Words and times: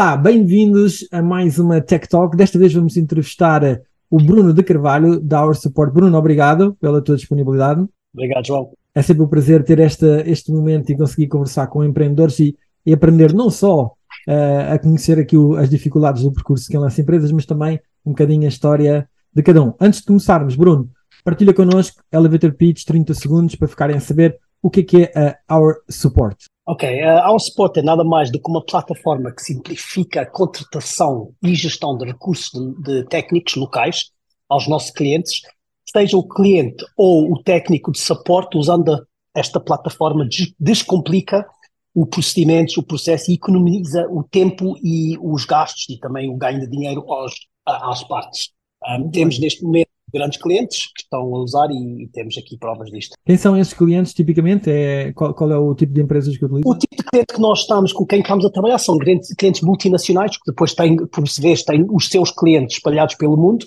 Olá, 0.00 0.16
bem-vindos 0.16 1.06
a 1.12 1.20
mais 1.20 1.58
uma 1.58 1.78
Tech 1.78 2.08
Talk. 2.08 2.34
Desta 2.34 2.58
vez 2.58 2.72
vamos 2.72 2.96
entrevistar 2.96 3.82
o 4.10 4.16
Bruno 4.16 4.54
de 4.54 4.62
Carvalho, 4.62 5.20
da 5.20 5.44
Our 5.44 5.54
Support. 5.54 5.92
Bruno, 5.92 6.16
obrigado 6.16 6.74
pela 6.80 7.02
tua 7.02 7.16
disponibilidade. 7.16 7.86
Obrigado, 8.14 8.46
João. 8.46 8.72
É 8.94 9.02
sempre 9.02 9.24
um 9.24 9.28
prazer 9.28 9.62
ter 9.62 9.78
esta, 9.78 10.26
este 10.26 10.50
momento 10.50 10.88
e 10.88 10.96
conseguir 10.96 11.28
conversar 11.28 11.66
com 11.66 11.84
empreendedores 11.84 12.40
e, 12.40 12.56
e 12.86 12.94
aprender 12.94 13.34
não 13.34 13.50
só 13.50 13.92
uh, 14.26 14.72
a 14.72 14.78
conhecer 14.78 15.18
aqui 15.18 15.36
o, 15.36 15.54
as 15.54 15.68
dificuldades 15.68 16.22
do 16.22 16.32
percurso 16.32 16.66
que 16.70 16.78
lança 16.78 17.02
empresas, 17.02 17.30
mas 17.30 17.44
também 17.44 17.78
um 18.02 18.12
bocadinho 18.12 18.46
a 18.46 18.48
história 18.48 19.06
de 19.34 19.42
cada 19.42 19.62
um. 19.62 19.74
Antes 19.78 20.00
de 20.00 20.06
começarmos, 20.06 20.56
Bruno, 20.56 20.88
partilha 21.22 21.52
connosco 21.52 22.02
Elevator 22.10 22.54
Pitch 22.54 22.86
30 22.86 23.12
segundos 23.12 23.54
para 23.54 23.68
ficarem 23.68 23.96
a 23.96 24.00
saber 24.00 24.38
o 24.62 24.70
que 24.70 24.80
é 24.80 24.82
que 24.82 25.02
é 25.14 25.36
a 25.46 25.58
Our 25.58 25.76
Support. 25.90 26.46
Ok, 26.70 26.84
a 27.02 27.28
Our 27.28 27.40
Support 27.40 27.78
é 27.78 27.82
nada 27.82 28.04
mais 28.04 28.30
do 28.30 28.40
que 28.40 28.48
uma 28.48 28.64
plataforma 28.64 29.32
que 29.32 29.42
simplifica 29.42 30.20
a 30.20 30.26
contratação 30.30 31.34
e 31.42 31.52
gestão 31.52 31.98
de 31.98 32.04
recursos 32.04 32.48
de, 32.52 33.00
de 33.00 33.08
técnicos 33.08 33.56
locais 33.56 34.12
aos 34.48 34.68
nossos 34.68 34.92
clientes, 34.92 35.40
seja 35.84 36.16
o 36.16 36.22
cliente 36.22 36.84
ou 36.96 37.32
o 37.32 37.42
técnico 37.42 37.90
de 37.90 37.98
suporte, 37.98 38.56
usando 38.56 39.04
esta 39.34 39.58
plataforma, 39.58 40.28
descomplica 40.60 41.44
o 41.92 42.06
procedimento, 42.06 42.78
o 42.78 42.84
processo 42.84 43.32
e 43.32 43.34
economiza 43.34 44.06
o 44.08 44.22
tempo 44.22 44.76
e 44.80 45.18
os 45.20 45.44
gastos 45.44 45.86
e 45.90 45.98
também 45.98 46.30
o 46.30 46.36
ganho 46.36 46.60
de 46.60 46.68
dinheiro 46.68 47.04
aos, 47.12 47.34
às 47.66 48.04
partes. 48.04 48.50
Um, 48.86 49.10
temos 49.10 49.40
neste 49.40 49.64
momento 49.64 49.90
grandes 50.12 50.40
clientes 50.40 50.86
que 50.94 51.02
estão 51.02 51.20
a 51.20 51.38
usar 51.38 51.70
e, 51.70 52.04
e, 52.04 52.08
temos 52.08 52.36
aqui 52.36 52.56
provas 52.58 52.90
disto. 52.90 53.14
Quem 53.24 53.36
são 53.36 53.56
esses 53.56 53.72
clientes 53.72 54.12
tipicamente? 54.12 54.70
É, 54.70 55.12
qual, 55.12 55.34
qual, 55.34 55.50
é 55.50 55.56
o 55.56 55.74
tipo 55.74 55.92
de 55.92 56.00
empresas 56.00 56.36
que 56.36 56.44
utilizam? 56.44 56.70
O 56.70 56.78
tipo 56.78 56.96
de 56.96 57.02
cliente 57.02 57.34
que 57.34 57.40
nós 57.40 57.60
estamos, 57.60 57.92
com 57.92 58.06
quem 58.06 58.20
estamos 58.20 58.44
a 58.44 58.50
trabalhar, 58.50 58.78
são 58.78 58.98
clientes, 58.98 59.34
clientes 59.34 59.62
multinacionais 59.62 60.36
que 60.36 60.42
depois 60.46 60.74
têm, 60.74 60.96
por 60.96 61.28
se 61.28 61.40
vê, 61.40 61.54
têm 61.56 61.86
os 61.90 62.08
seus 62.08 62.30
clientes 62.30 62.76
espalhados 62.76 63.14
pelo 63.14 63.36
mundo. 63.36 63.66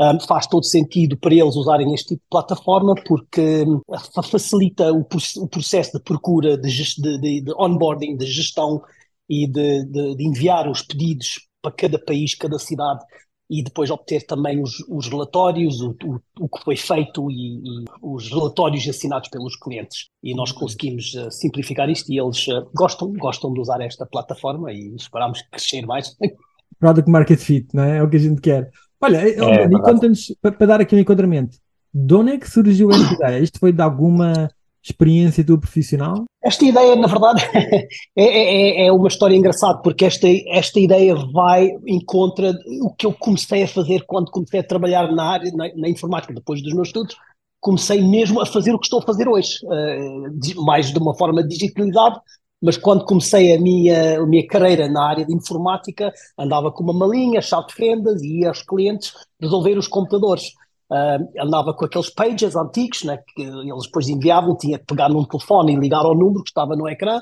Um, 0.00 0.18
faz 0.26 0.48
todo 0.48 0.64
sentido 0.64 1.16
para 1.16 1.32
eles 1.32 1.54
usarem 1.54 1.94
este 1.94 2.08
tipo 2.08 2.22
de 2.22 2.28
plataforma 2.28 2.96
porque 3.06 3.62
hum, 3.62 3.80
facilita 4.28 4.92
o, 4.92 5.06
o, 5.36 5.48
processo 5.48 5.92
de 5.92 6.02
procura, 6.02 6.58
de, 6.58 6.68
de, 6.98 7.40
de, 7.42 7.52
onboarding, 7.56 8.16
de 8.16 8.26
gestão 8.26 8.82
e 9.28 9.46
de, 9.46 9.84
de 9.84 10.26
enviar 10.26 10.68
os 10.68 10.82
pedidos 10.82 11.48
para 11.62 11.70
cada 11.70 11.98
país, 11.98 12.34
cada 12.34 12.58
cidade 12.58 13.04
e 13.50 13.62
depois 13.62 13.90
obter 13.90 14.24
também 14.26 14.62
os, 14.62 14.80
os 14.88 15.08
relatórios, 15.08 15.80
o, 15.80 15.90
o, 16.04 16.20
o, 16.40 16.48
que 16.48 16.64
foi 16.64 16.76
feito 16.76 17.30
e, 17.30 17.58
e, 17.58 17.84
os 18.02 18.30
relatórios 18.30 18.88
assinados 18.88 19.28
pelos 19.28 19.56
clientes. 19.56 20.08
E 20.22 20.34
nós 20.34 20.50
conseguimos 20.50 21.14
uh, 21.14 21.30
simplificar 21.30 21.88
isto 21.90 22.10
e 22.10 22.18
eles 22.18 22.46
uh, 22.48 22.66
gostam, 22.74 23.12
gostam 23.12 23.52
de 23.52 23.60
usar 23.60 23.80
esta 23.80 24.06
plataforma 24.06 24.72
e 24.72 24.94
esperamos 24.96 25.42
crescer 25.50 25.84
mais. 25.86 26.16
Product 26.80 27.10
Market 27.10 27.38
Fit, 27.38 27.68
não 27.74 27.84
é? 27.84 27.98
É 27.98 28.02
o 28.02 28.08
que 28.08 28.16
a 28.16 28.20
gente 28.20 28.40
quer. 28.40 28.70
Olha, 29.00 29.18
é, 29.18 29.38
é 29.38 29.68
conta-nos, 29.68 30.34
para, 30.40 30.52
para, 30.52 30.66
dar 30.66 30.80
aqui 30.80 30.94
um 30.96 30.98
enquadramento, 30.98 31.58
de 31.92 32.14
onde 32.14 32.32
é 32.32 32.38
que 32.38 32.50
surgiu 32.50 32.90
esta 32.90 33.14
ideia? 33.14 33.38
Isto 33.38 33.58
foi 33.58 33.72
de 33.72 33.82
alguma 33.82 34.50
experiência 34.84 35.44
tua 35.44 35.58
profissional? 35.58 36.24
Esta 36.42 36.64
ideia, 36.64 36.94
na 36.94 37.06
verdade, 37.06 37.42
é, 37.54 37.88
é, 38.16 38.82
é, 38.82 38.86
é, 38.86 38.92
uma 38.92 39.08
história 39.08 39.34
engraçada, 39.34 39.78
porque 39.78 40.04
esta, 40.04 40.28
esta 40.48 40.78
ideia 40.78 41.14
vai 41.32 41.70
em 41.86 42.04
contra 42.04 42.52
o 42.82 42.92
que 42.94 43.06
eu 43.06 43.12
comecei 43.14 43.62
a 43.62 43.68
fazer 43.68 44.04
quando 44.06 44.30
comecei 44.30 44.60
a 44.60 44.64
trabalhar 44.64 45.10
na 45.10 45.24
área, 45.24 45.50
na, 45.52 45.74
na 45.74 45.88
informática, 45.88 46.34
depois 46.34 46.62
dos 46.62 46.74
meus 46.74 46.88
estudos, 46.88 47.16
comecei 47.60 48.06
mesmo 48.06 48.42
a 48.42 48.46
fazer 48.46 48.74
o 48.74 48.78
que 48.78 48.84
estou 48.84 48.98
a 48.98 49.06
fazer 49.06 49.26
hoje, 49.26 49.58
uh, 49.64 50.64
mais 50.64 50.92
de 50.92 50.98
uma 50.98 51.14
forma 51.14 51.42
digitalizada, 51.42 52.20
mas 52.60 52.76
quando 52.76 53.06
comecei 53.06 53.54
a 53.54 53.60
minha, 53.60 54.20
a 54.20 54.26
minha 54.26 54.46
carreira 54.46 54.86
na 54.86 55.08
área 55.08 55.24
de 55.24 55.34
informática, 55.34 56.12
andava 56.38 56.70
com 56.70 56.82
uma 56.82 56.92
malinha, 56.92 57.40
chave 57.40 57.68
de 57.68 57.74
fendas 57.74 58.22
e 58.22 58.40
ia 58.40 58.48
aos 58.48 58.62
clientes 58.62 59.14
resolver 59.40 59.78
os 59.78 59.88
computadores. 59.88 60.52
Uh, 60.94 61.42
andava 61.44 61.74
com 61.74 61.86
aqueles 61.86 62.08
pages 62.08 62.54
antigos, 62.54 63.02
né, 63.02 63.18
que 63.34 63.42
eles 63.42 63.82
depois 63.84 64.08
enviavam, 64.08 64.56
tinha 64.56 64.78
que 64.78 64.84
pegar 64.84 65.08
num 65.08 65.24
telefone 65.24 65.72
e 65.72 65.76
ligar 65.76 66.04
ao 66.04 66.14
número 66.14 66.44
que 66.44 66.50
estava 66.50 66.76
no 66.76 66.88
ecrã, 66.88 67.20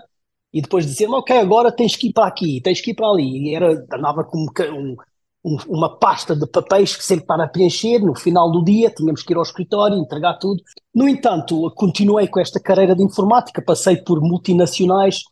e 0.52 0.60
depois 0.60 0.84
dizer 0.84 1.08
ok, 1.08 1.38
agora 1.38 1.72
tens 1.72 1.96
que 1.96 2.08
ir 2.08 2.12
para 2.12 2.26
aqui, 2.26 2.60
tens 2.60 2.82
que 2.82 2.90
ir 2.90 2.94
para 2.94 3.08
ali. 3.08 3.48
E 3.48 3.54
era, 3.54 3.72
andava 3.90 4.24
com 4.24 4.44
um, 4.44 4.96
um, 5.42 5.56
uma 5.68 5.98
pasta 5.98 6.36
de 6.36 6.46
papéis 6.46 6.94
que 6.94 7.02
sempre 7.02 7.24
para 7.24 7.48
preencher, 7.48 8.00
no 8.00 8.14
final 8.14 8.52
do 8.52 8.62
dia 8.62 8.90
tínhamos 8.90 9.22
que 9.22 9.32
ir 9.32 9.36
ao 9.36 9.42
escritório, 9.42 9.96
entregar 9.96 10.34
tudo. 10.34 10.62
No 10.94 11.08
entanto, 11.08 11.72
continuei 11.74 12.28
com 12.28 12.40
esta 12.40 12.60
carreira 12.60 12.94
de 12.94 13.02
informática, 13.02 13.62
passei 13.64 13.96
por 13.96 14.20
multinacionais, 14.20 15.22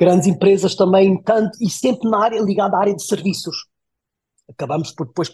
grandes 0.00 0.26
empresas 0.26 0.74
também, 0.74 1.22
tanto, 1.22 1.58
e 1.60 1.68
sempre 1.68 2.08
na 2.08 2.24
área 2.24 2.40
ligada 2.40 2.78
à 2.78 2.80
área 2.80 2.96
de 2.96 3.02
serviços. 3.02 3.66
Acabamos 4.48 4.90
por 4.92 5.06
depois 5.06 5.30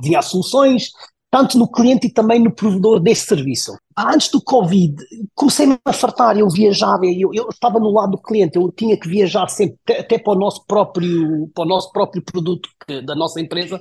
desenhar 0.00 0.22
soluções, 0.22 0.90
tanto 1.36 1.58
no 1.58 1.70
cliente 1.70 2.06
e 2.06 2.10
também 2.10 2.40
no 2.40 2.50
provedor 2.50 2.98
desse 2.98 3.26
serviço. 3.26 3.76
Antes 3.94 4.30
do 4.30 4.40
Covid, 4.40 4.96
comecei 5.34 5.78
a 5.84 5.92
fartar, 5.92 6.38
eu 6.38 6.48
viajava, 6.48 7.04
eu, 7.04 7.30
eu 7.34 7.50
estava 7.50 7.78
no 7.78 7.90
lado 7.90 8.12
do 8.12 8.22
cliente, 8.22 8.56
eu 8.56 8.72
tinha 8.72 8.98
que 8.98 9.06
viajar 9.06 9.46
sempre, 9.48 9.76
até 9.98 10.18
para 10.18 10.32
o 10.32 10.38
nosso 10.38 10.64
próprio, 10.66 11.50
para 11.54 11.64
o 11.64 11.68
nosso 11.68 11.92
próprio 11.92 12.22
produto 12.22 12.70
que, 12.86 13.02
da 13.02 13.14
nossa 13.14 13.38
empresa, 13.38 13.78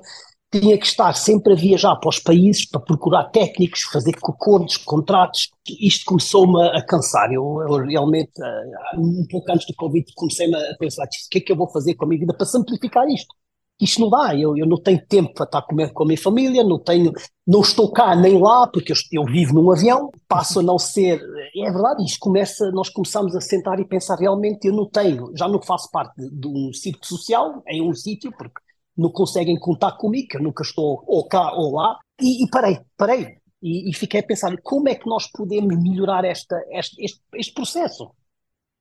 tinha 0.52 0.78
que 0.78 0.86
estar 0.86 1.14
sempre 1.14 1.54
a 1.54 1.56
viajar 1.56 1.96
para 1.96 2.10
os 2.10 2.20
países 2.20 2.68
para 2.70 2.82
procurar 2.82 3.30
técnicos, 3.30 3.84
fazer 3.84 4.14
acordos, 4.22 4.76
contratos. 4.76 5.50
Isto 5.80 6.04
começou-me 6.06 6.62
a 6.62 6.86
cansar. 6.86 7.32
Eu, 7.32 7.62
eu, 7.70 7.86
realmente, 7.86 8.32
eh, 8.38 8.98
um 8.98 9.26
pouco 9.30 9.50
antes 9.50 9.66
do 9.66 9.74
Covid, 9.76 10.06
comecei 10.14 10.54
a 10.54 10.76
pensar: 10.78 11.06
o 11.06 11.30
que 11.32 11.38
é 11.38 11.42
que 11.42 11.52
eu 11.54 11.56
vou 11.56 11.70
fazer 11.70 11.96
com 11.96 12.04
a 12.04 12.08
minha 12.08 12.20
vida 12.20 12.34
para 12.34 12.46
simplificar 12.46 13.08
isto? 13.08 13.34
Isto 13.80 14.00
não 14.00 14.10
dá, 14.10 14.34
eu, 14.34 14.56
eu 14.58 14.66
não 14.66 14.82
tenho 14.82 15.06
tempo 15.06 15.34
para 15.34 15.46
estar 15.46 15.62
com 15.64 15.76
com 15.76 16.04
a 16.04 16.06
minha 16.06 16.18
família, 16.18 16.64
não 16.64 16.80
tenho, 16.80 17.12
não 17.46 17.60
estou 17.60 17.92
cá 17.92 18.16
nem 18.16 18.40
lá, 18.40 18.68
porque 18.68 18.94
eu, 18.94 18.96
eu 19.12 19.26
vivo 19.26 19.54
num 19.54 19.70
avião, 19.70 20.10
passo 20.28 20.60
a 20.60 20.64
não 20.64 20.80
ser, 20.80 21.22
é 21.56 21.72
verdade, 21.72 22.04
isto 22.06 22.20
começa, 22.20 22.72
nós 22.72 22.90
começamos 22.90 23.36
a 23.36 23.42
sentar 23.42 23.80
e 23.80 23.86
pensar, 23.86 24.16
realmente 24.18 24.66
eu 24.66 24.74
não 24.74 24.90
tenho, 24.90 25.32
já 25.36 25.48
não 25.48 25.62
faço 25.62 25.92
parte 25.92 26.16
de, 26.16 26.30
de 26.30 26.48
um 26.48 26.72
círculo 26.72 27.06
social, 27.06 27.62
em 27.68 27.82
um 27.82 27.94
sítio, 27.94 28.32
porque 28.38 28.62
não 28.98 29.10
conseguem 29.12 29.60
contar 29.60 29.92
comigo, 29.98 30.30
que 30.30 30.38
eu 30.38 30.44
nunca 30.44 30.64
estou 30.64 31.04
ou 31.06 31.28
cá 31.28 31.52
ou 31.54 31.76
lá, 31.76 32.00
e, 32.22 32.46
e 32.46 32.50
parei, 32.50 32.80
parei, 32.96 33.38
e, 33.62 33.90
e, 33.90 33.94
fiquei 33.94 34.22
a 34.22 34.24
pensar, 34.24 34.56
como 34.62 34.88
é 34.88 34.96
que 34.96 35.08
nós 35.08 35.28
podemos 35.28 35.78
melhorar 35.82 36.24
esta, 36.24 36.56
este, 36.72 37.04
este, 37.04 37.20
este 37.34 37.54
processo? 37.54 38.10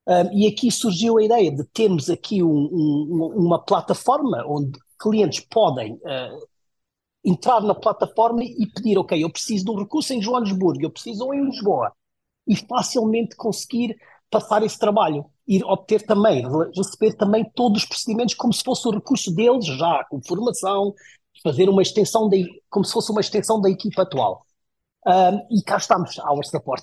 Um, 0.06 0.38
e 0.38 0.46
aqui 0.46 0.70
surgiu 0.70 1.16
a 1.16 1.24
ideia 1.24 1.50
de 1.50 1.64
termos 1.64 2.10
aqui 2.10 2.42
um, 2.42 2.50
um, 2.50 3.32
uma 3.36 3.58
plataforma 3.58 4.44
onde 4.46 4.78
clientes 4.98 5.40
podem 5.50 5.94
uh, 5.94 6.46
entrar 7.24 7.60
na 7.62 7.74
plataforma 7.74 8.44
e 8.44 8.66
pedir, 8.74 8.98
ok, 8.98 9.22
eu 9.22 9.30
preciso 9.30 9.64
de 9.64 9.70
um 9.70 9.78
recurso 9.78 10.12
em 10.12 10.20
Joanesburgo, 10.20 10.82
eu 10.82 10.90
preciso 10.90 11.32
em 11.32 11.44
Lisboa, 11.44 11.92
e 12.46 12.56
facilmente 12.56 13.34
conseguir 13.36 13.96
passar 14.30 14.62
esse 14.62 14.78
trabalho, 14.78 15.24
ir 15.46 15.64
obter 15.64 16.02
também, 16.02 16.44
receber 16.76 17.14
também 17.14 17.44
todos 17.54 17.82
os 17.82 17.88
procedimentos 17.88 18.34
como 18.34 18.52
se 18.52 18.62
fosse 18.62 18.86
o 18.88 18.90
recurso 18.90 19.34
deles, 19.34 19.64
já 19.64 20.04
com 20.10 20.20
formação, 20.22 20.94
fazer 21.42 21.68
uma 21.68 21.82
extensão, 21.82 22.28
de, 22.28 22.46
como 22.68 22.84
se 22.84 22.92
fosse 22.92 23.10
uma 23.10 23.20
extensão 23.20 23.60
da 23.60 23.70
equipa 23.70 24.02
atual. 24.02 24.44
Um, 25.06 25.58
e 25.58 25.62
cá 25.62 25.76
estamos, 25.76 26.18
Our 26.18 26.44
Support. 26.44 26.82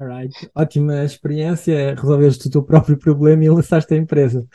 Alright. 0.00 0.50
Ótima 0.56 1.04
experiência, 1.04 1.94
resolveste 1.94 2.48
o 2.48 2.50
teu 2.50 2.62
próprio 2.64 2.98
problema 2.98 3.44
e 3.44 3.50
lançaste 3.50 3.94
a 3.94 3.96
empresa. 3.96 4.46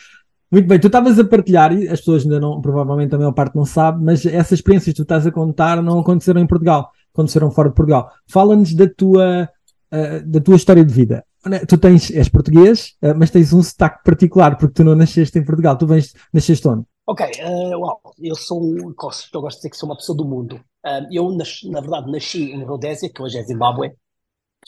Muito 0.54 0.68
bem, 0.68 0.80
tu 0.80 0.86
estavas 0.86 1.18
a 1.18 1.24
partilhar, 1.24 1.74
e 1.74 1.90
as 1.90 1.98
pessoas 1.98 2.22
ainda 2.22 2.40
não, 2.40 2.62
provavelmente 2.62 3.16
a 3.16 3.18
maior 3.18 3.32
parte 3.32 3.56
não 3.56 3.66
sabe, 3.66 4.04
mas 4.04 4.24
essas 4.24 4.60
experiências 4.60 4.94
que 4.94 4.98
tu 4.98 5.02
estás 5.02 5.26
a 5.26 5.32
contar 5.32 5.82
não 5.82 5.98
aconteceram 5.98 6.40
em 6.40 6.46
Portugal, 6.46 6.92
aconteceram 7.12 7.50
fora 7.50 7.70
de 7.70 7.76
Portugal. 7.76 8.12
Fala-nos 8.28 8.72
da 8.76 8.88
tua, 8.88 9.50
uh, 9.92 10.28
da 10.28 10.40
tua 10.40 10.56
história 10.56 10.86
de 10.86 10.94
vida. 10.94 11.26
Tu 11.68 11.76
tens, 11.76 12.12
és 12.12 12.30
português, 12.30 12.94
uh, 13.02 13.18
mas 13.18 13.32
tens 13.32 13.52
um 13.52 13.64
sotaque 13.64 14.04
particular, 14.04 14.56
porque 14.56 14.76
tu 14.76 14.84
não 14.84 14.94
nasceste 14.94 15.40
em 15.40 15.44
Portugal, 15.44 15.76
tu 15.76 15.88
vens, 15.88 16.14
nasceste 16.32 16.68
onde? 16.68 16.84
Ok, 17.08 17.26
uh, 17.26 17.70
well, 17.70 18.00
eu 18.22 18.36
sou, 18.36 18.78
eu 18.78 18.94
gosto 18.94 19.32
de 19.34 19.56
dizer 19.56 19.70
que 19.72 19.78
sou 19.78 19.90
uma 19.90 19.98
pessoa 19.98 20.16
do 20.16 20.24
mundo. 20.24 20.58
Uh, 20.86 21.08
eu, 21.12 21.32
nas, 21.32 21.64
na 21.64 21.82
verdade, 21.82 22.12
nasci 22.12 22.52
em 22.52 22.64
Rodésia, 22.64 23.10
que 23.12 23.24
hoje 23.24 23.40
é 23.40 23.44
Zimbábue, 23.44 23.94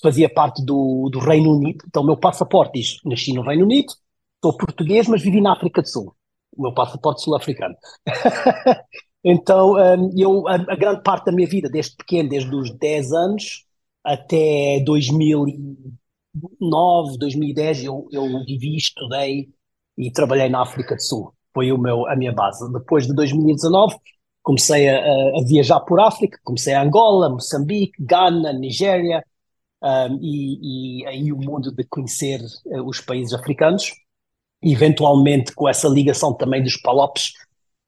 fazia 0.01 0.33
parte 0.33 0.65
do, 0.65 1.09
do 1.11 1.19
Reino 1.19 1.55
Unido, 1.55 1.85
então 1.87 2.01
o 2.01 2.05
meu 2.07 2.17
passaporte 2.17 2.79
diz, 2.79 2.97
nasci 3.05 3.33
no 3.33 3.43
Reino 3.43 3.65
Unido, 3.65 3.93
sou 4.45 4.55
português, 4.55 5.07
mas 5.07 5.23
vivi 5.23 5.41
na 5.41 5.53
África 5.53 5.81
do 5.81 5.87
Sul. 5.87 6.15
O 6.55 6.61
meu 6.61 6.73
passaporte 6.73 7.23
sul-africano. 7.23 7.75
então, 9.23 9.73
um, 9.73 10.11
eu, 10.15 10.47
a, 10.47 10.53
a, 10.53 10.75
grande 10.75 11.01
parte 11.01 11.25
da 11.25 11.31
minha 11.31 11.47
vida, 11.47 11.67
desde 11.67 11.95
pequeno, 11.95 12.29
desde 12.29 12.55
os 12.55 12.71
10 12.77 13.11
anos 13.11 13.65
até 14.03 14.79
2009, 14.85 17.17
2010, 17.17 17.85
eu, 17.85 18.07
eu 18.11 18.45
vivi, 18.45 18.77
estudei 18.77 19.49
e 19.97 20.11
trabalhei 20.11 20.47
na 20.47 20.61
África 20.61 20.95
do 20.95 21.01
Sul. 21.01 21.33
Foi 21.53 21.71
o 21.71 21.77
meu, 21.77 22.07
a 22.07 22.15
minha 22.15 22.31
base. 22.31 22.71
Depois 22.71 23.07
de 23.07 23.15
2019, 23.15 23.95
comecei 24.43 24.87
a, 24.87 24.99
a 24.99 25.43
viajar 25.47 25.79
por 25.79 25.99
África, 25.99 26.37
comecei 26.43 26.75
a 26.75 26.83
Angola, 26.83 27.29
Moçambique, 27.29 27.93
Ghana, 27.99 28.53
Nigéria, 28.53 29.25
um, 29.81 30.19
e, 30.21 31.01
e 31.01 31.07
aí 31.07 31.33
o 31.33 31.37
mundo 31.37 31.71
de 31.71 31.83
conhecer 31.85 32.41
uh, 32.65 32.87
os 32.87 33.01
países 33.01 33.33
africanos 33.33 34.04
eventualmente 34.65 35.53
com 35.53 35.69
essa 35.69 35.87
ligação 35.87 36.33
também 36.33 36.63
dos 36.63 36.77
Palopes, 36.77 37.33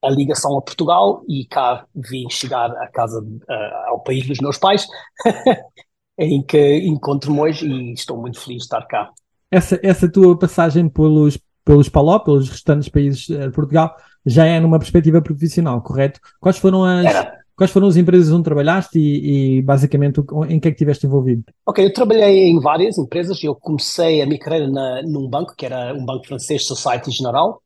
a 0.03 0.09
ligação 0.09 0.57
a 0.57 0.62
Portugal 0.62 1.24
e 1.27 1.45
cá 1.45 1.85
vim 1.95 2.29
chegar 2.29 2.71
à 2.71 2.88
casa, 2.88 3.19
uh, 3.19 3.89
ao 3.89 4.00
país 4.00 4.27
dos 4.27 4.38
meus 4.39 4.57
pais, 4.57 4.85
em 6.18 6.41
que 6.44 6.77
encontro-me 6.85 7.39
hoje 7.39 7.68
e 7.68 7.94
estou 7.94 8.18
muito 8.18 8.39
feliz 8.39 8.59
de 8.59 8.63
estar 8.63 8.81
cá. 8.83 9.09
Essa, 9.50 9.79
essa 9.81 10.12
tua 10.12 10.38
passagem 10.38 10.88
pelos, 10.88 11.39
pelos 11.65 11.89
Palop, 11.89 12.25
pelos 12.25 12.50
restantes 12.50 12.89
países 12.89 13.27
de 13.27 13.50
Portugal, 13.51 13.95
já 14.25 14.45
é 14.45 14.59
numa 14.59 14.77
perspectiva 14.77 15.21
profissional, 15.21 15.81
correto? 15.81 16.19
Quais 16.39 16.57
foram 16.57 16.83
as, 16.83 17.06
Era. 17.06 17.37
Quais 17.57 17.71
foram 17.71 17.88
as 17.88 17.98
empresas 17.98 18.31
onde 18.31 18.44
trabalhaste 18.44 19.00
e, 19.00 19.57
e, 19.57 19.62
basicamente 19.63 20.21
em 20.48 20.59
que 20.59 20.68
é 20.68 20.71
que 20.71 20.75
estiveste 20.75 21.07
envolvido? 21.07 21.44
Ok, 21.65 21.83
eu 21.83 21.92
trabalhei 21.92 22.45
em 22.45 22.59
várias 22.59 22.98
empresas. 23.00 23.44
Eu 23.44 23.56
comecei 23.56 24.21
a 24.21 24.25
minha 24.27 24.39
carreira 24.39 24.69
na, 24.69 25.01
num 25.01 25.27
banco, 25.27 25.56
que 25.57 25.65
era 25.65 25.94
um 25.94 26.06
banco 26.06 26.27
francês, 26.27 26.65
Society 26.65 27.09
General, 27.09 27.59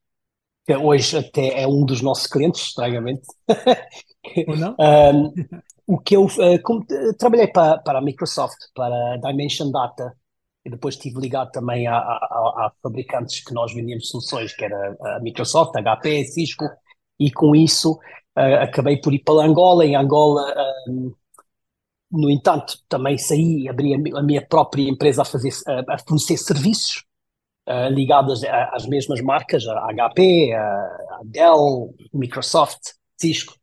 que 0.65 0.75
hoje 0.75 1.17
até 1.17 1.61
é 1.61 1.67
um 1.67 1.85
dos 1.85 2.01
nossos 2.01 2.25
clientes, 2.25 2.61
estranhamente. 2.61 3.27
Ou 4.47 4.55
não? 4.55 4.75
um, 4.79 5.33
o 5.85 5.99
que 5.99 6.15
eu 6.15 6.25
uh, 6.25 6.61
como, 6.63 6.85
trabalhei 7.17 7.47
para, 7.47 7.77
para 7.79 7.99
a 7.99 8.01
Microsoft, 8.01 8.57
para 8.73 8.95
a 9.15 9.17
Dimension 9.17 9.69
Data, 9.71 10.15
e 10.63 10.69
depois 10.69 10.95
estive 10.95 11.19
ligado 11.19 11.51
também 11.51 11.87
a, 11.87 11.97
a, 11.97 11.97
a, 11.97 12.71
fabricantes 12.81 13.43
que 13.43 13.53
nós 13.53 13.73
vendíamos 13.73 14.09
soluções, 14.09 14.55
que 14.55 14.63
era 14.63 14.95
a 15.01 15.19
Microsoft, 15.19 15.75
a 15.75 15.81
HP, 15.81 16.23
Cisco, 16.25 16.65
e 17.19 17.29
com 17.31 17.55
isso 17.55 17.99
uh, 18.37 18.63
acabei 18.63 18.97
por 18.97 19.13
ir 19.13 19.19
para 19.19 19.45
Angola. 19.45 19.85
Em 19.85 19.95
Angola, 19.95 20.53
no 22.11 22.29
entanto, 22.29 22.77
também 22.89 23.17
saí 23.17 23.63
e 23.63 23.69
abri 23.69 23.93
a 23.93 24.23
minha 24.23 24.45
própria 24.45 24.89
empresa 24.89 25.21
a, 25.21 25.25
fazer, 25.25 25.53
a 25.87 25.97
fornecer 25.97 26.37
serviços 26.37 27.03
uh, 27.67 27.89
ligados 27.89 28.43
às 28.71 28.85
mesmas 28.85 29.21
marcas, 29.21 29.65
a 29.67 29.87
HP, 29.93 30.53
a 30.53 31.21
Dell, 31.23 31.93
Microsoft, 32.13 32.93
Cisco, 33.17 33.55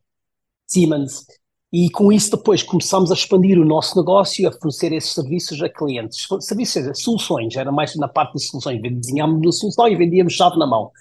Siemens. 0.65 1.25
E 1.71 1.89
com 1.91 2.11
isso 2.11 2.31
depois 2.31 2.63
começamos 2.63 3.11
a 3.11 3.13
expandir 3.13 3.59
o 3.59 3.65
nosso 3.65 3.95
negócio, 3.95 4.47
a 4.47 4.51
fornecer 4.51 4.91
esses 4.91 5.13
serviços 5.13 5.61
a 5.61 5.69
clientes. 5.69 6.27
Serviços, 6.39 6.99
soluções, 6.99 7.55
era 7.55 7.71
mais 7.71 7.95
na 7.95 8.07
parte 8.07 8.33
de 8.33 8.43
soluções. 8.43 8.81
Desenhámos 8.81 9.39
uma 9.39 9.51
solução 9.51 9.87
e 9.87 9.95
vendíamos 9.95 10.33
chave 10.33 10.57
na 10.57 10.65
mão. 10.65 10.91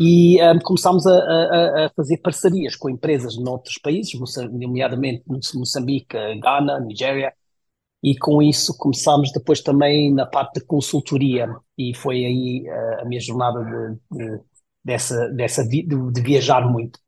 E 0.00 0.40
um, 0.40 0.58
começámos 0.60 1.06
a, 1.06 1.12
a, 1.12 1.86
a, 1.86 1.90
fazer 1.96 2.18
parcerias 2.18 2.76
com 2.76 2.88
empresas 2.88 3.34
de 3.34 3.48
outros 3.48 3.78
países, 3.78 4.12
nomeadamente 4.52 5.24
Moçambique, 5.26 6.16
Ghana, 6.40 6.78
Nigéria, 6.80 7.32
e 8.02 8.16
com 8.16 8.40
isso 8.40 8.76
começámos 8.78 9.32
depois 9.32 9.60
também 9.60 10.14
na 10.14 10.24
parte 10.24 10.60
de 10.60 10.66
consultoria, 10.66 11.48
e 11.76 11.92
foi 11.96 12.24
aí 12.24 12.64
uh, 12.68 13.02
a 13.02 13.04
minha 13.04 13.20
jornada 13.20 13.60
de, 13.64 14.16
de, 14.16 14.40
dessa, 14.84 15.28
dessa 15.30 15.66
de, 15.66 15.82
de 15.82 16.20
viajar 16.20 16.70
muito. 16.70 17.00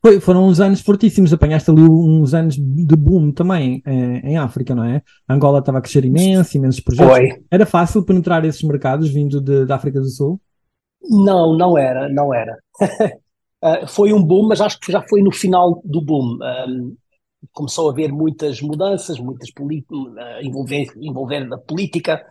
Foi, 0.00 0.20
foram 0.20 0.46
uns 0.46 0.60
anos 0.60 0.82
fortíssimos, 0.82 1.32
apanhaste 1.32 1.68
ali 1.68 1.82
uns 1.82 2.32
anos 2.32 2.54
de 2.54 2.96
boom 2.96 3.32
também 3.32 3.82
em, 3.84 4.18
eh, 4.18 4.20
em 4.30 4.38
África, 4.38 4.72
não 4.72 4.84
é? 4.84 5.02
A 5.26 5.34
Angola 5.34 5.58
estava 5.58 5.78
a 5.78 5.80
crescer 5.80 6.04
imenso, 6.04 6.56
imensos 6.56 6.78
projetos. 6.78 7.12
Foi. 7.12 7.44
Era 7.50 7.66
fácil 7.66 8.04
penetrar 8.04 8.44
esses 8.44 8.62
mercados 8.62 9.10
vindo 9.10 9.40
da 9.40 9.74
África 9.74 9.98
do 9.98 10.08
Sul? 10.08 10.40
Não, 11.08 11.56
não 11.56 11.78
era, 11.78 12.08
não 12.08 12.34
era. 12.34 12.58
uh, 13.62 13.86
foi 13.88 14.12
um 14.12 14.22
boom, 14.22 14.48
mas 14.48 14.60
acho 14.60 14.78
que 14.80 14.92
já 14.92 15.02
foi 15.02 15.22
no 15.22 15.32
final 15.32 15.80
do 15.84 16.00
boom. 16.00 16.38
Um, 16.68 16.96
começou 17.52 17.88
a 17.88 17.92
haver 17.92 18.12
muitas 18.12 18.60
mudanças, 18.60 19.18
muitas 19.18 19.50
uh, 19.50 20.42
envolver, 20.42 20.86
envolver 20.96 21.48
da 21.48 21.58
política, 21.58 22.24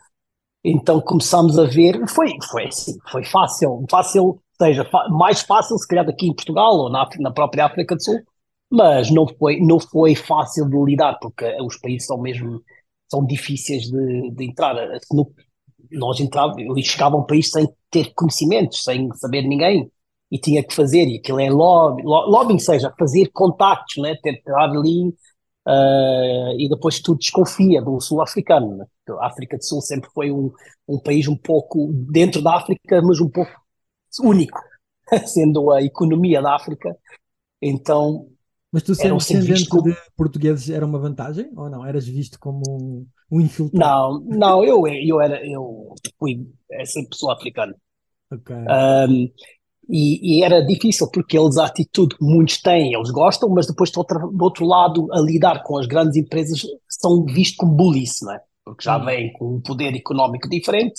então 0.64 1.00
começámos 1.00 1.60
a 1.60 1.66
ver, 1.66 2.08
foi, 2.10 2.36
foi 2.50 2.66
assim, 2.66 2.98
foi 3.12 3.24
fácil, 3.24 3.86
fácil 3.90 4.42
seja 4.58 4.88
mais 5.10 5.42
fácil, 5.42 5.78
se 5.78 5.88
calhar, 5.88 6.06
daqui 6.06 6.28
em 6.28 6.34
Portugal 6.34 6.76
ou 6.78 6.90
na, 6.90 7.08
na 7.20 7.32
própria 7.32 7.66
África 7.66 7.96
do 7.96 8.04
Sul, 8.04 8.20
mas 8.72 9.12
não 9.12 9.28
foi, 9.28 9.60
não 9.60 9.80
foi 9.80 10.16
fácil 10.16 10.68
de 10.70 10.78
lidar, 10.78 11.20
porque 11.20 11.46
os 11.62 11.78
países 11.78 12.08
são 12.08 12.20
mesmo 12.20 12.62
são 13.10 13.26
difíceis 13.26 13.84
de, 13.84 14.32
de 14.32 14.46
entrar. 14.46 14.76
Nós 15.92 16.20
entrávamos, 16.20 16.86
chegava 16.86 17.16
a 17.16 17.20
um 17.20 17.26
país 17.26 17.52
sem 17.52 17.68
ter 17.96 18.14
conhecimentos, 18.14 18.84
sem 18.84 19.10
saber 19.14 19.44
ninguém, 19.44 19.90
e 20.30 20.38
tinha 20.38 20.62
que 20.62 20.76
fazer, 20.76 21.08
e 21.08 21.18
aquilo 21.18 21.40
é 21.40 21.50
lobby, 21.50 22.04
lobbying, 22.04 22.60
seja, 22.60 22.94
fazer 23.00 23.30
contactos, 23.32 24.04
né? 24.04 24.18
ter 24.22 24.34
estar 24.34 24.70
ali, 24.70 25.08
uh, 25.08 26.60
e 26.60 26.68
depois 26.68 27.00
tu 27.00 27.16
desconfia 27.16 27.82
do 27.82 28.02
sul-africano. 28.02 28.76
Né? 28.76 28.86
A 29.20 29.28
África 29.28 29.58
do 29.58 29.64
Sul 29.64 29.80
sempre 29.82 30.10
foi 30.14 30.30
um, 30.30 30.52
um 30.86 31.00
país 31.00 31.26
um 31.30 31.38
pouco 31.38 31.90
dentro 32.12 32.42
da 32.42 32.58
África, 32.58 33.02
mas 33.02 33.22
um 33.22 33.30
pouco 33.30 33.52
único, 34.22 34.60
sendo 35.26 35.72
a 35.72 35.82
economia 35.82 36.42
da 36.42 36.54
África. 36.54 36.94
Então. 37.62 38.28
Mas 38.74 38.84
tu 38.84 38.94
sendo 38.94 39.16
descendente 39.16 39.70
como... 39.70 39.84
de 39.84 39.96
portugueses 40.18 40.70
era 40.70 40.86
uma 40.86 41.00
vantagem 41.00 41.50
ou 41.56 41.70
não? 41.70 41.86
Eras 41.86 42.06
visto 42.06 42.38
como 42.38 42.62
um, 42.68 43.08
um 43.32 43.40
infiltrado? 43.40 44.20
Não, 44.20 44.38
não, 44.38 44.66
eu, 44.66 44.86
eu 44.86 45.22
era, 45.22 45.48
eu 45.48 45.96
fui 46.20 46.46
sempre 46.84 47.12
pessoa 47.12 47.36
africana. 47.36 47.74
Okay. 48.36 48.56
Um, 48.56 49.32
e, 49.88 50.40
e, 50.40 50.44
era 50.44 50.66
difícil 50.66 51.10
porque 51.12 51.38
eles 51.38 51.58
a 51.58 51.66
atitude 51.66 52.16
que 52.18 52.24
muitos 52.24 52.60
têm, 52.62 52.94
eles 52.94 53.12
gostam, 53.12 53.50
mas 53.50 53.68
depois 53.68 53.92
do 53.92 54.00
outro, 54.00 54.32
do 54.32 54.44
outro 54.44 54.66
lado 54.66 55.08
a 55.14 55.20
lidar 55.20 55.62
com 55.64 55.78
as 55.78 55.86
grandes 55.86 56.16
empresas 56.18 56.62
são 56.90 57.24
vistos 57.26 57.58
como 57.58 57.74
bullies, 57.74 58.18
não 58.22 58.34
é? 58.34 58.40
Porque 58.64 58.84
já 58.84 58.98
uhum. 58.98 59.06
vêm 59.06 59.34
com 59.34 59.56
um 59.56 59.62
poder 59.62 59.96
económico 59.96 60.50
diferente 60.50 60.96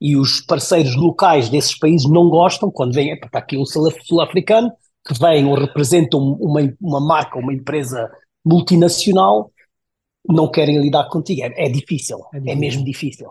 e 0.00 0.16
os 0.16 0.40
parceiros 0.40 0.94
locais 0.94 1.48
desses 1.48 1.76
países 1.76 2.08
não 2.08 2.28
gostam 2.28 2.70
quando 2.70 2.94
vem, 2.94 3.12
está 3.12 3.38
aqui 3.38 3.56
um 3.58 3.64
sul-africano 3.64 4.70
que 5.06 5.18
vem 5.18 5.44
ou 5.46 5.54
representa 5.54 6.16
uma, 6.16 6.60
uma 6.80 7.00
marca, 7.00 7.38
uma 7.38 7.52
empresa 7.52 8.10
multinacional, 8.44 9.50
não 10.28 10.50
querem 10.50 10.80
lidar 10.80 11.08
contigo. 11.08 11.42
É, 11.42 11.66
é, 11.66 11.68
difícil, 11.68 12.18
é, 12.32 12.38
difícil, 12.38 12.52
é 12.52 12.54
mesmo 12.54 12.84
difícil. 12.84 13.28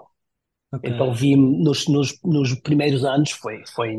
Okay. 0.74 0.92
Então 0.92 1.14
vi 1.14 1.36
nos, 1.36 1.88
nos, 1.88 2.20
nos, 2.24 2.56
primeiros 2.56 3.06
anos 3.06 3.32
foi, 3.32 3.64
foi, 3.68 3.96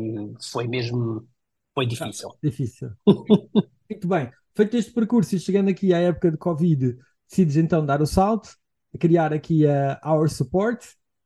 foi 0.51 0.67
mesmo 0.67 1.25
foi 1.73 1.85
difícil. 1.85 2.29
Ah, 2.29 2.37
difícil. 2.41 2.89
Muito 3.89 4.07
bem. 4.07 4.31
Feito 4.55 4.77
este 4.77 4.91
percurso 4.91 5.35
e 5.35 5.39
chegando 5.39 5.69
aqui 5.69 5.93
à 5.93 5.99
época 5.99 6.31
de 6.31 6.37
Covid, 6.37 6.97
decides 7.29 7.57
então 7.57 7.85
dar 7.85 8.01
o 8.01 8.05
salto, 8.05 8.49
criar 8.97 9.33
aqui 9.33 9.67
a 9.67 9.99
Our 10.05 10.29
Support, 10.29 10.85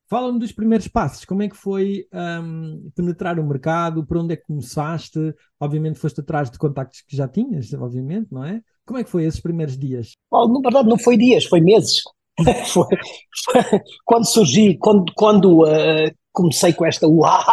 Fala-me 0.09 0.39
dos 0.39 0.51
primeiros 0.51 0.87
passos, 0.87 1.23
como 1.23 1.43
é 1.43 1.47
que 1.47 1.55
foi 1.55 2.07
um, 2.11 2.89
penetrar 2.95 3.39
o 3.39 3.45
mercado, 3.45 4.03
por 4.03 4.17
onde 4.17 4.33
é 4.33 4.35
que 4.35 4.47
começaste? 4.47 5.19
Obviamente 5.59 5.99
foste 5.99 6.19
atrás 6.19 6.49
de 6.49 6.57
contactos 6.57 7.01
que 7.01 7.15
já 7.15 7.27
tinhas, 7.27 7.71
obviamente, 7.75 8.29
não 8.31 8.43
é? 8.43 8.59
Como 8.87 8.97
é 8.97 9.03
que 9.03 9.09
foi 9.09 9.25
esses 9.25 9.39
primeiros 9.39 9.77
dias? 9.77 10.13
Oh, 10.31 10.47
na 10.47 10.61
verdade 10.61 10.89
não 10.89 10.97
foi 10.97 11.15
dias, 11.15 11.45
foi 11.45 11.61
meses. 11.61 12.01
foi, 12.65 12.97
foi, 13.45 13.81
quando 14.05 14.25
surgi, 14.25 14.77
quando, 14.77 15.11
quando 15.15 15.63
uh, 15.63 16.11
comecei 16.31 16.73
com 16.73 16.85
esta, 16.85 17.07
uau, 17.07 17.43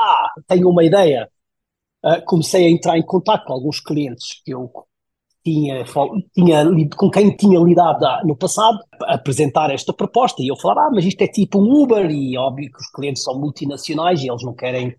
tenho 0.47 0.69
uma 0.69 0.85
ideia, 0.85 1.29
uh, 2.05 2.25
comecei 2.25 2.67
a 2.67 2.71
entrar 2.71 2.99
em 2.99 3.05
contato 3.05 3.45
com 3.45 3.53
alguns 3.53 3.81
clientes 3.81 4.41
que 4.45 4.53
eu 4.53 4.71
tinha, 5.47 5.85
tinha, 6.35 6.89
com 6.97 7.09
quem 7.09 7.31
tinha 7.37 7.61
lidado 7.61 8.05
no 8.25 8.37
passado, 8.37 8.79
apresentar 9.03 9.71
esta 9.71 9.93
proposta. 9.93 10.43
E 10.43 10.49
eu 10.49 10.57
falar, 10.57 10.87
ah, 10.87 10.91
mas 10.93 11.05
isto 11.05 11.23
é 11.23 11.29
tipo 11.29 11.61
um 11.61 11.83
Uber, 11.83 12.11
e 12.11 12.37
óbvio 12.37 12.71
que 12.71 12.81
os 12.81 12.91
clientes 12.91 13.23
são 13.23 13.39
multinacionais 13.39 14.23
e 14.23 14.29
eles 14.29 14.43
não 14.43 14.55
querem. 14.55 14.95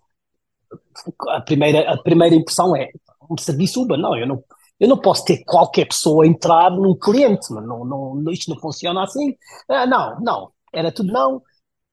A 1.28 1.40
primeira, 1.40 1.92
a 1.92 2.02
primeira 2.02 2.34
impressão 2.34 2.74
é 2.74 2.88
um 3.30 3.36
serviço 3.36 3.82
Uber. 3.82 3.98
Não, 3.98 4.16
eu 4.16 4.26
não, 4.26 4.42
eu 4.80 4.88
não 4.88 4.98
posso 4.98 5.24
ter 5.24 5.44
qualquer 5.44 5.86
pessoa 5.86 6.26
entrar 6.26 6.70
num 6.70 6.94
cliente, 6.96 7.50
não, 7.50 7.84
não, 7.84 8.32
isto 8.32 8.50
não 8.50 8.60
funciona 8.60 9.02
assim. 9.02 9.34
Ah, 9.68 9.86
não, 9.86 10.20
não, 10.20 10.52
era 10.72 10.92
tudo 10.92 11.12
não. 11.12 11.42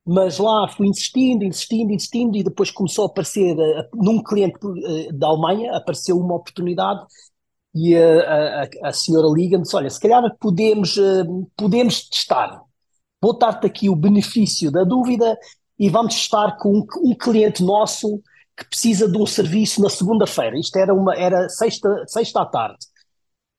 Mas 0.08 0.38
lá 0.38 0.68
fui 0.68 0.88
insistindo, 0.88 1.44
insistindo, 1.44 1.92
insistindo, 1.92 2.38
e 2.38 2.44
depois 2.44 2.70
começou 2.70 3.06
a 3.06 3.08
aparecer, 3.08 3.58
uh, 3.58 3.89
num 3.96 4.22
cliente 4.22 4.58
uh, 4.63 5.12
da 5.13 5.27
Alemanha, 5.27 5.75
apareceu 5.75 6.15
uma 6.18 6.36
oportunidade 6.36 7.04
e 7.74 7.94
a, 7.98 8.62
a, 8.62 8.89
a 8.89 8.94
senhora 8.94 9.27
liga-me 9.27 9.63
disse: 9.63 9.75
Olha, 9.75 9.89
se 9.89 10.00
calhar 10.00 10.24
podemos, 10.39 10.96
uh, 10.96 11.51
podemos 11.58 12.08
testar. 12.08 12.62
Vou 13.22 13.38
dar-te 13.38 13.65
aqui 13.65 13.89
o 13.89 13.96
benefício 13.96 14.72
da 14.72 14.84
dúvida 14.84 15.38
e 15.77 15.89
vamos 15.89 16.15
testar 16.15 16.58
com 16.58 16.70
um, 16.70 16.86
um 17.04 17.15
cliente 17.15 17.63
nosso 17.63 18.22
que 18.58 18.66
precisa 18.66 19.10
de 19.10 19.18
um 19.18 19.26
serviço 19.26 19.82
na 19.82 19.90
segunda-feira. 19.90 20.58
Isto 20.58 20.78
era, 20.78 20.94
uma, 20.94 21.14
era 21.16 21.50
sexta, 21.50 22.06
sexta 22.08 22.42
à 22.42 22.46
tarde. 22.46 22.78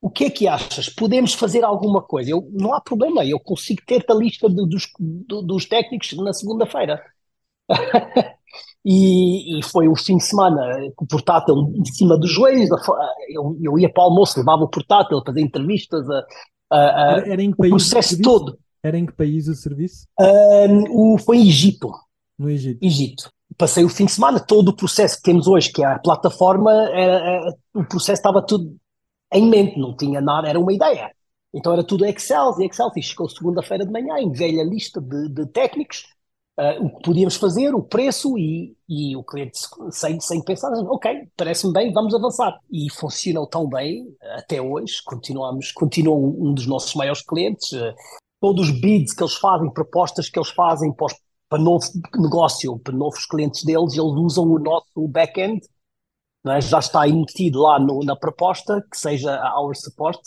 O 0.00 0.11
que 0.11 0.25
é 0.25 0.31
que 0.31 0.49
achas? 0.49 0.88
Podemos 0.88 1.35
fazer 1.35 1.65
alguma 1.65 2.03
coisa? 2.03 2.31
Eu, 2.31 2.49
não 2.53 2.75
há 2.75 2.81
problema, 2.81 3.25
eu 3.25 3.41
consigo 3.41 3.83
ter 3.87 4.05
a 4.09 4.15
lista 4.15 4.49
de, 4.49 4.67
dos, 4.67 4.88
dos 5.45 5.67
técnicos 5.67 6.12
na 6.15 6.33
segunda-feira. 6.33 7.03
E, 8.88 9.59
e, 9.59 9.62
foi 9.65 9.88
um 9.88 9.97
fim 9.97 10.17
de 10.17 10.23
semana 10.23 10.62
com 10.95 11.05
o 11.05 11.09
portátil 11.09 11.57
em 11.75 11.85
cima 11.87 12.17
dos 12.17 12.31
joelhos. 12.31 12.71
Eu, 13.29 13.59
eu 13.61 13.76
ia 13.81 13.93
para 13.93 14.05
o 14.05 14.07
almoço, 14.07 14.38
levava 14.38 14.62
o 14.62 14.69
portátil, 14.69 15.21
fazia 15.26 15.43
entrevistas, 15.43 16.09
a, 16.09 16.25
a, 16.71 16.76
a, 16.76 17.12
era, 17.17 17.33
era 17.33 17.43
em 17.43 17.50
que 17.50 17.57
país 17.57 17.73
o 17.73 17.76
processo 17.76 18.23
todo. 18.23 18.57
Era 18.85 18.97
em 18.97 19.05
que 19.05 19.12
país 19.12 19.49
o 19.49 19.57
serviço? 19.57 20.07
O, 20.91 21.19
foi 21.19 21.38
em 21.38 21.49
Egito. 21.49 21.91
No 22.38 22.49
Egito. 22.49 22.79
Egito. 22.81 23.31
Passei 23.57 23.85
o 23.85 23.88
fim 23.88 24.07
de 24.07 24.12
semana, 24.12 24.41
todo 24.41 24.69
o 24.69 24.76
processo 24.76 25.17
que 25.17 25.23
temos 25.23 25.47
hoje, 25.47 25.73
que 25.73 25.83
é 25.83 25.87
a 25.87 25.99
plataforma, 25.99 26.73
era, 26.73 27.15
era, 27.15 27.55
o 27.75 27.85
processo 27.85 28.21
estava 28.21 28.45
tudo 28.45 28.76
em 29.33 29.49
mente, 29.49 29.79
não 29.79 29.97
tinha 29.97 30.21
nada, 30.21 30.49
era 30.49 30.59
uma 30.59 30.73
ideia. 30.73 31.11
Então 31.55 31.73
era 31.73 31.83
tudo 31.83 32.05
Excel 32.05 32.55
e 32.61 32.67
Excel. 32.67 32.91
E 32.97 33.03
chegou 33.03 33.29
segunda-feira 33.29 33.85
de 33.85 33.93
manhã, 33.93 34.19
em 34.19 34.31
velha 34.31 34.62
lista 34.62 35.00
de, 35.00 35.29
de 35.31 35.47
técnicos, 35.47 36.05
uh, 36.59 36.85
o 36.85 36.97
que 36.97 37.03
podíamos 37.03 37.37
fazer, 37.37 37.75
o 37.75 37.83
preço 37.83 38.37
e, 38.38 38.76
e 38.88 39.17
o 39.17 39.25
cliente 39.25 39.59
sem, 39.91 40.21
sem 40.21 40.43
pensar, 40.43 40.71
ok, 40.88 41.29
parece-me 41.37 41.73
bem, 41.73 41.93
vamos 41.93 42.15
avançar. 42.15 42.59
E 42.71 42.91
funcionou 42.91 43.47
tão 43.47 43.67
bem 43.67 44.07
até 44.37 44.61
hoje, 44.61 45.03
continuamos, 45.05 45.73
continua 45.73 46.15
um 46.15 46.53
dos 46.53 46.67
nossos 46.67 46.95
maiores 46.95 47.23
clientes. 47.23 47.73
Uh, 47.73 47.95
todos 48.41 48.69
os 48.69 48.81
bids 48.81 49.15
que 49.15 49.23
eles 49.23 49.35
fazem, 49.35 49.73
propostas 49.73 50.29
que 50.29 50.38
eles 50.38 50.50
fazem 50.50 50.93
para, 50.93 51.07
os, 51.07 51.15
para 51.49 51.62
novo 51.62 51.85
negócio, 52.17 52.79
para 52.79 52.95
novos 52.95 53.26
clientes 53.26 53.65
deles, 53.65 53.93
eles 53.93 54.12
usam 54.15 54.45
o 54.45 54.59
nosso 54.59 55.09
back-end, 55.09 55.61
é? 56.47 56.61
já 56.61 56.79
está 56.79 57.07
embutido 57.09 57.61
lá 57.61 57.79
no, 57.79 58.00
na 58.05 58.17
proposta, 58.17 58.85
que 58.91 58.99
seja 58.99 59.35
a 59.37 59.61
Our 59.61 59.75
Support, 59.76 60.21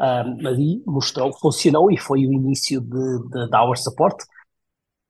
um, 0.00 0.46
ali 0.46 0.82
mostrou, 0.86 1.32
funcionou 1.32 1.90
e 1.90 1.98
foi 1.98 2.26
o 2.26 2.32
início 2.32 2.80
de, 2.80 3.28
de, 3.30 3.50
da 3.50 3.64
Our 3.64 3.76
Support. 3.76 4.16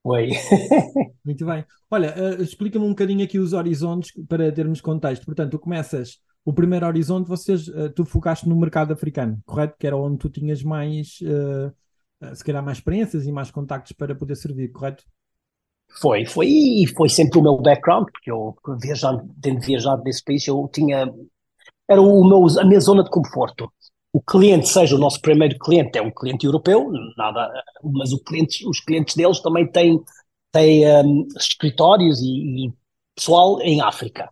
Muito 1.24 1.44
bem. 1.44 1.64
Olha, 1.90 2.14
uh, 2.16 2.42
explica-me 2.42 2.84
um 2.84 2.90
bocadinho 2.90 3.24
aqui 3.24 3.38
os 3.38 3.52
horizontes 3.52 4.10
para 4.26 4.50
termos 4.52 4.80
contexto. 4.80 5.26
Portanto, 5.26 5.50
tu 5.52 5.58
começas 5.58 6.18
o 6.44 6.52
primeiro 6.52 6.86
horizonte, 6.86 7.28
vocês, 7.28 7.68
uh, 7.68 7.90
tu 7.94 8.04
focaste 8.04 8.48
no 8.48 8.56
mercado 8.56 8.92
africano, 8.92 9.38
correto? 9.44 9.76
Que 9.78 9.86
era 9.86 9.96
onde 9.96 10.18
tu 10.18 10.30
tinhas 10.30 10.62
mais, 10.62 11.18
uh, 11.22 12.34
se 12.34 12.42
calhar, 12.42 12.64
mais 12.64 12.78
experiências 12.78 13.26
e 13.26 13.32
mais 13.32 13.50
contactos 13.50 13.92
para 13.92 14.14
poder 14.14 14.36
servir, 14.36 14.70
correto? 14.72 15.04
Foi, 16.00 16.24
foi, 16.26 16.46
e 16.46 16.86
foi 16.86 17.08
sempre 17.08 17.38
o 17.38 17.42
meu 17.42 17.56
background, 17.56 18.06
porque 18.12 18.30
eu, 18.30 18.56
viajando, 18.80 19.28
tendo 19.42 19.60
viajado 19.60 20.02
nesse 20.04 20.22
país, 20.22 20.46
eu 20.46 20.68
tinha, 20.72 21.12
era 21.88 22.00
o 22.00 22.24
meu, 22.24 22.46
a 22.60 22.64
minha 22.64 22.80
zona 22.80 23.02
de 23.02 23.10
conforto 23.10 23.70
o 24.12 24.20
cliente 24.20 24.68
seja 24.68 24.96
o 24.96 24.98
nosso 24.98 25.20
primeiro 25.20 25.58
cliente, 25.58 25.98
é 25.98 26.02
um 26.02 26.10
cliente 26.10 26.46
europeu, 26.46 26.90
nada, 27.16 27.50
mas 27.82 28.10
cliente, 28.26 28.66
os 28.66 28.80
clientes 28.80 29.14
deles 29.14 29.40
também 29.40 29.70
têm, 29.70 30.02
têm 30.50 30.86
um, 31.04 31.28
escritórios 31.36 32.20
e, 32.20 32.66
e, 32.66 32.72
pessoal 33.14 33.60
em 33.60 33.80
África. 33.80 34.30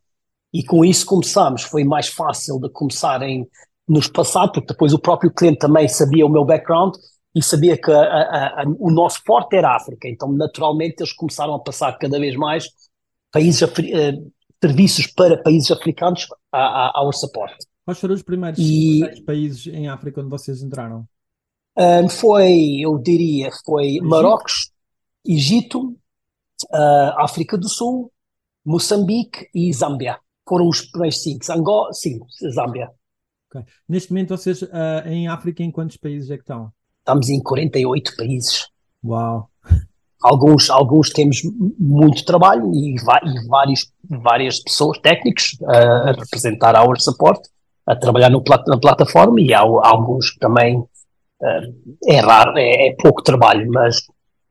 E 0.52 0.64
com 0.64 0.84
isso 0.84 1.04
começamos, 1.04 1.62
foi 1.62 1.84
mais 1.84 2.08
fácil 2.08 2.58
de 2.58 2.70
começar 2.70 3.22
em 3.22 3.46
nos 3.86 4.08
passar, 4.08 4.48
porque 4.48 4.66
depois 4.66 4.92
o 4.92 4.98
próprio 4.98 5.32
cliente 5.32 5.58
também 5.58 5.86
sabia 5.86 6.26
o 6.26 6.30
meu 6.30 6.44
background 6.44 6.94
e 7.36 7.42
sabia 7.42 7.76
que 7.76 7.90
a, 7.90 8.00
a, 8.00 8.62
a, 8.62 8.64
o 8.78 8.90
nosso 8.90 9.22
forte 9.22 9.56
era 9.56 9.68
a 9.68 9.76
África, 9.76 10.08
então 10.08 10.32
naturalmente 10.32 11.00
eles 11.00 11.12
começaram 11.12 11.54
a 11.54 11.60
passar 11.60 11.92
cada 11.98 12.18
vez 12.18 12.34
mais 12.34 12.66
países, 13.30 13.60
uh, 13.60 14.32
serviços 14.58 15.06
para 15.08 15.36
países 15.42 15.70
africanos 15.70 16.26
ao 16.50 17.12
suporte. 17.12 17.66
Quais 17.84 18.00
foram 18.00 18.14
os 18.14 18.22
primeiros 18.22 18.58
e, 18.58 19.22
países 19.26 19.66
em 19.66 19.86
África 19.86 20.22
onde 20.22 20.30
vocês 20.30 20.62
entraram? 20.62 21.06
Um, 21.76 22.08
foi, 22.08 22.78
eu 22.80 22.96
diria, 22.96 23.50
foi 23.66 23.84
Egito? 23.88 24.04
Marrocos, 24.06 24.72
Egito, 25.22 25.88
uh, 26.72 27.18
África 27.18 27.58
do 27.58 27.68
Sul, 27.68 28.10
Moçambique 28.64 29.46
e 29.54 29.70
Zâmbia. 29.74 30.18
Foram 30.48 30.68
os 30.68 30.80
primeiros 30.80 31.22
cinco. 31.22 31.44
Angola, 31.52 31.92
sim, 31.92 32.18
Zâmbia. 32.50 32.90
Okay. 33.50 33.62
Neste 33.86 34.10
momento, 34.10 34.34
vocês 34.34 34.62
uh, 34.62 35.06
em 35.06 35.28
África, 35.28 35.62
em 35.62 35.70
quantos 35.70 35.98
países 35.98 36.30
é 36.30 36.36
que 36.36 36.42
estão? 36.42 36.72
Estamos 37.06 37.28
em 37.28 37.40
48 37.40 38.16
países. 38.16 38.66
Uau! 39.04 39.48
Alguns, 40.20 40.68
alguns 40.68 41.10
temos 41.10 41.40
muito 41.78 42.24
trabalho 42.24 42.68
e, 42.74 42.96
e 42.96 43.04
vários, 43.44 43.92
várias 44.10 44.58
pessoas, 44.58 44.98
técnicos, 44.98 45.56
uh, 45.60 46.08
a 46.08 46.12
representar 46.12 46.74
a 46.74 46.82
Our 46.82 47.00
Support 47.00 47.48
a 47.86 47.94
trabalhar 47.94 48.28
no, 48.28 48.42
na 48.66 48.78
plataforma 48.80 49.40
e 49.40 49.54
há, 49.54 49.60
há 49.60 49.88
alguns 49.88 50.32
que 50.32 50.40
também 50.40 50.78
uh, 50.78 50.88
é 52.06 52.18
raro, 52.18 52.58
é, 52.58 52.88
é, 52.88 52.96
pouco 53.00 53.22
trabalho, 53.22 53.70
mas, 53.70 54.02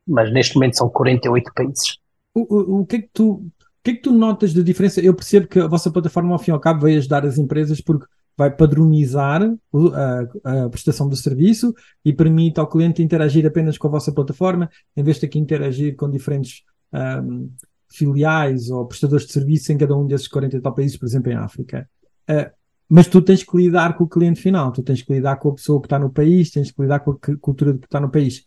mas 0.08 0.32
neste 0.32 0.56
momento 0.56 0.78
são 0.78 0.88
48 0.88 1.52
países. 1.54 1.98
O, 2.34 2.56
o, 2.56 2.82
o, 2.82 2.86
que 2.86 2.96
é 2.96 3.02
que 3.02 3.10
tu, 3.12 3.32
o 3.32 3.52
que 3.84 3.92
é 3.92 3.94
que 3.96 4.02
tu 4.02 4.14
notas 4.14 4.54
de 4.54 4.64
diferença? 4.64 5.02
Eu 5.02 5.14
percebo 5.14 5.48
que 5.48 5.60
a 5.60 5.68
vossa 5.68 5.92
plataforma, 5.92 6.32
ao 6.32 6.40
fim 6.40 6.52
e 6.52 6.54
ao 6.54 6.60
cabo, 6.62 6.84
vai 6.84 6.96
ajudar 6.96 7.26
as 7.26 7.38
empresas 7.38 7.82
porque 7.82 8.06
vai 8.38 8.54
padronizar 8.54 9.42
a, 9.44 10.65
a, 10.65 10.70
prestação 10.70 11.08
do 11.08 11.15
serviço 11.15 11.74
e 12.04 12.13
permite 12.13 12.60
ao 12.60 12.68
cliente 12.68 13.01
interagir 13.01 13.46
apenas 13.46 13.77
com 13.77 13.88
a 13.88 13.92
vossa 13.92 14.12
plataforma, 14.12 14.70
em 14.96 15.04
vez 15.04 15.18
de 15.18 15.22
ter 15.22 15.27
que 15.30 15.39
interagir 15.39 15.96
com 15.96 16.10
diferentes 16.10 16.63
um, 16.94 17.50
filiais 17.89 18.70
ou 18.70 18.86
prestadores 18.86 19.25
de 19.25 19.32
serviço 19.32 19.72
em 19.72 19.77
cada 19.77 19.96
um 19.96 20.06
desses 20.06 20.27
40 20.27 20.58
e 20.58 20.62
tal 20.62 20.74
países, 20.74 20.98
por 20.98 21.06
exemplo, 21.06 21.32
em 21.32 21.36
África. 21.36 21.89
Uh, 22.30 22.51
mas 22.89 23.08
tu 23.08 23.22
tens 23.22 23.44
que 23.44 23.58
lidar 23.58 23.98
com 23.98 24.04
o 24.04 24.10
cliente 24.10 24.42
final, 24.42 24.72
tu 24.72 24.84
tens 24.84 25.01
que 25.01 25.13
lidar 25.13 25.38
com 25.38 25.50
a 25.50 25.56
pessoa 25.56 25.82
que 25.82 25.88
está 25.88 25.98
no 25.98 26.12
país, 26.12 26.51
tens 26.51 26.72
que 26.72 26.82
lidar 26.82 27.00
com 27.00 27.12
a 27.12 27.18
cultura 27.39 27.77
que 27.77 27.86
está 27.86 28.00
no 28.00 28.12
país. 28.12 28.44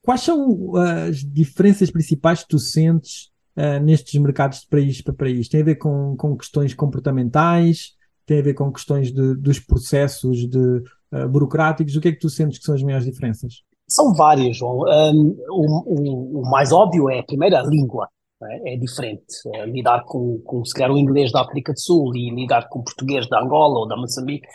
Quais 0.00 0.20
são 0.22 0.76
as 0.76 1.16
diferenças 1.16 1.90
principais 1.90 2.42
que 2.42 2.48
tu 2.48 2.58
sentes 2.58 3.32
uh, 3.56 3.82
nestes 3.82 4.18
mercados 4.20 4.60
de 4.60 4.68
país 4.68 5.02
para 5.02 5.12
país? 5.12 5.48
Tem 5.48 5.60
a 5.60 5.64
ver 5.64 5.74
com, 5.74 6.16
com 6.16 6.36
questões 6.36 6.72
comportamentais? 6.72 7.95
Tem 8.26 8.40
a 8.40 8.42
ver 8.42 8.54
com 8.54 8.72
questões 8.72 9.12
de, 9.12 9.34
dos 9.36 9.60
processos 9.60 10.48
de, 10.48 10.82
uh, 11.12 11.28
burocráticos? 11.28 11.96
O 11.96 12.00
que 12.00 12.08
é 12.08 12.12
que 12.12 12.18
tu 12.18 12.28
sentes 12.28 12.58
que 12.58 12.64
são 12.64 12.74
as 12.74 12.82
maiores 12.82 13.06
diferenças? 13.06 13.62
São 13.88 14.12
várias, 14.14 14.56
João. 14.56 14.80
Um, 14.80 15.36
o, 15.48 16.40
o, 16.40 16.50
mais 16.50 16.72
óbvio 16.72 17.08
é, 17.08 17.22
primeiro, 17.22 17.56
a 17.56 17.62
língua 17.62 18.08
é? 18.42 18.74
é, 18.74 18.76
diferente. 18.76 19.24
É, 19.54 19.64
lidar 19.64 20.04
com, 20.04 20.40
com, 20.44 20.64
se 20.64 20.74
calhar, 20.74 20.92
o 20.92 20.98
inglês 20.98 21.30
da 21.30 21.42
África 21.42 21.72
do 21.72 21.80
Sul 21.80 22.16
e 22.16 22.30
lidar 22.34 22.68
com 22.68 22.80
o 22.80 22.84
português 22.84 23.28
da 23.28 23.40
Angola 23.40 23.78
ou 23.78 23.88
da 23.88 23.96
Moçambique 23.96 24.46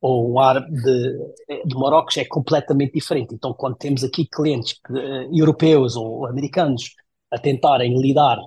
ou 0.00 0.32
o 0.32 0.40
árabe 0.40 0.70
de, 0.70 1.18
de 1.66 1.74
Marrocos 1.74 2.16
é 2.16 2.24
completamente 2.24 2.92
diferente. 2.92 3.34
Então, 3.34 3.52
quando 3.52 3.76
temos 3.76 4.04
aqui 4.04 4.26
clientes 4.26 4.74
que, 4.74 4.92
uh, 4.92 5.36
europeus 5.36 5.96
ou 5.96 6.26
americanos 6.26 6.94
a 7.30 7.38
tentarem 7.38 8.00
lidar 8.00 8.38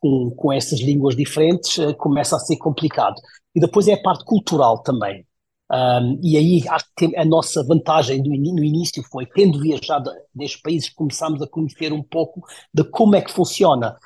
com, 0.00 0.30
com 0.30 0.52
essas 0.52 0.80
línguas 0.80 1.14
diferentes, 1.14 1.76
uh, 1.78 1.94
começa 1.96 2.36
a 2.36 2.40
ser 2.40 2.56
complicado. 2.56 3.16
E 3.56 3.60
depois 3.60 3.88
é 3.88 3.94
a 3.94 4.02
parte 4.02 4.24
cultural 4.24 4.82
também. 4.82 5.26
Um, 5.72 6.20
e 6.22 6.36
aí 6.36 6.62
acho 6.68 6.84
que 6.96 7.16
a 7.16 7.24
nossa 7.24 7.64
vantagem 7.64 8.22
do, 8.22 8.28
no 8.28 8.62
início 8.62 9.02
foi, 9.10 9.26
tendo 9.26 9.60
viajado 9.60 10.10
nestes 10.34 10.60
países, 10.60 10.90
começámos 10.90 11.42
a 11.42 11.48
conhecer 11.48 11.92
um 11.92 12.02
pouco 12.02 12.42
de 12.72 12.84
como 12.84 13.16
é 13.16 13.22
que 13.22 13.32
funciona 13.32 13.96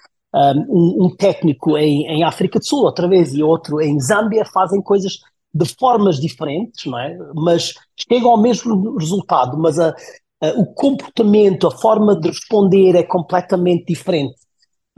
um, 0.69 1.07
um 1.07 1.16
técnico 1.16 1.76
em, 1.76 2.07
em, 2.07 2.23
África 2.23 2.59
do 2.61 2.64
Sul, 2.64 2.85
outra 2.85 3.09
vez, 3.09 3.35
e 3.35 3.42
outro 3.42 3.80
em 3.80 3.99
Zâmbia, 4.00 4.45
fazem 4.45 4.80
coisas 4.80 5.19
de 5.52 5.66
formas 5.75 6.21
diferentes, 6.21 6.87
não 6.87 6.99
é? 6.99 7.19
Mas 7.35 7.75
chegam 8.09 8.30
ao 8.30 8.40
mesmo 8.40 8.97
resultado, 8.97 9.59
mas 9.59 9.78
a, 9.78 9.95
a, 10.40 10.49
o 10.57 10.66
comportamento, 10.66 11.66
a 11.66 11.73
forma 11.73 12.19
de 12.19 12.28
responder 12.28 12.95
é 12.95 13.02
completamente 13.02 13.87
diferente. 13.87 14.37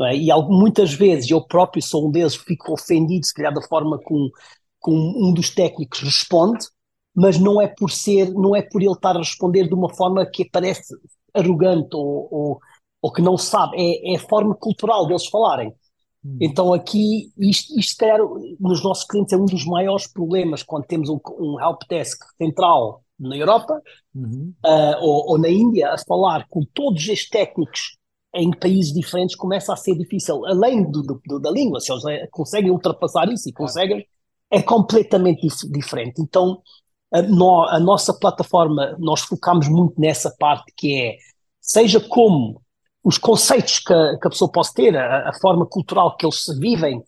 É? 0.01 0.17
E 0.17 0.29
muitas 0.49 0.93
vezes 0.93 1.31
eu 1.31 1.47
próprio 1.47 1.83
sou 1.83 2.09
um 2.09 2.11
deles, 2.11 2.35
fico 2.35 2.73
ofendido, 2.73 3.27
se 3.27 3.35
calhar, 3.35 3.53
da 3.53 3.63
forma 3.63 3.99
como, 4.03 4.31
como 4.81 5.29
um 5.29 5.33
dos 5.33 5.51
técnicos 5.51 6.01
responde, 6.01 6.67
mas 7.15 7.39
não 7.39 7.61
é 7.61 7.69
por 7.69 7.91
ser, 7.91 8.31
não 8.33 8.57
é 8.57 8.63
por 8.63 8.83
ele 8.83 8.93
estar 8.93 9.15
a 9.15 9.19
responder 9.19 9.69
de 9.69 9.75
uma 9.75 9.95
forma 9.95 10.25
que 10.27 10.49
parece 10.51 10.95
arrogante 11.35 11.95
ou, 11.95 12.29
ou 12.31 12.61
ou 13.03 13.13
que 13.13 13.21
não 13.21 13.37
sabe, 13.37 13.77
é, 13.77 14.13
é 14.13 14.17
a 14.17 14.21
forma 14.21 14.55
cultural 14.55 15.07
deles 15.07 15.27
falarem. 15.27 15.75
Hum. 16.25 16.39
Então 16.41 16.73
aqui, 16.73 17.33
isto, 17.37 17.77
isto 17.79 17.99
calhar, 17.99 18.21
nos 18.61 18.83
nossos 18.83 19.05
clientes 19.05 19.33
é 19.33 19.37
um 19.37 19.45
dos 19.45 19.67
maiores 19.67 20.07
problemas 20.07 20.63
quando 20.63 20.87
temos 20.87 21.09
um, 21.09 21.19
um 21.39 21.61
helpdesk 21.61 22.23
central 22.39 23.03
na 23.19 23.37
Europa 23.37 23.81
uhum. 24.15 24.55
uh, 24.65 24.97
ou, 25.01 25.31
ou, 25.31 25.39
na 25.39 25.49
Índia 25.49 25.91
a 25.91 25.99
falar 25.99 26.47
com 26.49 26.63
todos 26.73 27.03
estes 27.09 27.29
técnicos 27.29 27.97
em 28.35 28.51
países 28.51 28.93
diferentes 28.93 29.37
começa 29.37 29.73
a 29.73 29.77
ser 29.77 29.97
difícil, 29.97 30.45
além 30.47 30.91
do, 30.91 31.03
do, 31.03 31.39
da 31.39 31.51
língua, 31.51 31.81
se 31.81 31.93
eles 31.93 32.05
eh, 32.07 32.27
conseguem 32.31 32.71
ultrapassar 32.71 33.29
isso 33.31 33.49
e 33.49 33.53
conseguem, 33.53 34.07
é 34.51 34.63
completamente 34.63 35.47
dif 35.47 35.71
diferente. 35.71 36.21
Então 36.21 36.63
a, 37.13 37.23
no, 37.23 37.65
a 37.65 37.79
nossa 37.79 38.15
plataforma, 38.15 38.97
nós 38.99 39.21
focamos 39.21 39.69
muito 39.69 40.01
nessa 40.01 40.35
parte 40.39 40.73
que 40.77 40.95
é, 40.95 41.17
seja 41.61 42.01
como 42.01 42.63
os 43.05 43.19
conceitos 43.19 43.81
que, 43.81 43.95
que 44.19 44.27
a 44.27 44.31
pessoa 44.31 44.51
pode 44.51 44.73
ter, 44.73 44.97
a, 44.97 45.29
a, 45.29 45.33
forma 45.41 45.67
cultural 45.67 46.17
que 46.17 46.25
eles 46.25 46.45
vivem, 46.59 47.03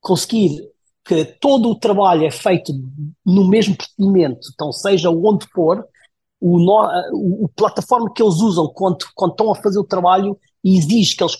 conseguir 0.00 0.56
que 1.04 1.24
todo 1.24 1.70
o 1.70 1.78
trabalho 1.78 2.24
é 2.24 2.30
feito 2.30 2.72
no 3.24 3.48
mesmo 3.48 3.76
procedimento, 3.76 4.48
então 4.54 4.72
seja 4.72 5.10
onde 5.10 5.46
for, 5.52 5.84
o, 6.40 6.58
no, 6.58 6.86
o, 7.12 7.44
o 7.44 7.48
plataforma 7.48 8.10
que 8.14 8.22
eles 8.22 8.36
usam 8.36 8.66
quando, 8.68 8.98
quando 9.14 9.32
estão 9.32 9.50
a 9.50 9.56
fazer 9.56 9.78
o 9.78 9.84
trabalho 9.84 10.38
exige 10.64 11.16
que 11.16 11.22
eles 11.22 11.36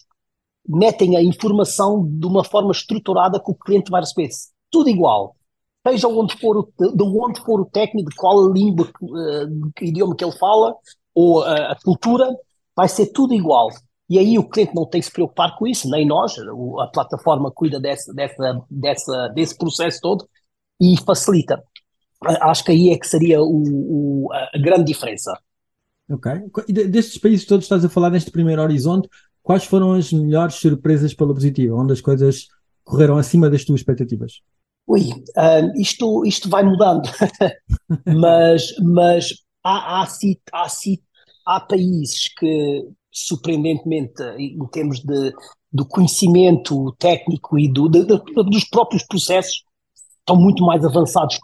metem 0.69 1.17
a 1.17 1.23
informação 1.23 2.07
de 2.07 2.27
uma 2.27 2.45
forma 2.45 2.73
estruturada 2.73 3.41
que 3.41 3.51
o 3.51 3.55
cliente 3.55 3.91
vai 3.91 4.01
receber. 4.01 4.29
Tudo 4.71 4.89
igual. 4.89 5.37
Seja 5.87 6.09
onde 6.09 6.37
for 6.39 6.59
o, 6.59 6.73
de 6.79 7.03
onde 7.03 7.41
for 7.41 7.61
o 7.61 7.65
técnico, 7.65 8.11
de 8.11 8.17
qual 8.17 8.45
a 8.45 8.53
língua, 8.53 8.87
uh, 9.03 9.73
que 9.75 9.87
idioma 9.87 10.15
que 10.15 10.25
ele 10.25 10.37
fala, 10.37 10.75
ou 11.15 11.41
uh, 11.41 11.45
a 11.45 11.77
cultura, 11.83 12.29
vai 12.77 12.89
ser 12.89 13.07
tudo 13.07 13.35
igual 13.35 13.71
e 14.11 14.19
aí 14.19 14.37
o 14.37 14.49
cliente 14.49 14.75
não 14.75 14.85
tem 14.85 15.01
que 15.01 15.07
se 15.07 15.13
preocupar 15.13 15.57
com 15.57 15.69
isso, 15.69 15.89
nem 15.89 16.05
nós, 16.05 16.35
a 16.81 16.89
plataforma 16.89 17.49
cuida 17.53 17.79
dessa, 17.79 18.13
dessa, 18.13 18.61
dessa, 18.69 19.29
desse 19.29 19.57
processo 19.57 20.01
todo 20.03 20.29
e 20.81 20.97
facilita. 21.07 21.63
Acho 22.41 22.65
que 22.65 22.73
aí 22.73 22.91
é 22.91 22.99
que 22.99 23.07
seria 23.07 23.41
o, 23.41 24.27
o, 24.27 24.33
a 24.33 24.59
grande 24.59 24.87
diferença. 24.93 25.33
Ok. 26.11 26.33
E 26.69 26.73
destes 26.73 27.19
países 27.19 27.47
todos 27.47 27.65
estás 27.65 27.85
a 27.85 27.89
falar 27.89 28.11
neste 28.11 28.31
primeiro 28.31 28.61
horizonte, 28.61 29.09
quais 29.43 29.65
foram 29.65 29.93
as 29.93 30.13
melhores 30.13 30.57
surpresas 30.57 31.15
pela 31.15 31.33
positiva, 31.33 31.77
onde 31.77 31.93
as 31.93 32.01
coisas 32.01 32.49
correram 32.85 33.17
acima 33.17 33.49
das 33.49 33.65
tuas 33.65 33.81
expectativas? 33.81 34.41
Ui, 34.87 35.03
uh, 35.03 35.81
isto, 35.81 36.25
isto 36.25 36.49
vai 36.49 36.65
mudando, 36.65 37.09
mas, 38.07 38.75
mas 38.83 39.35
há, 39.63 40.03
há, 40.03 40.09
há, 40.53 40.67
há 41.47 41.61
países 41.61 42.29
que, 42.35 42.89
surpreendentemente, 43.13 44.21
em 44.37 44.67
termos 44.73 44.99
de, 45.01 45.33
do 45.73 45.87
conhecimento 45.87 46.93
técnico 46.99 47.57
e 47.57 47.73
do, 47.73 47.89
de, 47.89 48.05
de, 48.05 48.19
dos 48.51 48.65
próprios 48.65 49.05
processos, 49.05 49.63
estão 50.19 50.35
muito 50.35 50.65
mais 50.65 50.85
avançados 50.85 51.39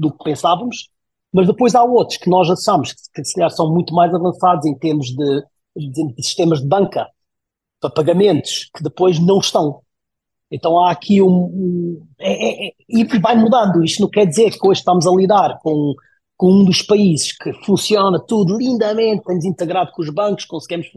do 0.00 0.12
que 0.12 0.24
pensávamos, 0.24 0.88
mas 1.32 1.46
depois 1.46 1.74
há 1.74 1.82
outros 1.82 2.18
que 2.18 2.28
nós 2.28 2.50
achamos 2.50 2.92
que 2.92 3.24
se 3.24 3.34
calhar 3.34 3.50
são 3.50 3.72
muito 3.72 3.94
mais 3.94 4.14
avançados 4.14 4.66
em 4.66 4.76
termos 4.76 5.06
de, 5.06 5.42
de, 5.76 6.14
de 6.14 6.22
sistemas 6.22 6.60
de 6.60 6.66
banca 6.66 7.08
para 7.80 7.90
pagamentos 7.90 8.70
que 8.74 8.82
depois 8.82 9.18
não 9.18 9.38
estão. 9.38 9.80
Então 10.50 10.78
há 10.78 10.90
aqui 10.90 11.22
um. 11.22 11.28
um 11.28 12.06
é, 12.18 12.32
é, 12.32 12.68
é, 12.68 12.72
e 12.88 13.04
vai 13.18 13.34
mudando. 13.36 13.82
Isto 13.82 14.02
não 14.02 14.10
quer 14.10 14.26
dizer 14.26 14.50
que 14.50 14.66
hoje 14.66 14.80
estamos 14.80 15.06
a 15.06 15.10
lidar 15.10 15.58
com, 15.62 15.94
com 16.36 16.52
um 16.52 16.64
dos 16.64 16.82
países 16.82 17.32
que 17.36 17.52
funciona 17.64 18.20
tudo 18.20 18.58
lindamente, 18.58 19.20
estamos 19.20 19.44
integrado 19.46 19.90
com 19.92 20.02
os 20.02 20.10
bancos, 20.10 20.44
conseguimos 20.44 20.88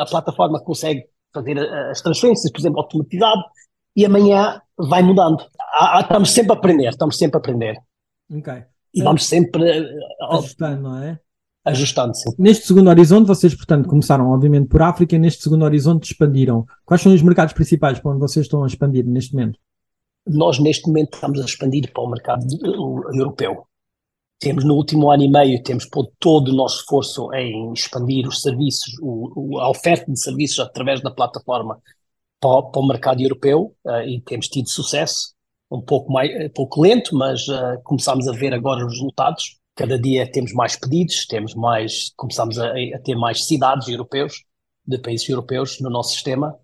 a 0.00 0.06
plataforma 0.06 0.58
consegue 0.60 1.04
fazer 1.32 1.58
as 1.90 2.00
transferências, 2.00 2.50
por 2.50 2.58
exemplo, 2.58 2.80
automatizado, 2.80 3.42
e 3.94 4.06
amanhã 4.06 4.62
vai 4.78 5.02
mudando. 5.02 5.44
Há, 5.74 5.98
há, 5.98 6.00
estamos 6.00 6.30
sempre 6.30 6.52
a 6.52 6.54
aprender, 6.54 6.88
estamos 6.88 7.18
sempre 7.18 7.36
a 7.36 7.40
aprender. 7.40 7.76
Ok. 8.32 8.64
E 8.98 9.02
vamos 9.02 9.24
sempre 9.24 9.64
ajustando, 10.30 10.82
não 10.82 11.02
é? 11.02 11.18
Ajustando-se. 11.64 12.34
Neste 12.38 12.66
segundo 12.66 12.88
horizonte, 12.88 13.26
vocês, 13.26 13.54
portanto, 13.54 13.88
começaram 13.88 14.30
obviamente 14.30 14.68
por 14.68 14.82
África 14.82 15.14
e 15.14 15.18
neste 15.18 15.42
segundo 15.42 15.64
horizonte 15.64 16.10
expandiram. 16.10 16.66
Quais 16.84 17.02
são 17.02 17.14
os 17.14 17.22
mercados 17.22 17.52
principais 17.52 18.00
para 18.00 18.10
onde 18.10 18.20
vocês 18.20 18.46
estão 18.46 18.64
a 18.64 18.66
expandir 18.66 19.06
neste 19.06 19.34
momento? 19.34 19.58
Nós, 20.26 20.58
neste 20.58 20.86
momento, 20.86 21.14
estamos 21.14 21.40
a 21.40 21.44
expandir 21.44 21.92
para 21.92 22.02
o 22.02 22.10
mercado 22.10 22.44
europeu. 23.14 23.64
Temos 24.40 24.64
no 24.64 24.74
último 24.74 25.10
ano 25.10 25.22
e 25.22 25.28
meio, 25.30 25.62
temos 25.62 25.84
posto 25.84 26.12
todo 26.18 26.48
o 26.48 26.54
nosso 26.54 26.80
esforço 26.80 27.32
em 27.34 27.72
expandir 27.72 28.26
os 28.26 28.40
serviços, 28.40 28.94
o, 29.02 29.58
a 29.58 29.68
oferta 29.68 30.10
de 30.10 30.20
serviços 30.20 30.60
através 30.60 31.02
da 31.02 31.10
plataforma 31.10 31.80
para, 32.40 32.62
para 32.62 32.80
o 32.80 32.86
mercado 32.86 33.20
europeu 33.20 33.74
uh, 33.84 34.00
e 34.02 34.20
temos 34.20 34.48
tido 34.48 34.68
sucesso 34.68 35.34
um 35.70 35.80
pouco, 35.80 36.12
mais, 36.12 36.30
um 36.46 36.50
pouco 36.50 36.80
lento, 36.80 37.14
mas 37.14 37.46
uh, 37.48 37.80
começamos 37.84 38.26
a 38.26 38.32
ver 38.32 38.54
agora 38.54 38.84
os 38.84 38.92
resultados. 38.92 39.58
Cada 39.74 39.98
dia 39.98 40.30
temos 40.30 40.52
mais 40.52 40.76
pedidos, 40.76 41.26
temos 41.26 41.54
mais, 41.54 42.12
começamos 42.16 42.58
a, 42.58 42.70
a 42.70 42.98
ter 43.04 43.14
mais 43.14 43.44
cidades 43.44 43.88
europeus, 43.88 44.44
de 44.86 44.98
países 44.98 45.28
europeus 45.28 45.78
no 45.80 45.90
nosso 45.90 46.12
sistema, 46.12 46.56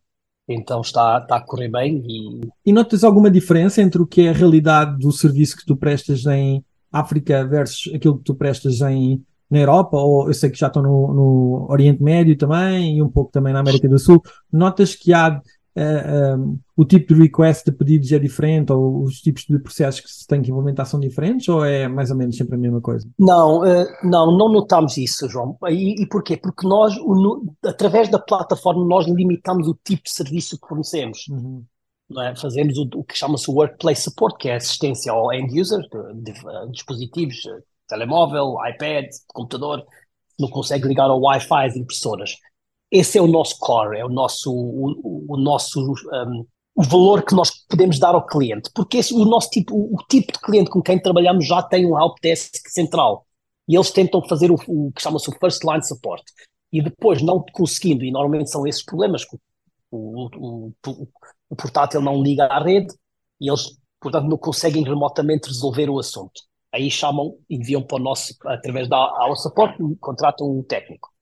então 0.49 0.81
está, 0.81 1.19
está 1.19 1.37
a 1.37 1.41
correr 1.41 1.69
bem. 1.69 2.03
E... 2.07 2.41
e 2.67 2.73
notas 2.73 3.05
alguma 3.05 3.31
diferença 3.31 3.83
entre 3.83 4.01
o 4.01 4.07
que 4.07 4.23
é 4.23 4.31
a 4.31 4.33
realidade 4.33 4.99
do 4.99 5.13
serviço 5.13 5.57
que 5.57 5.67
tu 5.67 5.77
prestas 5.77 6.25
em 6.27 6.65
África 6.91 7.47
versus 7.47 7.93
aquilo 7.95 8.19
que 8.19 8.25
tu 8.25 8.35
prestas 8.35 8.81
em, 8.81 9.23
na 9.51 9.59
Europa, 9.59 9.97
ou 9.97 10.29
eu 10.29 10.35
sei 10.35 10.51
que 10.51 10.59
já 10.59 10.69
estão 10.69 10.83
no, 10.83 11.13
no 11.13 11.67
Oriente 11.71 12.03
Médio 12.03 12.37
também 12.37 12.97
e 12.97 13.03
um 13.03 13.11
pouco 13.11 13.31
também 13.31 13.53
na 13.53 13.61
América 13.61 13.89
do 13.89 13.99
Sul, 13.99 14.23
notas 14.51 14.95
que 14.95 15.13
há 15.13 15.41
uh, 15.77 15.81
eh, 15.81 16.37
um, 16.37 16.59
o 16.77 16.85
tipo 16.85 17.15
de 17.15 17.21
request 17.21 17.65
de 17.65 17.73
pedidos 17.73 18.11
é 18.13 18.19
diferente 18.19 18.73
ou 18.73 19.03
os 19.03 19.21
tipos 19.21 19.45
de 19.45 19.59
processos 19.59 20.01
que 20.01 20.11
se 20.11 20.27
tem 20.27 20.43
que 20.43 20.51
implementar 20.51 20.87
são 20.87 20.99
diferentes 20.99 21.49
ou 21.49 21.65
é 21.65 21.89
mais 21.89 22.11
ou 22.11 22.17
menos 22.17 22.37
sempre 22.37 22.55
a 22.55 22.59
mesma 22.59 22.81
coisa? 22.81 23.09
Não, 23.19 23.61
uh, 23.61 23.87
não, 24.03 24.37
não 24.37 24.53
notamos 24.53 24.97
isso, 24.97 25.29
João. 25.29 25.57
E, 25.69 26.03
e 26.03 26.09
porquê? 26.09 26.37
Porque 26.37 26.67
nós, 26.67 26.97
o, 26.99 27.45
através 27.65 28.09
da 28.09 28.19
plataforma, 28.19 28.85
nós 28.85 29.07
limitamos 29.07 29.69
o 29.69 29.79
tipo 29.85 30.05
de 30.05 30.11
serviço 30.11 30.59
que 30.59 30.69
fornecemos. 30.69 31.27
Uhum. 31.29 31.65
É? 32.21 32.37
Fazemos 32.37 32.77
o, 32.79 32.89
o 32.95 33.05
que 33.05 33.17
chama-se 33.17 33.51
Workplace 33.51 34.03
Support, 34.03 34.37
que 34.39 34.49
é 34.49 34.57
assistência 34.57 35.11
ao 35.11 35.33
end 35.33 35.59
user, 35.59 35.81
de, 35.81 36.23
de, 36.23 36.33
de 36.33 36.71
dispositivos, 36.73 37.37
telemóvel, 37.89 38.57
iPad, 38.69 39.07
computador, 39.29 39.85
não 40.39 40.49
consegue 40.49 40.89
ligar 40.89 41.09
ao 41.09 41.21
Wi-Fi, 41.21 41.67
as 41.67 41.77
impressoras 41.77 42.37
esse 42.95 43.19
é 43.19 43.21
o 43.21 43.27
nosso 43.27 43.59
core, 43.59 43.99
é 43.99 44.05
o 44.05 44.09
nosso, 44.09 44.53
o, 44.55 45.25
o 45.29 45.37
nosso 45.37 45.81
um, 45.81 46.47
o 46.77 46.83
valor 46.85 47.25
que 47.25 47.35
nós 47.35 47.51
podemos 47.69 47.99
dar 47.99 48.15
ao 48.15 48.25
cliente, 48.25 48.71
porque 48.73 48.99
esse, 48.99 49.13
o 49.13 49.25
nosso 49.25 49.51
tipo, 49.51 49.75
o, 49.75 49.97
o, 49.97 49.99
tipo 50.09 50.33
de 50.33 50.39
cliente 50.39 50.71
com 50.71 50.81
quem 50.81 51.03
trabalhamos 51.03 51.45
já 51.45 51.61
tem 51.61 51.85
um 51.85 52.01
helpdesk 52.01 52.69
central 52.69 53.27
e 53.67 53.75
eles 53.75 53.91
tentam 53.91 54.23
fazer 54.29 54.53
o, 54.53 54.55
o 54.69 54.93
que 54.93 55.03
chama-se 55.03 55.29
o 55.29 55.37
first 55.41 55.65
line 55.65 55.85
support 55.85 56.23
e 56.73 56.81
depois 56.81 57.21
não 57.21 57.45
conseguindo, 57.53 58.05
e 58.05 58.13
normalmente 58.13 58.51
são 58.51 58.65
esses 58.65 58.85
problemas 58.85 59.25
que 59.25 59.37
o, 59.91 60.73
o 61.51 61.57
portátil 61.57 62.01
não 62.01 62.23
liga 62.23 62.47
à 62.47 62.63
rede 62.63 62.95
e 63.41 63.49
eles, 63.49 63.77
portanto, 64.01 64.29
não 64.29 64.39
conseguem 64.39 64.85
remotamente 64.85 65.49
resolver 65.49 65.91
o 65.91 65.99
assunto. 65.99 66.43
Aí 66.73 66.91
chamam, 66.91 67.37
enviam 67.51 67.83
para 67.83 67.97
o 67.97 68.03
nosso, 68.03 68.35
através 68.47 68.89
da 68.89 68.97
aula 68.97 69.37
support, 69.37 69.77
contratam 70.01 70.49
um 70.49 70.63
técnico. 70.63 71.14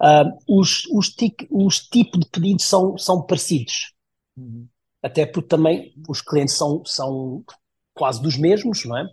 Uh, 0.00 0.58
os, 0.60 0.86
os, 0.86 1.10
tic, 1.10 1.46
os 1.50 1.78
tipos 1.80 2.20
de 2.20 2.26
pedidos 2.30 2.64
são, 2.64 2.96
são 2.96 3.22
parecidos. 3.22 3.92
Uhum. 4.36 4.66
Até 5.02 5.26
porque 5.26 5.48
também 5.48 5.92
os 6.08 6.22
clientes 6.22 6.56
são, 6.56 6.82
são 6.84 7.44
quase 7.94 8.22
dos 8.22 8.36
mesmos, 8.36 8.84
não 8.84 8.96
é? 8.96 9.06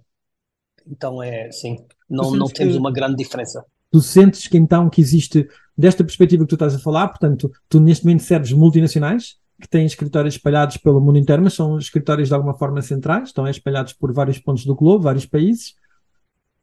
Então 0.85 1.21
é 1.21 1.47
assim, 1.47 1.85
não, 2.09 2.31
não 2.31 2.47
temos 2.47 2.73
que, 2.73 2.79
uma 2.79 2.91
grande 2.91 3.17
diferença. 3.17 3.65
Tu 3.91 4.01
sentes 4.01 4.47
que 4.47 4.57
então 4.57 4.89
que 4.89 5.01
existe, 5.01 5.47
desta 5.77 6.03
perspectiva 6.03 6.43
que 6.43 6.49
tu 6.49 6.55
estás 6.55 6.75
a 6.75 6.79
falar, 6.79 7.07
portanto, 7.09 7.51
tu 7.67 7.79
neste 7.79 8.05
momento 8.05 8.23
serves 8.23 8.51
multinacionais 8.51 9.35
que 9.61 9.67
têm 9.67 9.85
escritórios 9.85 10.35
espalhados 10.35 10.77
pelo 10.77 11.01
mundo 11.01 11.17
inteiro, 11.17 11.41
mas 11.41 11.53
são 11.53 11.77
escritórios 11.77 12.29
de 12.29 12.33
alguma 12.33 12.53
forma 12.53 12.81
centrais, 12.81 13.29
estão 13.29 13.47
espalhados 13.47 13.91
por 13.93 14.13
vários 14.13 14.37
pontos 14.37 14.65
do 14.65 14.75
globo, 14.75 15.03
vários 15.03 15.25
países, 15.25 15.73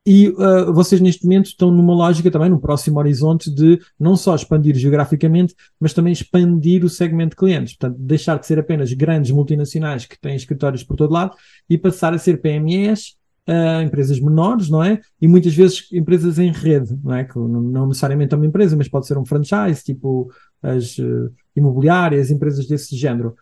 e 0.07 0.29
uh, 0.29 0.73
vocês 0.73 1.01
neste 1.01 1.25
momento 1.25 1.47
estão 1.47 1.71
numa 1.71 1.95
lógica 1.95 2.31
também, 2.31 2.51
num 2.51 2.59
próximo 2.59 2.99
horizonte, 2.99 3.51
de 3.51 3.81
não 3.99 4.17
só 4.17 4.35
expandir 4.35 4.75
geograficamente, 4.77 5.55
mas 5.81 5.95
também 5.95 6.12
expandir 6.12 6.85
o 6.85 6.90
segmento 6.90 7.31
de 7.31 7.37
clientes. 7.37 7.75
Portanto, 7.77 7.99
deixar 7.99 8.38
de 8.38 8.47
ser 8.47 8.59
apenas 8.59 8.93
grandes 8.93 9.31
multinacionais 9.31 10.05
que 10.05 10.19
têm 10.19 10.37
escritórios 10.37 10.85
por 10.85 10.97
todo 10.97 11.12
lado 11.12 11.35
e 11.71 11.79
passar 11.79 12.12
a 12.12 12.19
ser 12.19 12.43
PMEs, 12.43 13.17
uh, 13.49 13.83
empresas 13.83 14.21
menores, 14.21 14.69
não 14.69 14.83
é? 14.83 15.01
E 15.21 15.27
muitas 15.27 15.55
vezes 15.55 15.90
empresas 15.90 16.38
em 16.38 16.53
rede, 16.53 16.95
não 17.03 17.14
é? 17.14 17.25
Que 17.25 17.37
não, 17.38 17.61
não 17.61 17.87
necessariamente 17.88 18.35
é 18.35 18.37
uma 18.37 18.47
empresa, 18.47 18.77
mas 18.77 18.88
pode 18.88 19.07
ser 19.07 19.17
um 19.17 19.25
franchise, 19.25 19.83
tipo 19.83 20.31
as 20.62 20.99
uh, 20.99 21.33
imobiliárias, 21.57 22.31
empresas 22.31 22.67
desse 22.67 22.95
género 22.95 23.35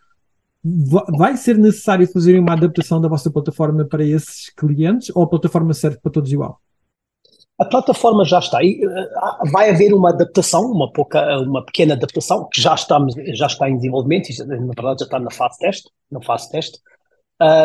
vai 0.64 1.37
ser 1.37 1.59
necessário 1.59 2.07
fazer 2.07 2.38
uma 2.38 2.53
adaptação 2.53 3.01
da 3.01 3.09
vossa 3.09 3.31
plataforma 3.31 3.85
para 3.85 4.05
esses 4.05 4.48
clientes 4.51 5.11
ou 5.14 5.25
a 5.25 5.29
plataforma 5.29 5.75
serve 5.75 5.98
para 5.98 6.12
todos 6.12 6.33
igual? 6.33 6.61
A 7.59 7.64
plataforma 7.64 8.25
já 8.25 8.38
está. 8.38 8.62
E, 8.62 8.85
uh, 8.87 9.51
vai 9.51 9.70
haver 9.70 9.92
uma 9.92 10.11
adaptação, 10.11 10.62
uma, 10.62 10.90
pouca, 10.92 11.38
uma 11.40 11.64
pequena 11.64 11.94
adaptação, 11.94 12.48
que 12.48 12.61
já, 12.61 12.75
estamos, 12.75 13.14
já 13.35 13.46
está 13.46 13.68
em 13.68 13.77
desenvolvimento, 13.77 14.31
e, 14.31 14.38
na 14.44 14.57
verdade 14.75 15.01
já 15.01 15.05
está 15.05 15.18
na 15.18 15.31
fase 15.31 15.59
teste, 15.59 15.90
na 16.11 16.22
fase 16.22 16.51
teste, 16.51 16.79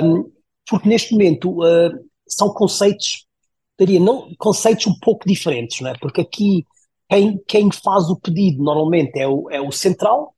um, 0.03 0.31
porque 0.69 0.89
neste 0.89 1.13
momento 1.13 1.63
uh, 1.63 1.91
são 2.27 2.49
conceitos, 2.53 3.25
diria, 3.79 3.99
não, 3.99 4.29
conceitos 4.37 4.87
um 4.87 4.99
pouco 4.99 5.27
diferentes, 5.27 5.79
não 5.81 5.91
é? 5.91 5.93
porque 5.99 6.21
aqui 6.21 6.65
quem, 7.09 7.41
quem 7.47 7.71
faz 7.71 8.09
o 8.09 8.19
pedido 8.19 8.61
normalmente 8.61 9.17
é 9.17 9.27
o, 9.27 9.49
é 9.49 9.61
o 9.61 9.71
central, 9.71 10.35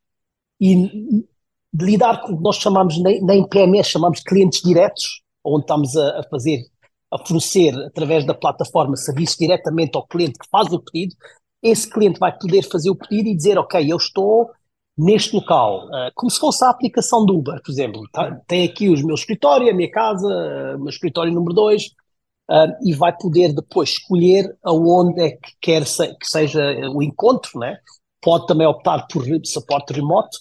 e 0.62 1.26
de 1.74 1.86
lidar 1.86 2.22
com 2.22 2.34
o 2.34 2.38
que 2.38 2.44
nós 2.44 2.58
chamamos, 2.58 3.02
nem, 3.02 3.48
PMS, 3.48 3.90
chamamos 3.90 4.22
clientes 4.22 4.62
diretos, 4.62 5.22
onde 5.44 5.62
estamos 5.62 5.96
a, 5.96 6.20
a, 6.20 6.24
fazer, 6.24 6.66
a 7.12 7.18
fornecer 7.20 7.74
através 7.86 8.26
da 8.26 8.34
plataforma 8.34 8.96
serviço 8.96 9.38
diretamente 9.38 9.96
ao 9.96 10.08
cliente 10.08 10.40
que 10.40 10.50
faz 10.50 10.72
o 10.74 10.80
pedido, 10.80 11.16
esse 11.62 11.90
cliente 11.90 12.20
vai 12.20 12.36
poder 12.38 12.64
fazer 12.64 12.90
o 12.90 12.96
pedido 12.96 13.30
e 13.30 13.36
dizer, 13.36 13.58
ok, 13.58 13.92
eu 13.92 13.98
estou 13.98 14.50
neste 14.98 15.34
local, 15.34 15.86
uh, 15.88 16.12
como 16.14 16.30
se 16.30 16.40
fosse 16.40 16.64
a 16.64 16.70
aplicação 16.70 17.26
do 17.26 17.38
Uber, 17.38 17.62
por 17.64 17.72
exemplo, 17.72 18.02
tá? 18.12 18.38
tem 18.48 18.68
aqui 18.68 18.90
o 18.90 19.06
meu 19.06 19.16
escritório, 19.16 19.70
a 19.70 19.74
minha 19.74 19.90
casa, 19.90 20.28
uh, 20.28 20.76
o 20.76 20.80
meu 20.80 20.90
escritório 20.90 21.32
número 21.32 21.54
2, 21.54 21.86
uh, 21.86 22.86
e 22.86 22.94
vai 22.94 23.16
poder 23.16 23.54
depois 23.54 23.92
escolher 23.92 24.58
aonde 24.62 25.22
é 25.22 25.32
que 25.32 25.54
quer 25.62 25.86
se, 25.86 26.06
que 26.16 26.28
seja 26.28 26.62
o 26.94 27.02
encontro, 27.02 27.60
né? 27.60 27.78
pode 28.22 28.46
também 28.48 28.68
optar 28.68 29.08
por 29.08 29.24
suporte 29.46 29.94
remoto, 29.94 30.38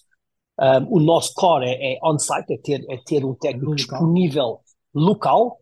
um, 0.60 0.96
o 0.96 1.00
nosso 1.00 1.32
core 1.34 1.66
é, 1.66 1.94
é 1.94 1.98
on-site, 2.02 2.52
é 2.52 2.58
ter, 2.58 2.84
é 2.88 2.98
ter 3.04 3.24
um 3.24 3.34
técnico 3.34 3.74
disponível 3.74 4.60
local 4.94 5.58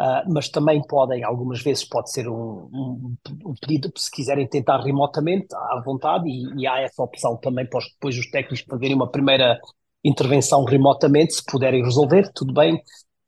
uh, 0.00 0.32
mas 0.32 0.48
também 0.48 0.80
podem, 0.82 1.24
algumas 1.24 1.60
vezes 1.60 1.84
pode 1.84 2.10
ser 2.10 2.28
um, 2.28 2.68
um, 2.72 3.16
um, 3.46 3.54
pedido, 3.60 3.92
se 3.96 4.10
quiserem 4.10 4.46
tentar 4.46 4.78
remotamente, 4.78 5.48
à 5.54 5.82
vontade, 5.84 6.28
e, 6.28 6.62
e 6.62 6.66
há 6.66 6.80
essa 6.80 7.02
opção 7.02 7.36
também 7.36 7.66
para 7.66 7.78
os, 7.78 7.84
depois 7.92 8.16
os 8.16 8.30
técnicos 8.30 8.64
fazerem 8.68 8.94
uma 8.94 9.10
primeira 9.10 9.58
intervenção 10.04 10.64
remotamente, 10.64 11.34
se 11.34 11.44
puderem 11.44 11.82
resolver, 11.82 12.30
tudo 12.34 12.52
bem, 12.52 12.76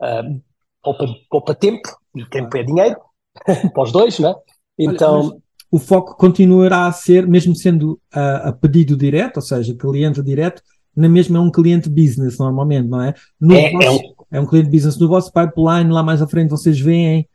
uh, 0.03 0.43
poupa, 0.83 1.07
poupa 1.29 1.55
tempo, 1.55 1.89
e 2.15 2.25
tempo 2.27 2.57
é 2.57 2.63
dinheiro, 2.63 2.97
para 3.75 3.83
os 3.83 3.93
dois, 3.93 4.19
né? 4.19 4.35
Então... 4.79 5.29
Olha, 5.29 5.51
o 5.73 5.79
foco 5.79 6.17
continuará 6.17 6.89
a 6.89 6.93
ser, 6.93 7.29
mesmo 7.29 7.55
sendo 7.55 8.01
a, 8.13 8.49
a 8.49 8.53
pedido 8.53 8.97
direto, 8.97 9.37
ou 9.37 9.43
seja, 9.43 9.73
cliente 9.73 10.21
direto, 10.21 10.61
na 10.96 11.09
mesma 11.09 11.38
é 11.38 11.40
um 11.40 11.50
cliente 11.50 11.88
business 11.88 12.38
normalmente, 12.38 12.88
não 12.88 13.00
é? 13.00 13.14
No 13.40 13.55
é, 13.55 13.70
vosso, 13.70 13.87
é, 13.87 13.90
um... 13.90 14.00
é 14.33 14.40
um 14.40 14.46
cliente 14.46 14.70
business. 14.70 14.98
No 14.98 15.09
vosso 15.09 15.33
pipeline, 15.33 15.90
lá 15.90 16.03
mais 16.03 16.20
à 16.20 16.26
frente, 16.26 16.50
vocês 16.50 16.79
veem 16.81 17.29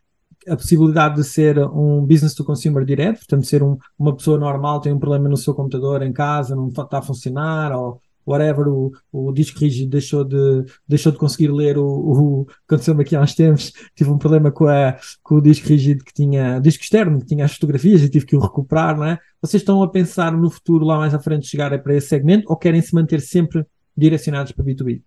a 0.48 0.56
possibilidade 0.56 1.16
de 1.16 1.24
ser 1.24 1.58
um 1.58 2.06
business 2.06 2.36
to 2.36 2.44
consumer 2.44 2.86
direto, 2.86 3.18
portanto, 3.18 3.48
ser 3.48 3.64
um, 3.64 3.78
uma 3.98 4.16
pessoa 4.16 4.38
normal, 4.38 4.80
tem 4.80 4.94
um 4.94 5.00
problema 5.00 5.28
no 5.28 5.38
seu 5.38 5.54
computador 5.54 6.04
em 6.04 6.14
casa, 6.14 6.56
não 6.56 6.68
está 6.68 7.00
a 7.00 7.02
funcionar, 7.02 7.72
ou 7.76 8.00
whatever, 8.26 8.68
o, 8.68 8.92
o 9.12 9.32
disco 9.32 9.60
rígido 9.60 9.92
deixou 9.92 10.24
de, 10.24 10.66
deixou 10.88 11.12
de 11.12 11.18
conseguir 11.18 11.52
ler 11.52 11.78
o, 11.78 11.86
o 11.86 12.48
aconteceu-me 12.68 13.04
aqui 13.04 13.16
há 13.16 13.22
uns 13.22 13.36
tempos, 13.36 13.72
tive 13.96 14.10
um 14.10 14.18
problema 14.18 14.52
com, 14.52 14.68
a, 14.68 14.98
com 15.22 15.36
o 15.36 15.42
disco 15.42 15.68
rígido 15.68 16.04
que 16.04 16.14
tinha, 16.14 16.60
disco 16.60 16.84
externo, 16.84 17.20
que 17.20 17.28
tinha 17.28 17.46
as 17.46 17.54
fotografias 17.54 18.02
e 18.02 18.10
tive 18.10 18.26
que 18.26 18.36
o 18.36 18.40
recuperar, 18.40 18.98
não 18.98 19.06
é? 19.06 19.20
Vocês 19.42 19.62
estão 19.62 19.84
a 19.84 19.90
pensar 19.90 20.32
no 20.32 20.50
futuro 20.50 20.86
lá 20.86 20.98
mais 20.98 21.14
à 21.14 21.20
frente 21.20 21.48
chegar 21.48 21.78
para 21.82 21.96
esse 21.96 22.08
segmento 22.08 22.50
ou 22.50 22.58
querem 22.58 22.82
se 22.82 22.96
manter 22.96 23.22
sempre 23.22 23.66
direcionados 23.96 24.52
para 24.52 24.66
B2B? 24.66 25.02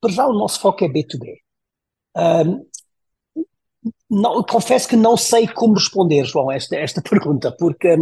Para 0.00 0.12
já 0.12 0.26
o 0.26 0.32
nosso 0.32 0.60
foco 0.60 0.84
é 0.84 0.88
B2B. 0.88 1.38
Um, 2.16 2.66
não, 4.10 4.42
confesso 4.42 4.88
que 4.88 4.96
não 4.96 5.16
sei 5.16 5.48
como 5.48 5.74
responder, 5.74 6.24
João, 6.24 6.50
esta, 6.50 6.76
esta 6.76 7.02
pergunta, 7.08 7.52
porque 7.52 7.96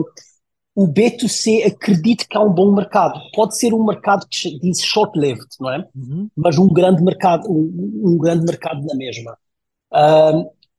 o 0.74 0.86
B2C 0.86 1.66
acredito 1.66 2.26
que 2.26 2.36
há 2.36 2.40
um 2.40 2.52
bom 2.52 2.72
mercado. 2.74 3.20
Pode 3.34 3.56
ser 3.56 3.74
um 3.74 3.84
mercado 3.84 4.26
que 4.28 4.58
diz 4.58 4.82
short-lived, 4.82 5.46
não 5.60 5.70
é? 5.70 5.88
Uhum. 5.94 6.30
Mas 6.34 6.56
um 6.56 6.68
grande 6.68 7.02
mercado, 7.02 7.50
um, 7.50 8.02
um 8.04 8.18
grande 8.18 8.44
mercado 8.44 8.84
na 8.86 8.94
mesma. 8.94 9.36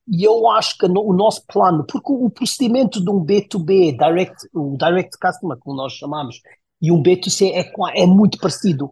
e 0.08 0.24
eu 0.24 0.50
acho 0.50 0.78
que 0.78 0.88
no, 0.88 1.02
o 1.02 1.14
nosso 1.14 1.46
plano, 1.46 1.86
porque 1.86 2.12
o, 2.12 2.26
o, 2.26 2.30
procedimento 2.30 3.04
de 3.04 3.10
um 3.10 3.24
B2B, 3.24 3.96
direct, 3.98 4.50
o 4.54 4.76
direct 4.78 5.18
customer, 5.20 5.58
como 5.60 5.78
nós 5.78 5.94
chamamos, 5.94 6.42
e 6.82 6.92
um 6.92 7.02
B2C 7.02 7.52
é, 7.54 8.02
é 8.02 8.06
muito 8.06 8.40
parecido. 8.40 8.92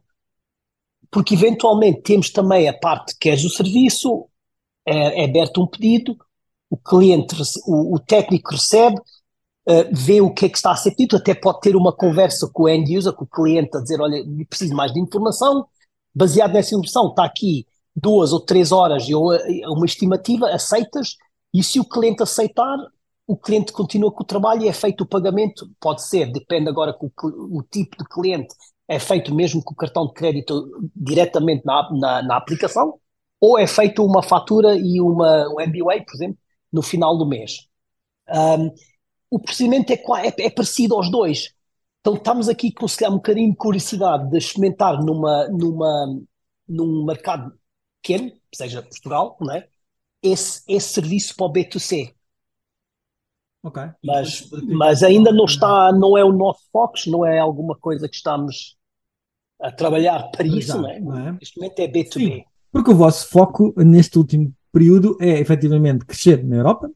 Porque 1.10 1.34
eventualmente 1.34 2.02
temos 2.04 2.30
também 2.30 2.70
a 2.70 2.74
parte 2.78 3.18
que 3.20 3.30
é 3.30 3.34
o 3.34 3.50
serviço, 3.50 4.28
é, 4.86 5.24
é 5.24 5.26
aberto 5.26 5.62
um 5.62 5.68
pedido, 5.68 6.16
o 6.70 6.78
cliente, 6.78 7.36
o, 7.66 7.96
o 7.96 8.00
técnico 8.00 8.52
recebe, 8.52 8.98
uh, 9.67 9.89
vê 9.91 10.21
o 10.21 10.34
que 10.34 10.45
é 10.45 10.50
que 10.50 10.58
está 10.58 10.71
a 10.71 10.76
ser 10.76 10.91
pedido, 10.91 11.17
até 11.17 11.34
pode 11.34 11.62
ter 11.62 11.76
uma 11.76 11.93
conversa 11.95 12.50
com 12.52 12.63
o 12.63 12.69
end 12.69 12.97
user, 12.97 13.13
com 13.13 13.26
o 13.26 13.28
cliente, 13.28 13.76
a 13.78 13.82
dizer: 13.82 14.02
Olha, 14.02 14.24
preciso 14.50 14.76
mais 14.76 14.93
de 14.93 15.00
informação. 15.00 15.65
Baseado 16.13 16.54
nessa 16.54 16.76
informação, 16.76 17.10
está 17.10 17.26
aqui 17.26 17.65
duas 17.95 18.34
ou 18.34 18.39
três 18.39 18.71
horas 18.71 19.08
e 19.08 19.15
uma 19.15 19.86
estimativa, 19.86 20.50
aceitas, 20.50 21.15
e 21.54 21.63
se 21.63 21.80
o 21.80 21.86
cliente 21.86 22.24
aceitar, 22.24 22.78
o 23.28 23.38
cliente 23.38 23.71
continua 23.71 24.12
com 24.12 24.24
o 24.24 24.26
trabalho 24.26 24.63
e 24.63 24.67
é 24.67 24.74
feito 24.74 25.04
o 25.04 25.08
pagamento. 25.08 25.69
Pode 25.80 26.04
ser, 26.04 26.32
depende 26.32 26.69
agora 26.69 26.93
com 26.93 27.08
o, 27.08 27.60
o 27.60 27.63
tipo 27.63 27.97
de 27.97 28.06
cliente, 28.06 28.54
é 28.88 29.00
feito 29.00 29.34
mesmo 29.34 29.63
com 29.63 29.74
o 29.74 29.78
cartão 29.78 30.08
de 30.08 30.13
crédito 30.13 30.69
diretamente 30.95 31.65
na, 31.65 31.89
na, 31.93 32.21
na 32.21 32.38
aplicação, 32.38 33.00
ou 33.39 33.58
é 33.58 33.65
feito 33.65 34.06
uma 34.06 34.21
fatura 34.21 34.76
e 34.76 35.00
uma, 35.00 35.47
um 35.50 35.56
MBA, 35.65 36.04
por 36.06 36.15
exemplo, 36.15 36.38
no 36.71 36.82
final 36.82 37.17
do 37.17 37.26
mês. 37.26 37.67
Um, 38.30 38.71
o 39.32 39.39
procedimento 39.39 39.91
é, 39.91 39.96
é, 39.96 40.46
é, 40.46 40.50
parecido 40.52 40.96
aos 40.96 41.10
dois. 41.10 41.56
Então 42.02 42.15
estamos 42.15 42.48
aqui 42.50 42.72
com, 42.72 42.88
se 42.88 42.98
calhar, 42.98 43.13
um 43.13 43.17
bocadinho 43.17 43.52
de 43.52 43.58
curiosidade 43.58 44.30
de 44.30 44.38
experimentar 44.38 45.04
numa, 45.04 45.48
numa, 45.48 46.20
num 46.67 47.06
mercado 47.06 47.52
pequeno, 48.02 48.32
seja 48.54 48.84
Portugal, 48.84 49.38
não 49.39 49.54
é? 49.54 49.67
esse, 50.22 50.62
esse 50.67 50.94
serviço 50.94 51.36
para 51.36 51.46
o 51.46 51.54
B2C. 51.54 52.13
Ok. 53.63 53.84
Mas, 54.04 54.50
mas 54.67 55.04
ainda 55.04 55.32
não 55.32 55.46
está, 55.46 55.91
não 55.91 56.17
é 56.17 56.24
o 56.24 56.32
nosso 56.32 56.62
foco, 56.72 56.96
não 57.08 57.26
é 57.26 57.39
alguma 57.39 57.76
coisa 57.76 58.08
que 58.10 58.15
estamos 58.15 58.76
a 59.62 59.72
trabalhar 59.72 60.30
para 60.32 60.46
isso, 60.46 60.72
Exato, 60.72 60.82
não 60.82 60.89
é? 60.89 61.00
Não 61.00 61.28
é? 61.28 61.32
Neste 61.34 61.60
momento 61.60 61.80
é 61.80 61.88
B2B. 61.88 62.13
Sim, 62.13 62.44
porque 62.72 62.91
o 62.91 62.96
vosso 62.96 63.30
foco 63.30 63.74
neste 63.78 64.17
último 64.17 64.52
período 64.72 65.15
é 65.22 65.39
efetivamente 65.39 66.06
crescer 66.06 66.44
na 66.44 66.56
Europa, 66.58 66.89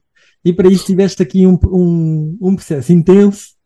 e 0.46 0.52
para 0.52 0.68
isso 0.68 0.86
tiveste 0.86 1.20
aqui 1.20 1.44
um, 1.44 1.58
um, 1.66 2.38
um 2.40 2.54
processo 2.54 2.92
intenso 2.92 3.56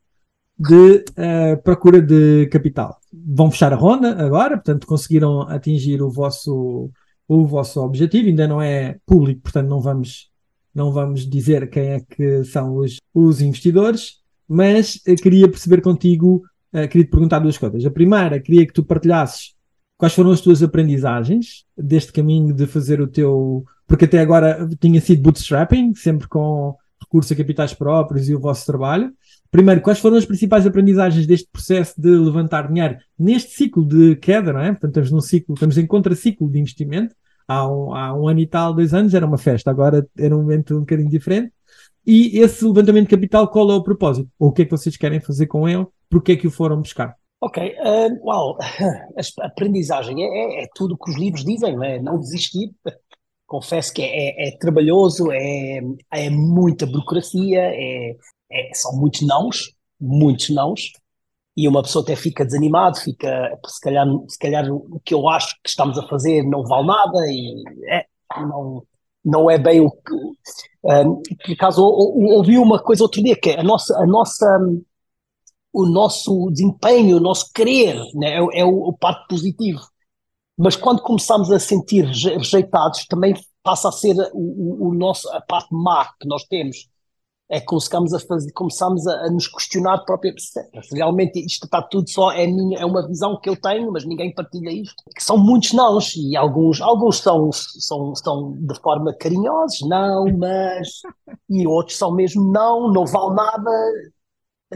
de 0.58 1.04
uh, 1.10 1.62
procura 1.62 2.00
de 2.00 2.46
capital. 2.46 2.98
Vão 3.12 3.50
fechar 3.50 3.70
a 3.74 3.76
ronda 3.76 4.18
agora, 4.18 4.56
portanto 4.56 4.86
conseguiram 4.86 5.42
atingir 5.42 6.00
o 6.00 6.08
vosso, 6.08 6.90
o 7.28 7.46
vosso 7.46 7.82
objetivo, 7.82 8.28
ainda 8.28 8.48
não 8.48 8.62
é 8.62 8.96
público, 9.04 9.42
portanto 9.42 9.68
não 9.68 9.82
vamos, 9.82 10.30
não 10.74 10.90
vamos 10.90 11.28
dizer 11.28 11.68
quem 11.68 11.82
é 11.82 12.00
que 12.00 12.44
são 12.44 12.76
os, 12.76 12.96
os 13.12 13.42
investidores, 13.42 14.14
mas 14.48 14.94
uh, 15.06 15.14
queria 15.16 15.50
perceber 15.50 15.82
contigo, 15.82 16.42
uh, 16.72 16.88
queria 16.88 17.04
te 17.04 17.10
perguntar 17.10 17.40
duas 17.40 17.58
coisas. 17.58 17.84
A 17.84 17.90
primeira, 17.90 18.40
queria 18.40 18.66
que 18.66 18.72
tu 18.72 18.82
partilhasses 18.82 19.54
quais 19.98 20.14
foram 20.14 20.30
as 20.30 20.40
tuas 20.40 20.62
aprendizagens 20.62 21.66
deste 21.76 22.10
caminho 22.10 22.54
de 22.54 22.66
fazer 22.66 23.02
o 23.02 23.06
teu 23.06 23.66
porque 23.90 24.04
até 24.04 24.20
agora 24.20 24.68
tinha 24.80 25.00
sido 25.00 25.20
bootstrapping, 25.20 25.96
sempre 25.96 26.28
com 26.28 26.76
recursos 27.02 27.32
a 27.32 27.34
capitais 27.34 27.74
próprios 27.74 28.28
e 28.28 28.34
o 28.36 28.38
vosso 28.38 28.64
trabalho. 28.64 29.12
Primeiro, 29.50 29.80
quais 29.80 29.98
foram 29.98 30.16
as 30.16 30.24
principais 30.24 30.64
aprendizagens 30.64 31.26
deste 31.26 31.48
processo 31.50 32.00
de 32.00 32.08
levantar 32.08 32.68
dinheiro 32.68 32.98
neste 33.18 33.50
ciclo 33.50 33.84
de 33.84 34.14
queda, 34.14 34.52
não 34.52 34.60
é? 34.60 34.70
Portanto, 34.70 34.90
estamos 34.90 35.10
num 35.10 35.20
ciclo, 35.20 35.54
estamos 35.54 35.76
em 35.76 35.88
contraciclo 35.88 36.48
de 36.48 36.60
investimento. 36.60 37.16
Há 37.48 37.68
um, 37.68 37.92
há 37.92 38.14
um 38.14 38.28
ano 38.28 38.38
e 38.38 38.46
tal, 38.46 38.72
dois 38.72 38.94
anos, 38.94 39.12
era 39.12 39.26
uma 39.26 39.36
festa, 39.36 39.72
agora 39.72 40.06
era 40.16 40.36
um 40.36 40.42
momento 40.42 40.76
um 40.76 40.80
bocadinho 40.80 41.10
diferente. 41.10 41.52
E 42.06 42.38
esse 42.38 42.64
levantamento 42.64 43.08
de 43.08 43.16
capital, 43.16 43.48
qual 43.48 43.72
é 43.72 43.74
o 43.74 43.82
propósito? 43.82 44.30
Ou 44.38 44.50
o 44.50 44.52
que 44.52 44.62
é 44.62 44.64
que 44.66 44.70
vocês 44.70 44.96
querem 44.96 45.18
fazer 45.18 45.48
com 45.48 45.68
ele? 45.68 45.84
Porquê 46.08 46.32
é 46.32 46.36
que 46.36 46.46
o 46.46 46.50
foram 46.52 46.80
buscar? 46.80 47.16
Ok, 47.40 47.74
uh, 47.74 48.24
uau, 48.24 48.56
a 48.62 49.46
aprendizagem 49.46 50.22
é, 50.22 50.60
é, 50.60 50.62
é 50.62 50.68
tudo 50.76 50.94
o 50.94 50.96
que 50.96 51.10
os 51.10 51.18
livros 51.18 51.44
dizem, 51.44 51.74
não 51.74 51.82
é? 51.82 52.00
Não 52.00 52.20
desistir, 52.20 52.70
confesso 53.50 53.92
que 53.92 54.00
é, 54.00 54.06
é, 54.06 54.48
é 54.48 54.56
trabalhoso, 54.58 55.32
é, 55.32 55.80
é 56.12 56.30
muita 56.30 56.86
burocracia, 56.86 57.60
é, 57.60 58.16
é, 58.48 58.70
são 58.74 58.96
muitos 58.96 59.26
nãos, 59.26 59.74
muitos 60.00 60.50
nãos, 60.50 60.92
e 61.56 61.66
uma 61.66 61.82
pessoa 61.82 62.04
até 62.04 62.14
fica 62.14 62.44
desanimado, 62.44 63.00
fica, 63.00 63.58
se 63.66 63.80
calhar, 63.80 64.06
se 64.28 64.38
calhar 64.38 64.72
o 64.72 65.00
que 65.04 65.12
eu 65.12 65.28
acho 65.28 65.56
que 65.64 65.68
estamos 65.68 65.98
a 65.98 66.06
fazer 66.06 66.44
não 66.44 66.62
vale 66.62 66.86
nada 66.86 67.18
e 67.26 67.64
é, 67.88 68.06
não, 68.38 68.84
não 69.24 69.50
é 69.50 69.58
bem 69.58 69.80
o 69.80 69.90
que. 69.90 70.14
Um, 70.84 71.20
por 71.44 71.52
acaso, 71.52 71.84
ouvi 71.84 72.56
uma 72.56 72.80
coisa 72.80 73.02
outro 73.02 73.20
dia, 73.20 73.34
que 73.36 73.50
é 73.50 73.58
a 73.58 73.64
nossa, 73.64 73.98
a 73.98 74.06
nossa, 74.06 74.46
o 75.72 75.86
nosso 75.86 76.50
desempenho, 76.52 77.16
o 77.16 77.20
nosso 77.20 77.52
querer, 77.52 77.96
né, 78.14 78.36
é, 78.36 78.60
é 78.60 78.64
o, 78.64 78.88
o 78.88 78.92
parte 78.96 79.26
positivo 79.28 79.80
mas 80.60 80.76
quando 80.76 81.00
começamos 81.00 81.50
a 81.50 81.58
sentir 81.58 82.04
rejeitados, 82.04 83.06
também 83.06 83.34
passa 83.62 83.88
a 83.88 83.92
ser 83.92 84.14
o, 84.34 84.88
o, 84.88 84.94
nosso, 84.94 85.26
a 85.30 85.40
parte 85.40 85.68
má 85.72 86.04
que 86.20 86.28
nós 86.28 86.44
temos. 86.44 86.86
É 87.48 87.58
que 87.58 87.66
começamos 87.66 88.12
a 88.12 88.20
fazer, 88.20 88.52
começamos 88.52 89.06
a, 89.08 89.22
a 89.22 89.30
nos 89.30 89.48
questionar 89.48 90.04
própria 90.04 90.32
realmente 90.92 91.44
isto 91.44 91.64
está 91.64 91.82
tudo 91.82 92.08
só 92.08 92.30
é 92.30 92.46
minha, 92.46 92.78
é 92.78 92.84
uma 92.84 93.04
visão 93.08 93.40
que 93.40 93.48
eu 93.48 93.60
tenho, 93.60 93.90
mas 93.90 94.04
ninguém 94.04 94.32
partilha 94.32 94.70
isto. 94.70 95.02
Que 95.16 95.24
são 95.24 95.36
muitos 95.36 95.72
nãos 95.72 96.14
e 96.14 96.36
alguns 96.36 96.80
alguns 96.80 97.18
são 97.18 97.50
são 97.50 98.14
são 98.14 98.52
de 98.60 98.78
forma 98.80 99.12
carinhosos, 99.14 99.80
não, 99.88 100.26
mas 100.38 101.00
e 101.48 101.66
outros 101.66 101.96
são 101.96 102.14
mesmo 102.14 102.52
não, 102.52 102.92
não 102.92 103.04
vale 103.04 103.34
nada. 103.34 103.70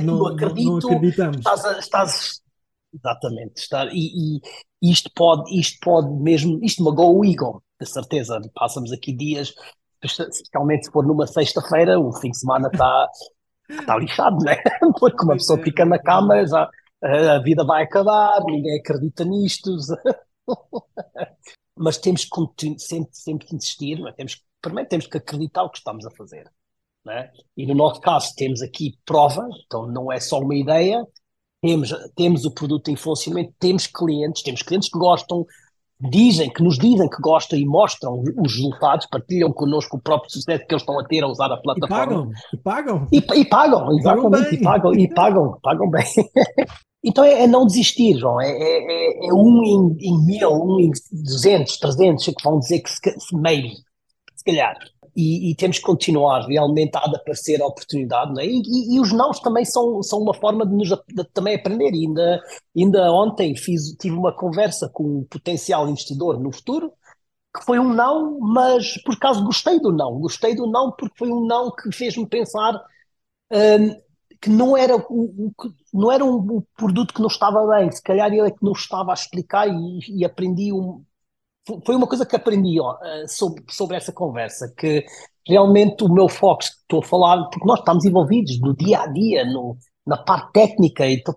Não, 0.01 0.19
não 0.19 0.27
acredito. 0.29 0.65
Não, 0.65 0.79
não 0.79 0.89
acreditamos. 0.89 1.37
Estás, 1.37 1.79
estás 1.79 2.43
exatamente, 2.95 3.59
estar 3.59 3.89
e, 3.93 4.37
e 4.37 4.41
isto 4.91 5.11
pode, 5.15 5.59
isto 5.59 5.79
pode 5.81 6.13
mesmo, 6.23 6.59
isto 6.63 6.83
magoa 6.83 7.11
o 7.11 7.25
ego, 7.25 7.63
de 7.81 7.89
certeza. 7.89 8.41
Passamos 8.55 8.93
aqui 8.93 9.13
dias, 9.13 9.55
especialmente 10.03 10.87
se 10.87 10.93
for 10.93 11.07
numa 11.07 11.27
sexta-feira, 11.27 11.99
o 11.99 12.13
fim 12.13 12.31
de 12.31 12.39
semana 12.39 12.69
está 12.73 13.09
tá 13.87 13.97
lixado, 13.97 14.37
né? 14.45 14.57
Porque 14.99 15.25
uma 15.25 15.35
pessoa 15.35 15.59
fica 15.63 15.85
na 15.85 15.99
cama, 15.99 16.47
já 16.47 16.69
a 17.03 17.39
vida 17.41 17.65
vai 17.65 17.85
acabar, 17.85 18.43
ninguém 18.45 18.79
acredita 18.79 19.25
nisto. 19.25 19.77
Mas 21.77 21.99
temos 21.99 22.25
que 22.25 22.79
sempre, 22.79 23.15
sempre 23.15 23.47
que 23.47 23.57
insistir, 23.57 24.01
mas 24.01 24.15
temos, 24.15 24.41
primeiro 24.61 24.89
temos 24.89 25.09
que 25.09 25.19
acreditar 25.19 25.65
o 25.65 25.71
que 25.71 25.79
estamos 25.79 26.07
a 26.07 26.11
fazer. 26.11 26.49
Né? 27.05 27.33
E 27.57 27.67
no 27.67 27.75
nosso 27.75 28.01
caso 28.01 28.33
temos 28.37 28.63
aqui 28.63 28.97
prova, 29.05 29.45
então 29.67 29.85
não 29.89 30.13
é 30.13 30.21
só 30.21 30.39
uma 30.39 30.55
ideia, 30.55 31.05
temos, 31.65 31.95
temos 32.15 32.45
o 32.45 32.51
produto 32.51 32.91
em 32.91 32.97
funcionamento, 32.97 33.55
temos 33.59 33.87
clientes, 33.87 34.43
temos 34.43 34.61
clientes 34.61 34.91
que 34.91 34.99
gostam, 34.99 35.47
dizem, 35.99 36.53
que 36.53 36.63
nos 36.63 36.77
dizem 36.77 37.09
que 37.09 37.23
gostam 37.23 37.59
e 37.59 37.65
mostram 37.65 38.23
os 38.37 38.55
resultados, 38.55 39.07
partilham 39.11 39.51
connosco 39.51 39.97
o 39.97 40.01
próprio 40.01 40.31
sucesso 40.31 40.67
que 40.67 40.75
eles 40.75 40.83
estão 40.83 41.01
a 41.01 41.05
ter 41.05 41.25
a 41.25 41.27
usar 41.27 41.51
a 41.51 41.57
plataforma. 41.57 42.31
E 42.53 42.57
pagam, 42.59 43.07
e 43.11 43.21
pagam. 43.23 43.39
E, 43.39 43.41
e 43.41 43.45
pagam, 43.47 43.99
exatamente, 43.99 44.55
e 44.57 44.63
pagam, 44.63 44.95
e 44.95 45.15
pagam, 45.15 45.59
pagam 45.63 45.91
bem. 45.91 46.05
então 47.03 47.25
é, 47.25 47.45
é, 47.45 47.47
não 47.47 47.67
desistir, 47.67 48.19
João, 48.19 48.39
é, 48.43 48.51
é, 48.51 49.27
é, 49.27 49.33
um 49.33 49.65
em, 49.65 49.97
em, 50.07 50.27
mil, 50.27 50.51
um 50.51 50.79
em 50.81 50.91
duzentos, 51.11 51.79
trezentos, 51.79 52.27
que 52.27 52.45
vão 52.45 52.59
dizer 52.59 52.81
que 52.81 52.91
se, 52.91 53.01
maybe, 53.33 53.73
se 54.37 54.45
calhar 54.45 54.77
e, 55.17 55.51
e, 55.51 55.55
temos 55.55 55.79
que 55.79 55.85
continuar, 55.85 56.47
realmente 56.47 56.93
de 56.93 57.17
aparecer 57.17 57.63
a 57.63 57.67
oportunidade, 57.67 58.41
é? 58.41 58.47
e, 58.47 58.61
e, 58.61 58.97
e, 58.97 59.01
os 59.01 59.13
nãos 59.13 59.41
também 59.41 59.65
são, 59.65 60.03
são 60.03 60.21
uma 60.21 60.35
forma 60.35 60.67
de 60.67 60.75
nos 60.75 60.89
de 60.89 61.25
também 61.33 61.55
aprender, 61.57 61.93
ainda, 61.93 62.43
ainda 62.77 63.13
ontem 63.13 63.57
fiz, 63.57 63.93
tive 63.99 64.17
uma 64.17 64.33
conversa 64.35 64.89
com 64.89 65.21
um 65.21 65.25
potencial 65.25 65.89
investidor 65.89 66.41
no 66.41 66.53
futuro, 66.53 66.93
que 67.57 67.65
foi 67.65 67.79
um 67.79 67.93
não, 67.93 68.39
mas 68.41 69.01
por 69.05 69.15
acaso 69.15 69.45
gostei 69.45 69.79
do 69.79 69.93
não, 69.93 70.19
gostei 70.19 70.55
do 70.55 70.67
não 70.67 70.91
porque 70.91 71.17
foi 71.17 71.31
um 71.31 71.47
não 71.47 71.71
que 71.71 71.93
fez-me 71.93 72.27
pensar 72.27 72.75
um, 73.53 74.05
que 74.41 74.51
não 74.51 74.77
era, 74.77 74.97
o, 74.97 75.53
não 75.93 76.11
era 76.13 76.25
um, 76.25 76.37
um, 76.37 76.63
produto 76.77 77.15
que 77.15 77.21
não 77.21 77.29
estava 77.29 77.67
bem, 77.67 77.91
se 77.91 78.03
calhar 78.03 78.33
ele 78.33 78.49
é 78.49 78.51
que 78.51 78.63
não 78.63 78.73
estava 78.73 79.13
a 79.13 79.15
explicar 79.15 79.69
e, 79.69 80.19
e 80.21 80.25
aprendi 80.25 80.73
um, 80.73 81.05
foi 81.85 81.97
uma 81.97 82.07
coisa 82.07 82.27
que 82.27 82.37
aprendi 82.37 82.81
ó, 82.81 82.99
eh, 83.03 83.27
sobre, 83.27 83.65
sobre 83.71 83.97
essa 83.97 84.13
conversa, 84.13 84.73
que 84.77 85.05
realmente 85.47 86.05
o 86.05 86.13
meu 86.13 86.29
foco, 86.29 86.63
estou 86.63 87.01
a 87.01 87.07
falar, 87.07 87.45
porque 87.51 87.67
nós 87.67 87.79
estamos 87.79 88.05
envolvidos 88.05 88.61
no 88.61 88.75
dia 88.77 89.01
a 89.01 89.07
dia, 89.07 89.45
no, 89.45 89.77
na 90.07 90.17
parte 90.17 90.53
técnica, 90.53 91.07
então 91.07 91.35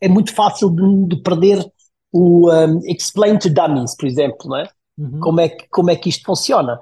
é 0.00 0.08
muito 0.08 0.34
fácil 0.34 0.70
de, 0.70 1.16
de 1.16 1.22
perder 1.22 1.64
o 2.12 2.50
um, 2.52 2.80
explain 2.84 3.38
to 3.38 3.50
dummies, 3.50 3.96
por 3.96 4.06
exemplo, 4.06 4.48
não 4.48 4.56
é? 4.56 4.68
Uhum. 4.96 5.20
Como, 5.20 5.40
é 5.40 5.48
que, 5.48 5.68
como 5.68 5.90
é 5.90 5.96
que 5.96 6.08
isto 6.08 6.24
funciona. 6.24 6.78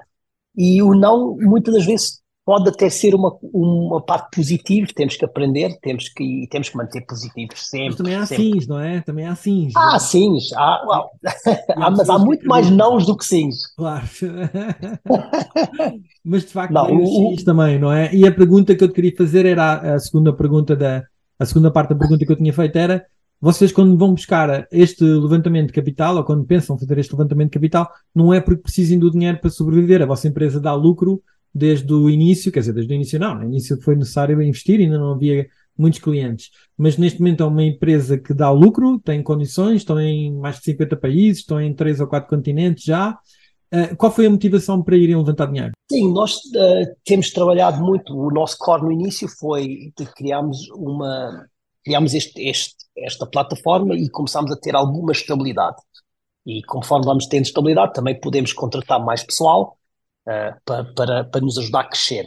E 0.55 0.81
o 0.83 0.93
não, 0.93 1.35
muitas 1.37 1.73
das 1.73 1.85
vezes, 1.85 2.21
pode 2.45 2.69
até 2.69 2.89
ser 2.89 3.15
uma, 3.15 3.37
uma 3.41 4.01
parte 4.01 4.35
positiva, 4.35 4.87
temos 4.93 5.15
que 5.15 5.23
aprender, 5.23 5.77
temos 5.81 6.09
que, 6.09 6.47
temos 6.51 6.69
que 6.69 6.77
manter 6.77 7.05
positivos 7.05 7.69
sempre. 7.69 7.87
Mas 7.87 7.97
também 7.97 8.15
há 8.15 8.25
sempre. 8.25 8.43
sims, 8.43 8.67
não 8.67 8.79
é? 8.79 9.01
Também 9.01 9.25
há 9.25 9.35
sims. 9.35 9.73
Há 9.75 9.99
sims, 9.99 10.53
há, 10.53 10.85
well, 10.85 11.09
há, 11.77 11.91
mas 11.91 12.09
há 12.09 12.19
muito 12.19 12.45
mais 12.45 12.69
nãos 12.69 13.05
do 13.05 13.15
que 13.15 13.25
sims. 13.25 13.73
Claro. 13.75 14.05
mas 16.23 16.43
de 16.43 16.49
facto 16.49 16.73
não, 16.73 17.01
o, 17.01 17.05
sims 17.05 17.43
também, 17.43 17.79
não 17.79 17.91
é? 17.91 18.13
E 18.13 18.27
a 18.27 18.31
pergunta 18.31 18.75
que 18.75 18.83
eu 18.83 18.89
te 18.89 18.93
queria 18.93 19.15
fazer 19.15 19.45
era 19.45 19.95
a 19.95 19.99
segunda 19.99 20.33
pergunta 20.33 20.75
da 20.75 21.03
a 21.39 21.45
segunda 21.45 21.71
parte 21.71 21.89
da 21.89 21.95
pergunta 21.95 22.25
que 22.25 22.31
eu 22.31 22.37
tinha 22.37 22.53
feito 22.53 22.75
era 22.75 23.05
vocês 23.41 23.73
quando 23.73 23.97
vão 23.97 24.13
buscar 24.13 24.67
este 24.71 25.03
levantamento 25.03 25.67
de 25.67 25.73
capital 25.73 26.15
ou 26.15 26.23
quando 26.23 26.45
pensam 26.45 26.79
fazer 26.79 26.97
este 26.97 27.11
levantamento 27.11 27.49
de 27.49 27.55
capital, 27.55 27.89
não 28.15 28.33
é 28.33 28.39
porque 28.39 28.61
precisem 28.61 28.97
do 28.97 29.11
dinheiro 29.11 29.39
para 29.39 29.49
sobreviver, 29.49 30.01
a 30.01 30.05
vossa 30.05 30.29
empresa 30.29 30.61
dá 30.61 30.73
lucro 30.73 31.21
desde 31.53 31.93
o 31.93 32.09
início, 32.09 32.51
quer 32.51 32.61
dizer, 32.61 32.73
desde 32.73 32.93
o 32.93 32.95
início 32.95 33.19
não, 33.19 33.35
no 33.35 33.43
início 33.43 33.79
foi 33.81 33.95
necessário 33.95 34.41
investir, 34.41 34.79
ainda 34.79 34.97
não 34.97 35.13
havia 35.13 35.47
muitos 35.77 35.99
clientes, 35.99 36.51
mas 36.77 36.97
neste 36.97 37.19
momento 37.19 37.43
é 37.43 37.45
uma 37.45 37.63
empresa 37.63 38.17
que 38.17 38.33
dá 38.33 38.49
lucro, 38.51 38.99
tem 38.99 39.21
condições, 39.21 39.77
estão 39.77 39.99
em 39.99 40.33
mais 40.33 40.57
de 40.57 40.63
50 40.63 40.95
países, 40.97 41.39
estão 41.39 41.59
em 41.61 41.73
3 41.73 41.99
ou 41.99 42.07
4 42.07 42.29
continentes 42.29 42.83
já. 42.83 43.17
Uh, 43.73 43.95
qual 43.97 44.11
foi 44.11 44.27
a 44.27 44.29
motivação 44.29 44.83
para 44.83 44.95
irem 44.95 45.15
levantar 45.15 45.47
dinheiro? 45.47 45.71
Sim, 45.91 46.13
nós 46.13 46.35
uh, 46.35 46.95
temos 47.03 47.31
trabalhado 47.31 47.83
muito, 47.83 48.15
o 48.15 48.29
nosso 48.29 48.55
core 48.59 48.83
no 48.83 48.91
início 48.91 49.27
foi 49.27 49.91
de 49.97 50.05
criarmos 50.13 50.69
uma 50.69 51.47
criámos 51.83 52.13
este, 52.13 52.41
este, 52.41 52.75
esta 52.97 53.25
plataforma 53.25 53.95
e 53.95 54.09
começámos 54.09 54.51
a 54.51 54.55
ter 54.55 54.75
alguma 54.75 55.11
estabilidade. 55.11 55.75
E 56.45 56.61
conforme 56.63 57.05
vamos 57.05 57.27
tendo 57.27 57.43
estabilidade, 57.43 57.93
também 57.93 58.19
podemos 58.19 58.53
contratar 58.53 59.03
mais 59.03 59.23
pessoal 59.23 59.77
uh, 60.27 60.59
para, 60.65 60.83
para, 60.93 61.23
para 61.25 61.41
nos 61.41 61.57
ajudar 61.57 61.81
a 61.81 61.89
crescer. 61.89 62.25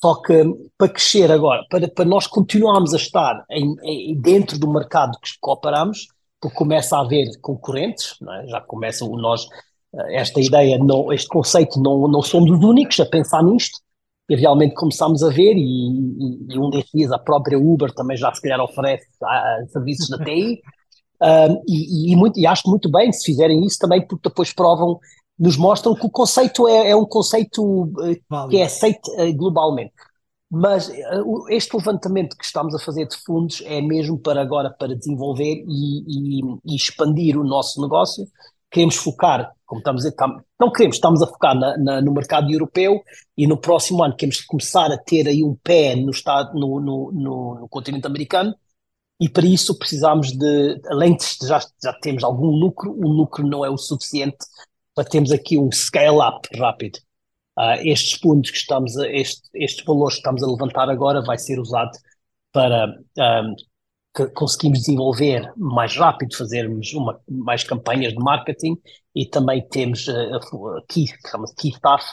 Só 0.00 0.14
que 0.16 0.44
para 0.76 0.88
crescer 0.88 1.32
agora, 1.32 1.64
para, 1.70 1.88
para 1.88 2.04
nós 2.04 2.26
continuarmos 2.26 2.92
a 2.92 2.96
estar 2.96 3.44
em, 3.50 3.74
em, 3.82 4.20
dentro 4.20 4.58
do 4.58 4.70
mercado 4.70 5.18
que 5.20 5.30
cooperamos, 5.40 6.08
porque 6.40 6.56
começa 6.56 6.96
a 6.96 7.00
haver 7.00 7.26
concorrentes, 7.40 8.14
é? 8.22 8.46
já 8.48 8.60
começa 8.60 9.04
o 9.04 9.16
nós, 9.16 9.46
eh, 9.94 10.16
esta 10.16 10.38
ideia, 10.38 10.78
não, 10.78 11.10
este 11.12 11.28
conceito, 11.28 11.80
não, 11.80 12.06
não 12.08 12.20
somos 12.20 12.50
os 12.50 12.62
únicos 12.62 13.00
a 13.00 13.06
pensar 13.06 13.42
nisto, 13.42 13.80
e 14.28 14.36
realmente 14.36 14.74
começámos 14.74 15.22
a 15.22 15.30
ver, 15.30 15.54
e, 15.56 15.60
e, 15.60 16.54
e 16.54 16.58
um 16.58 16.68
destes 16.68 16.92
dias 16.92 17.12
a 17.12 17.18
própria 17.18 17.58
Uber 17.58 17.92
também 17.94 18.16
já 18.16 18.32
se 18.34 18.42
calhar 18.42 18.60
oferece 18.60 19.06
uh, 19.22 19.68
serviços 19.70 20.08
da 20.08 20.22
TI, 20.22 20.60
uh, 21.22 21.62
e, 21.66 22.12
e, 22.12 22.16
muito, 22.16 22.38
e 22.38 22.46
acho 22.46 22.68
muito 22.68 22.90
bem 22.90 23.10
se 23.12 23.24
fizerem 23.24 23.64
isso 23.64 23.78
também, 23.78 24.06
porque 24.06 24.28
depois 24.28 24.52
provam 24.52 24.98
nos 25.38 25.56
mostram 25.56 25.94
que 25.94 26.06
o 26.06 26.10
conceito 26.10 26.66
é, 26.66 26.90
é 26.90 26.96
um 26.96 27.04
conceito 27.04 27.62
uh, 27.84 28.48
que 28.48 28.58
é 28.58 28.64
aceito 28.64 29.10
uh, 29.10 29.32
globalmente. 29.34 29.92
Mas 30.50 30.88
uh, 30.88 31.48
este 31.50 31.76
levantamento 31.76 32.36
que 32.36 32.44
estamos 32.44 32.74
a 32.74 32.78
fazer 32.78 33.06
de 33.06 33.16
fundos 33.16 33.62
é 33.66 33.80
mesmo 33.80 34.18
para 34.18 34.40
agora 34.40 34.70
para 34.70 34.96
desenvolver 34.96 35.64
e, 35.66 36.38
e, 36.38 36.40
e 36.64 36.76
expandir 36.76 37.38
o 37.38 37.44
nosso 37.44 37.80
negócio. 37.82 38.26
Queremos 38.70 38.96
focar, 38.96 39.52
como 39.64 39.80
estamos 39.80 40.04
a 40.04 40.10
dizer, 40.10 40.16
não 40.58 40.70
queremos, 40.70 40.96
estamos 40.96 41.22
a 41.22 41.26
focar 41.26 41.58
na, 41.58 41.76
na, 41.78 42.00
no 42.00 42.12
mercado 42.12 42.50
europeu 42.50 43.02
e 43.36 43.46
no 43.46 43.56
próximo 43.56 44.02
ano 44.02 44.16
queremos 44.16 44.40
começar 44.42 44.90
a 44.92 44.98
ter 44.98 45.28
aí 45.28 45.42
um 45.42 45.56
pé 45.62 45.96
no, 45.96 46.10
estado, 46.10 46.58
no, 46.58 46.80
no, 46.80 47.12
no, 47.12 47.54
no 47.60 47.68
continente 47.68 48.06
americano 48.06 48.54
e 49.20 49.28
para 49.28 49.46
isso 49.46 49.78
precisamos 49.78 50.32
de, 50.32 50.80
além 50.88 51.16
de 51.16 51.24
já, 51.46 51.60
já 51.82 51.92
temos 51.94 52.22
algum 52.22 52.48
lucro, 52.48 52.92
o 52.92 53.08
lucro 53.08 53.46
não 53.46 53.64
é 53.64 53.70
o 53.70 53.78
suficiente 53.78 54.38
para 54.96 55.04
termos 55.04 55.30
aqui 55.30 55.58
um 55.58 55.70
scale-up 55.70 56.48
rápido. 56.58 56.98
Uh, 57.58 57.76
estes 57.84 58.18
pontos 58.18 58.50
que 58.50 58.56
estamos 58.56 58.96
a, 58.96 59.06
este, 59.08 59.42
estes 59.54 59.84
valores 59.84 60.14
que 60.14 60.20
estamos 60.20 60.42
a 60.42 60.46
levantar 60.46 60.90
agora 60.90 61.22
vai 61.22 61.38
ser 61.38 61.60
usado 61.60 61.92
para 62.50 62.86
um, 63.18 63.54
que 64.14 64.26
conseguimos 64.28 64.80
desenvolver 64.80 65.52
mais 65.56 65.94
rápido, 65.94 66.36
fazermos 66.36 66.92
uma, 66.94 67.20
mais 67.28 67.62
campanhas 67.62 68.14
de 68.14 68.18
marketing 68.18 68.76
e 69.14 69.26
também 69.26 69.66
temos 69.68 70.08
uh, 70.08 70.82
key, 70.88 71.06
key 71.58 71.68
staff 71.68 72.04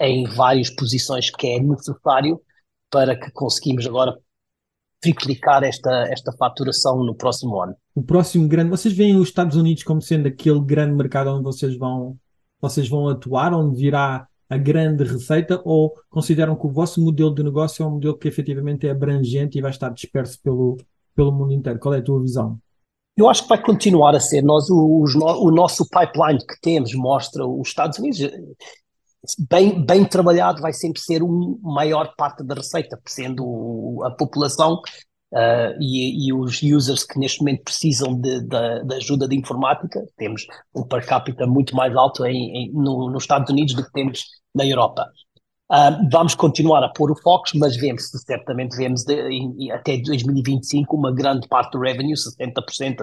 em 0.00 0.24
várias 0.24 0.70
posições 0.70 1.30
que 1.30 1.46
é 1.46 1.60
necessário 1.60 2.40
para 2.90 3.16
que 3.16 3.30
conseguimos 3.30 3.86
agora 3.86 4.16
triplicar 5.00 5.62
esta, 5.62 6.04
esta 6.08 6.32
faturação 6.32 7.04
no 7.04 7.14
próximo 7.14 7.60
ano. 7.60 7.76
O 7.94 8.02
próximo 8.02 8.48
grande, 8.48 8.70
vocês 8.70 8.94
veem 8.94 9.16
os 9.16 9.28
Estados 9.28 9.56
Unidos 9.56 9.84
como 9.84 10.00
sendo 10.00 10.26
aquele 10.26 10.60
grande 10.60 10.94
mercado 10.94 11.30
onde 11.30 11.44
vocês 11.44 11.76
vão 11.76 12.16
vocês 12.68 12.88
vão 12.88 13.08
atuar, 13.08 13.52
onde 13.52 13.76
virá 13.76 14.26
a 14.48 14.56
grande 14.56 15.04
receita, 15.04 15.60
ou 15.64 15.94
consideram 16.10 16.56
que 16.56 16.66
o 16.66 16.72
vosso 16.72 17.00
modelo 17.00 17.34
de 17.34 17.42
negócio 17.42 17.82
é 17.82 17.86
um 17.86 17.92
modelo 17.92 18.16
que 18.16 18.28
efetivamente 18.28 18.86
é 18.86 18.90
abrangente 18.90 19.58
e 19.58 19.62
vai 19.62 19.70
estar 19.70 19.90
disperso 19.90 20.38
pelo, 20.42 20.76
pelo 21.14 21.32
mundo 21.32 21.52
inteiro? 21.52 21.78
Qual 21.78 21.94
é 21.94 21.98
a 21.98 22.02
tua 22.02 22.20
visão? 22.20 22.58
Eu 23.16 23.28
acho 23.28 23.42
que 23.42 23.48
vai 23.48 23.62
continuar 23.62 24.14
a 24.14 24.20
ser. 24.20 24.42
Nós, 24.42 24.68
o, 24.70 25.04
o 25.04 25.50
nosso 25.50 25.86
pipeline 25.88 26.38
que 26.38 26.60
temos 26.60 26.94
mostra 26.94 27.46
os 27.46 27.68
Estados 27.68 27.98
Unidos 27.98 28.18
bem, 29.48 29.84
bem 29.84 30.04
trabalhado, 30.04 30.60
vai 30.60 30.72
sempre 30.72 31.00
ser 31.00 31.22
uma 31.22 31.56
maior 31.74 32.14
parte 32.16 32.42
da 32.42 32.54
receita, 32.54 33.00
sendo 33.06 34.02
a 34.04 34.10
população 34.10 34.80
uh, 35.34 35.76
e, 35.80 36.28
e, 36.28 36.32
os 36.32 36.62
users 36.62 37.04
que 37.04 37.18
neste 37.18 37.40
momento 37.40 37.64
precisam 37.64 38.14
de, 38.14 38.40
de, 38.40 38.84
de, 38.84 38.94
ajuda 38.94 39.28
de 39.28 39.36
informática. 39.36 40.00
Temos 40.16 40.46
um 40.74 40.82
per 40.84 41.04
capita 41.04 41.46
muito 41.46 41.74
mais 41.74 41.94
alto 41.96 42.24
em, 42.24 42.56
em, 42.56 42.72
no, 42.72 43.10
nos 43.10 43.24
Estados 43.24 43.50
Unidos 43.50 43.74
do 43.74 43.84
que 43.84 43.92
temos 43.92 44.24
na 44.54 44.64
Europa. 44.64 45.06
Uh, 45.70 46.08
vamos 46.12 46.34
continuar 46.34 46.84
a 46.84 46.90
pôr 46.90 47.10
o 47.10 47.16
foco, 47.16 47.44
mas 47.56 47.76
vemos, 47.76 48.04
certamente 48.24 48.76
vemos 48.76 49.02
de, 49.02 49.14
em, 49.14 49.72
até 49.72 49.96
2025 49.96 50.94
uma 50.94 51.12
grande 51.12 51.48
parte 51.48 51.72
do 51.72 51.80
revenue, 51.80 52.14
60% 52.14 52.96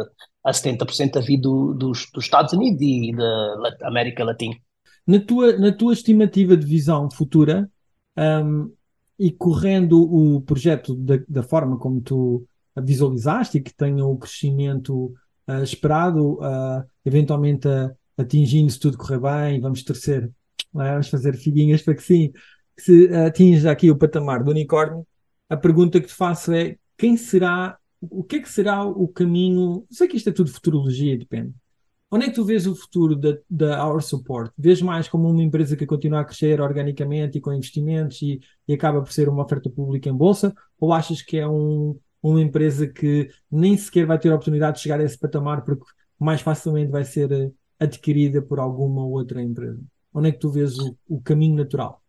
a 0.43 0.51
70% 0.51 1.17
a 1.17 1.19
vir 1.19 1.37
do, 1.37 1.73
dos, 1.73 2.07
dos 2.13 2.23
Estados 2.23 2.53
Unidos 2.53 2.81
e 2.81 3.11
da 3.13 3.87
América 3.87 4.23
Latina. 4.23 4.55
Na 5.05 5.19
tua, 5.19 5.57
na 5.57 5.71
tua 5.71 5.93
estimativa 5.93 6.55
de 6.55 6.65
visão 6.65 7.09
futura, 7.09 7.67
um, 8.17 8.71
e 9.21 9.29
correndo 9.29 10.01
o 10.01 10.41
projeto 10.41 10.95
da, 10.95 11.19
da 11.29 11.43
forma 11.43 11.77
como 11.77 12.01
tu 12.01 12.43
visualizaste 12.75 13.59
e 13.59 13.61
que 13.61 13.71
tenha 13.71 14.03
o 14.03 14.17
crescimento 14.17 15.13
uh, 15.47 15.61
esperado, 15.61 16.39
uh, 16.39 16.83
eventualmente 17.05 17.67
uh, 17.67 17.95
atingindo 18.17 18.71
se 18.71 18.79
tudo 18.79 18.97
correr 18.97 19.19
bem, 19.19 19.61
vamos 19.61 19.83
terceiro, 19.83 20.33
é? 20.73 20.91
vamos 20.91 21.07
fazer 21.07 21.35
filhinhas 21.37 21.83
para 21.83 21.93
que 21.93 22.01
sim, 22.01 22.31
que 22.75 22.81
se 22.81 23.13
atinja 23.13 23.69
aqui 23.69 23.91
o 23.91 23.95
patamar 23.95 24.43
do 24.43 24.49
unicórnio, 24.49 25.05
a 25.47 25.55
pergunta 25.55 26.01
que 26.01 26.07
te 26.07 26.15
faço 26.15 26.51
é 26.51 26.77
quem 26.97 27.15
será, 27.15 27.77
o 28.01 28.23
que 28.23 28.37
é 28.37 28.41
que 28.41 28.49
será 28.49 28.83
o 28.83 29.07
caminho, 29.07 29.85
sei 29.91 30.07
que 30.07 30.17
isto 30.17 30.29
é 30.29 30.33
tudo 30.33 30.51
futurologia, 30.51 31.15
depende, 31.15 31.53
Onde 32.13 32.25
é 32.25 32.29
que 32.29 32.35
tu 32.35 32.43
vês 32.43 32.67
o 32.67 32.75
futuro 32.75 33.15
da, 33.15 33.37
da 33.49 33.87
Our 33.87 34.01
Support? 34.01 34.51
Vês 34.57 34.81
mais 34.81 35.07
como 35.07 35.29
uma 35.29 35.41
empresa 35.41 35.77
que 35.77 35.85
continua 35.85 36.19
a 36.19 36.25
crescer 36.25 36.59
organicamente 36.59 37.37
e 37.37 37.41
com 37.41 37.53
investimentos 37.53 38.21
e, 38.21 38.41
e 38.67 38.73
acaba 38.73 39.01
por 39.01 39.13
ser 39.13 39.29
uma 39.29 39.43
oferta 39.43 39.69
pública 39.69 40.09
em 40.09 40.13
bolsa? 40.13 40.53
Ou 40.77 40.91
achas 40.91 41.21
que 41.21 41.37
é 41.37 41.47
um, 41.47 41.97
uma 42.21 42.41
empresa 42.41 42.85
que 42.85 43.29
nem 43.49 43.77
sequer 43.77 44.05
vai 44.05 44.19
ter 44.19 44.29
a 44.29 44.35
oportunidade 44.35 44.75
de 44.75 44.83
chegar 44.83 44.99
a 44.99 45.03
esse 45.03 45.17
patamar 45.17 45.63
porque 45.63 45.85
mais 46.19 46.41
facilmente 46.41 46.91
vai 46.91 47.05
ser 47.05 47.53
adquirida 47.79 48.41
por 48.41 48.59
alguma 48.59 49.05
outra 49.05 49.41
empresa? 49.41 49.81
Onde 50.13 50.29
é 50.29 50.31
que 50.33 50.39
tu 50.39 50.51
vês 50.51 50.77
o, 50.79 50.97
o 51.07 51.21
caminho 51.21 51.55
natural? 51.55 52.00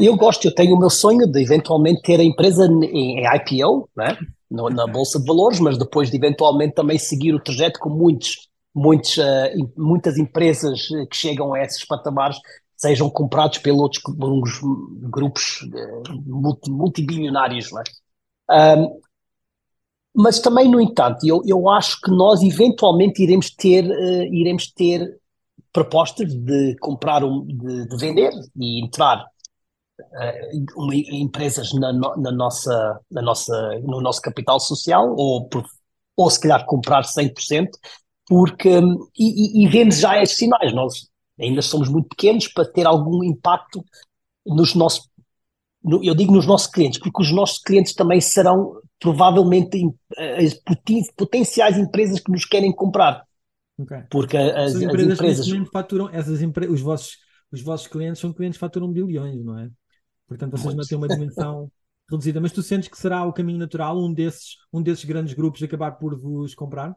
Eu 0.00 0.16
gosto, 0.16 0.44
eu 0.44 0.54
tenho 0.54 0.76
o 0.76 0.78
meu 0.78 0.90
sonho 0.90 1.26
de 1.26 1.42
eventualmente 1.42 2.02
ter 2.02 2.20
a 2.20 2.24
empresa 2.24 2.66
em, 2.66 3.24
IPO, 3.24 3.88
né? 3.96 4.16
No, 4.48 4.68
na 4.68 4.86
Bolsa 4.86 5.18
de 5.18 5.26
Valores, 5.26 5.58
mas 5.58 5.76
depois 5.76 6.10
de 6.10 6.16
eventualmente 6.16 6.74
também 6.74 6.98
seguir 6.98 7.34
o 7.34 7.42
trajeto 7.42 7.80
com 7.80 7.90
muitos, 7.90 8.48
muitos, 8.72 9.16
uh, 9.16 9.72
muitas 9.76 10.18
empresas 10.18 10.86
que 11.10 11.16
chegam 11.16 11.52
a 11.54 11.60
esses 11.60 11.84
patamares 11.84 12.36
sejam 12.76 13.08
comprados 13.08 13.58
pelos 13.58 13.80
outros 13.80 14.02
grupos 15.10 15.62
uh, 15.62 16.22
multi, 16.26 16.70
multibilionários. 16.70 17.72
Né? 17.72 17.82
Um, 18.50 19.00
mas 20.14 20.38
também, 20.38 20.68
no 20.68 20.80
entanto, 20.80 21.26
eu, 21.26 21.42
eu 21.46 21.68
acho 21.68 22.00
que 22.00 22.10
nós 22.10 22.42
eventualmente 22.42 23.22
iremos 23.22 23.50
ter, 23.50 23.84
uh, 23.84 24.34
iremos 24.34 24.70
ter 24.70 25.18
propostas 25.72 26.32
de 26.34 26.76
comprar, 26.76 27.24
um, 27.24 27.44
de, 27.46 27.88
de 27.88 27.96
vender 27.96 28.30
e 28.56 28.84
entrar 28.84 29.24
uh, 30.02 30.92
empresas 30.92 31.72
na, 31.72 31.92
na, 31.92 32.32
nossa, 32.32 33.00
na 33.10 33.22
nossa, 33.22 33.80
no 33.80 34.00
nosso 34.00 34.20
capital 34.20 34.58
social 34.60 35.14
ou, 35.16 35.48
por, 35.48 35.64
ou 36.16 36.30
se 36.30 36.40
calhar 36.40 36.64
comprar 36.66 37.02
100%, 37.02 37.68
porque, 38.26 38.80
e, 39.18 39.62
e, 39.62 39.64
e 39.64 39.68
vemos 39.68 39.98
já 39.98 40.22
esses 40.22 40.36
sinais, 40.36 40.72
nós 40.72 41.08
ainda 41.38 41.62
somos 41.62 41.88
muito 41.88 42.08
pequenos 42.08 42.48
para 42.48 42.64
ter 42.64 42.86
algum 42.86 43.22
impacto 43.24 43.84
nos 44.46 44.74
nossos, 44.74 45.08
no, 45.82 46.02
eu 46.04 46.14
digo 46.14 46.32
nos 46.32 46.46
nossos 46.46 46.68
clientes, 46.68 46.98
porque 46.98 47.22
os 47.22 47.32
nossos 47.32 47.58
clientes 47.58 47.94
também 47.94 48.20
serão 48.20 48.80
provavelmente 49.00 49.78
eh, 50.16 50.44
as 50.44 50.54
potenciais 51.16 51.76
empresas 51.76 52.20
que 52.20 52.30
nos 52.30 52.44
querem 52.44 52.72
comprar. 52.72 53.24
Okay. 53.78 54.02
Porque 54.10 54.36
as, 54.36 54.76
as 54.76 54.82
empresas, 54.82 55.12
as 55.12 55.46
empresas... 55.46 55.68
faturam, 55.72 56.08
essas 56.10 56.40
empre... 56.40 56.68
os, 56.68 56.80
vossos, 56.80 57.18
os 57.50 57.60
vossos 57.62 57.88
clientes 57.88 58.20
são 58.20 58.32
clientes 58.32 58.56
que 58.56 58.60
faturam 58.60 58.92
bilhões, 58.92 59.44
não 59.44 59.58
é? 59.58 59.68
Portanto, 60.32 60.58
vocês 60.58 60.74
não 60.74 60.84
têm 60.84 60.98
uma 60.98 61.08
dimensão 61.08 61.70
reduzida. 62.10 62.40
Mas 62.40 62.52
tu 62.52 62.62
sentes 62.62 62.88
que 62.88 62.98
será 62.98 63.24
o 63.24 63.32
caminho 63.32 63.58
natural 63.58 63.98
um 63.98 64.12
desses, 64.12 64.56
um 64.72 64.82
desses 64.82 65.04
grandes 65.04 65.34
grupos 65.34 65.62
acabar 65.62 65.92
por 65.92 66.18
vos 66.18 66.54
comprar? 66.54 66.94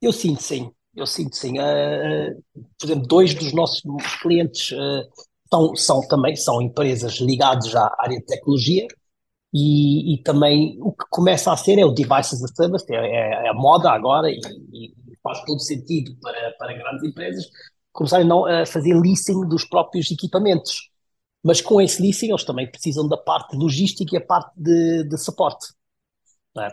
Eu 0.00 0.12
sinto 0.12 0.42
sim. 0.42 0.70
Eu 0.94 1.06
sinto 1.06 1.36
sim. 1.36 1.58
Uh, 1.58 2.42
por 2.78 2.86
exemplo, 2.86 3.06
dois 3.06 3.34
dos 3.34 3.52
nossos 3.52 3.82
clientes 4.20 4.72
uh, 4.72 5.08
são, 5.48 5.76
são 5.76 6.00
também 6.08 6.34
são 6.36 6.60
empresas 6.60 7.14
ligadas 7.20 7.74
à 7.74 7.94
área 7.98 8.18
de 8.18 8.26
tecnologia 8.26 8.86
e, 9.52 10.14
e, 10.14 10.22
também 10.22 10.78
o 10.80 10.92
que 10.92 11.04
começa 11.10 11.52
a 11.52 11.56
ser 11.56 11.78
é 11.78 11.84
o 11.84 11.90
devices 11.90 12.42
as 12.42 12.52
a 12.52 12.54
service, 12.54 12.86
é, 12.88 12.96
é, 12.96 13.46
é 13.46 13.48
a 13.48 13.54
moda 13.54 13.90
agora 13.90 14.30
e, 14.30 14.38
e, 14.72 14.94
faz 15.22 15.44
todo 15.44 15.60
sentido 15.60 16.16
para, 16.22 16.52
para 16.58 16.72
grandes 16.72 17.02
empresas 17.02 17.44
começarem 17.92 18.28
a 18.30 18.64
fazer 18.64 18.94
leasing 18.94 19.48
dos 19.48 19.64
próprios 19.64 20.10
equipamentos. 20.10 20.90
Mas 21.42 21.60
com 21.60 21.80
esse 21.80 22.02
leasing 22.02 22.28
eles 22.28 22.44
também 22.44 22.70
precisam 22.70 23.08
da 23.08 23.16
parte 23.16 23.56
logística 23.56 24.14
e 24.14 24.18
a 24.18 24.24
parte 24.24 24.52
de, 24.56 25.04
de 25.04 25.18
suporte. 25.18 25.66
É? 26.58 26.68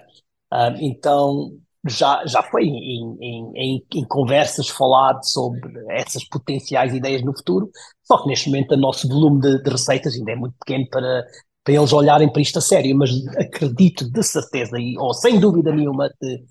Um, 0.53 0.75
então 0.81 1.51
já, 1.87 2.25
já 2.25 2.43
foi 2.43 2.65
em, 2.65 3.17
em, 3.21 3.51
em, 3.55 3.85
em, 3.95 4.05
conversas 4.05 4.67
falado 4.67 5.23
sobre 5.23 5.69
essas 5.89 6.23
potenciais 6.25 6.93
ideias 6.93 7.23
no 7.23 7.35
futuro, 7.35 7.69
só 8.03 8.21
que 8.21 8.27
neste 8.27 8.49
momento 8.49 8.73
o 8.73 8.77
nosso 8.77 9.07
volume 9.07 9.39
de, 9.39 9.63
de 9.63 9.69
receitas 9.69 10.13
ainda 10.15 10.31
é 10.31 10.35
muito 10.35 10.55
pequeno 10.59 10.87
para, 10.89 11.25
para 11.63 11.73
eles 11.73 11.93
olharem 11.93 12.31
para 12.31 12.41
isto 12.41 12.59
a 12.59 12.61
sério, 12.61 12.95
mas 12.97 13.11
acredito 13.37 14.09
de 14.09 14.23
certeza, 14.23 14.77
e, 14.79 14.97
ou 14.97 15.13
sem 15.13 15.39
dúvida 15.39 15.71
nenhuma, 15.73 16.09
de 16.21 16.43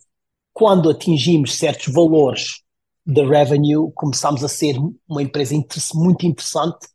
quando 0.53 0.89
atingimos 0.89 1.59
certos 1.59 1.93
valores 1.93 2.63
de 3.05 3.23
revenue, 3.25 3.93
começamos 3.95 4.43
a 4.43 4.49
ser 4.49 4.77
uma 5.09 5.23
empresa 5.23 5.55
muito 5.95 6.27
interessante 6.27 6.87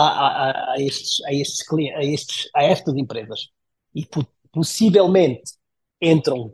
a, 0.00 0.50
a, 0.50 0.72
a, 0.72 0.76
estes, 0.78 1.24
a, 1.24 1.32
estes, 1.32 1.66
a, 1.72 2.04
estes, 2.04 2.50
a 2.54 2.62
estas 2.64 2.94
empresas. 2.96 3.48
E 3.94 4.06
possivelmente 4.52 5.52
entram, 6.00 6.52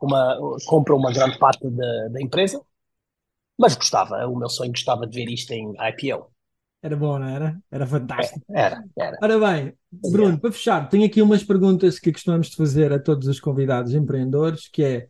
uma, 0.00 0.38
compram 0.66 0.96
uma 0.96 1.12
grande 1.12 1.38
parte 1.38 1.68
da, 1.70 2.08
da 2.08 2.20
empresa, 2.20 2.60
mas 3.58 3.76
gostava, 3.76 4.26
o 4.26 4.36
meu 4.36 4.48
sonho 4.48 4.72
gostava 4.72 5.06
de 5.06 5.14
ver 5.16 5.30
isto 5.30 5.52
em 5.52 5.72
IPO. 5.72 6.30
Era 6.82 6.96
bom, 6.96 7.16
não 7.16 7.28
era? 7.28 7.62
Era 7.70 7.86
fantástico. 7.86 8.44
É, 8.50 8.60
era, 8.60 8.84
era. 8.98 9.18
Ora 9.22 9.38
bem, 9.38 9.72
Bruno, 9.92 10.40
para 10.40 10.50
fechar, 10.50 10.88
tenho 10.88 11.06
aqui 11.06 11.22
umas 11.22 11.44
perguntas 11.44 12.00
que 12.00 12.12
costumamos 12.12 12.48
de 12.48 12.56
fazer 12.56 12.92
a 12.92 12.98
todos 12.98 13.28
os 13.28 13.38
convidados 13.38 13.94
empreendedores, 13.94 14.68
que 14.68 14.82
é 14.82 15.08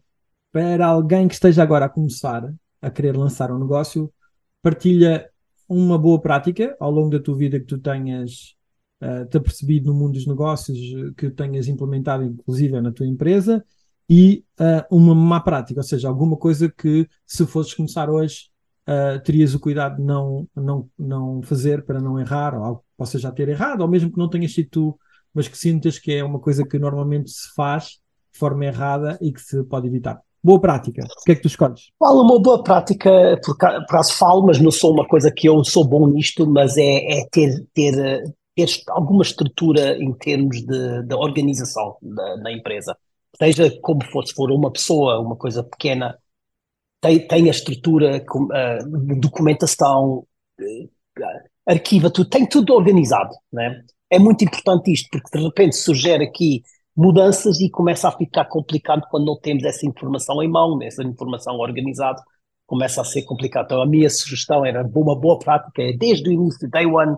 para 0.51 0.85
alguém 0.85 1.27
que 1.27 1.35
esteja 1.35 1.63
agora 1.63 1.87
a 1.87 1.89
começar 1.89 2.53
a 2.83 2.91
querer 2.91 3.17
lançar 3.17 3.51
um 3.51 3.59
negócio, 3.59 4.13
partilha 4.61 5.32
uma 5.73 5.99
boa 5.99 6.21
prática 6.21 6.77
ao 6.79 6.91
longo 6.91 7.11
da 7.11 7.21
tua 7.21 7.37
vida 7.37 7.59
que 7.59 7.67
tu 7.67 7.79
tenhas 7.79 8.55
uh, 9.03 9.27
te 9.27 9.37
apercebido 9.37 9.93
no 9.93 9.99
mundo 9.99 10.13
dos 10.13 10.27
negócios, 10.27 10.79
que 11.17 11.31
tenhas 11.31 11.69
implementado 11.69 12.25
inclusive 12.25 12.81
na 12.81 12.93
tua 12.93 13.07
empresa, 13.07 13.65
e 14.09 14.45
uh, 14.61 14.97
uma 14.97 15.15
má 15.15 15.41
prática, 15.41 15.81
ou 15.81 15.85
seja, 15.85 16.09
alguma 16.09 16.37
coisa 16.37 16.71
que 16.71 17.09
se 17.27 17.47
fosses 17.47 17.75
começar 17.75 18.11
hoje 18.11 18.51
uh, 18.87 19.23
terias 19.23 19.55
o 19.55 19.61
cuidado 19.61 19.97
de 19.97 20.03
não, 20.03 20.49
não, 20.55 20.91
não 20.99 21.43
fazer 21.43 21.85
para 21.85 22.01
não 22.01 22.19
errar, 22.19 22.55
ou 22.55 22.65
algo 22.65 22.81
que 22.81 22.97
possa 22.97 23.19
já 23.19 23.31
ter 23.31 23.49
errado, 23.49 23.81
ou 23.81 23.89
mesmo 23.89 24.13
que 24.13 24.19
não 24.19 24.29
tenhas 24.29 24.53
sido 24.53 24.69
tu, 24.71 24.99
mas 25.33 25.49
que 25.49 25.57
sintas 25.57 25.99
que 25.99 26.13
é 26.13 26.25
uma 26.25 26.39
coisa 26.39 26.67
que 26.67 26.79
normalmente 26.79 27.31
se 27.31 27.55
faz 27.55 28.01
de 28.33 28.39
forma 28.39 28.65
errada 28.67 29.19
e 29.21 29.33
que 29.33 29.41
se 29.41 29.63
pode 29.65 29.87
evitar. 29.87 30.21
Boa 30.45 30.61
prática. 30.61 31.05
O 31.05 31.25
que 31.25 31.33
é 31.33 31.35
que 31.37 31.43
tu 31.43 31.49
escolhes? 31.49 31.91
Falo 31.99 32.23
uma 32.23 32.41
boa 32.41 32.65
prática, 32.65 33.39
por 33.45 33.55
acaso 33.55 34.15
falo, 34.15 34.45
mas 34.45 34.59
não 34.59 34.73
sou 34.73 34.93
uma 34.93 35.07
coisa 35.07 35.31
que 35.31 35.49
eu 35.49 35.63
sou 35.63 35.87
bom 35.87 36.09
nisto, 36.09 36.47
mas 36.47 36.77
é, 36.77 37.21
é 37.21 37.29
ter, 37.31 37.65
ter, 37.73 38.25
ter 38.57 38.69
alguma 38.89 39.23
estrutura 39.23 39.97
em 39.97 40.13
termos 40.15 40.61
de, 40.63 41.03
de 41.05 41.15
organização 41.15 41.97
da, 42.03 42.37
na 42.39 42.53
empresa. 42.53 42.97
Seja 43.39 43.71
como 43.81 44.05
for, 44.07 44.27
se 44.27 44.35
for 44.35 44.51
uma 44.51 44.71
pessoa, 44.71 45.21
uma 45.21 45.37
coisa 45.37 45.63
pequena, 45.63 46.19
tem, 47.01 47.27
tem 47.27 47.49
a 47.49 47.51
estrutura, 47.51 48.17
uh, 48.19 49.21
documentação, 49.21 50.27
uh, 50.61 50.91
arquiva 51.67 52.11
tudo, 52.11 52.29
tem 52.29 52.49
tudo 52.49 52.75
organizado. 52.75 53.35
Né? 53.53 53.83
É 54.11 54.19
muito 54.19 54.45
importante 54.45 54.93
isto, 54.93 55.09
porque 55.11 55.39
de 55.39 55.45
repente 55.45 55.77
surgir 55.77 56.21
aqui 56.21 56.63
mudanças 56.97 57.61
e 57.61 57.71
começa 57.71 58.09
a 58.09 58.13
ficar 58.13 58.45
complicado 58.47 59.07
quando 59.11 59.27
não 59.27 59.39
temos 59.39 59.65
essa 59.65 59.87
informação 59.87 60.43
em 60.43 60.49
mão, 60.49 60.79
essa 60.83 61.03
informação 61.03 61.57
organizada, 61.57 62.23
começa 62.67 63.01
a 63.01 63.05
ser 63.05 63.23
complicado. 63.23 63.67
Então 63.67 63.83
a 63.83 63.87
minha 63.87 64.11
sugestão 64.11 64.65
era 64.65 64.83
uma 64.83 65.19
boa 65.19 65.39
prática, 65.39 65.83
é 65.83 65.93
desde 65.93 66.29
o 66.29 66.33
início, 66.33 66.71
day 66.71 66.87
one, 66.87 67.17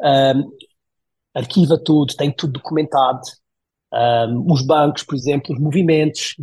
um, 0.00 0.52
arquiva 1.34 1.78
tudo, 1.82 2.14
tem 2.16 2.32
tudo 2.32 2.54
documentado, 2.54 3.20
um, 3.92 4.52
os 4.52 4.62
bancos, 4.66 5.02
por 5.02 5.14
exemplo, 5.14 5.54
os 5.54 5.60
movimentos, 5.60 6.36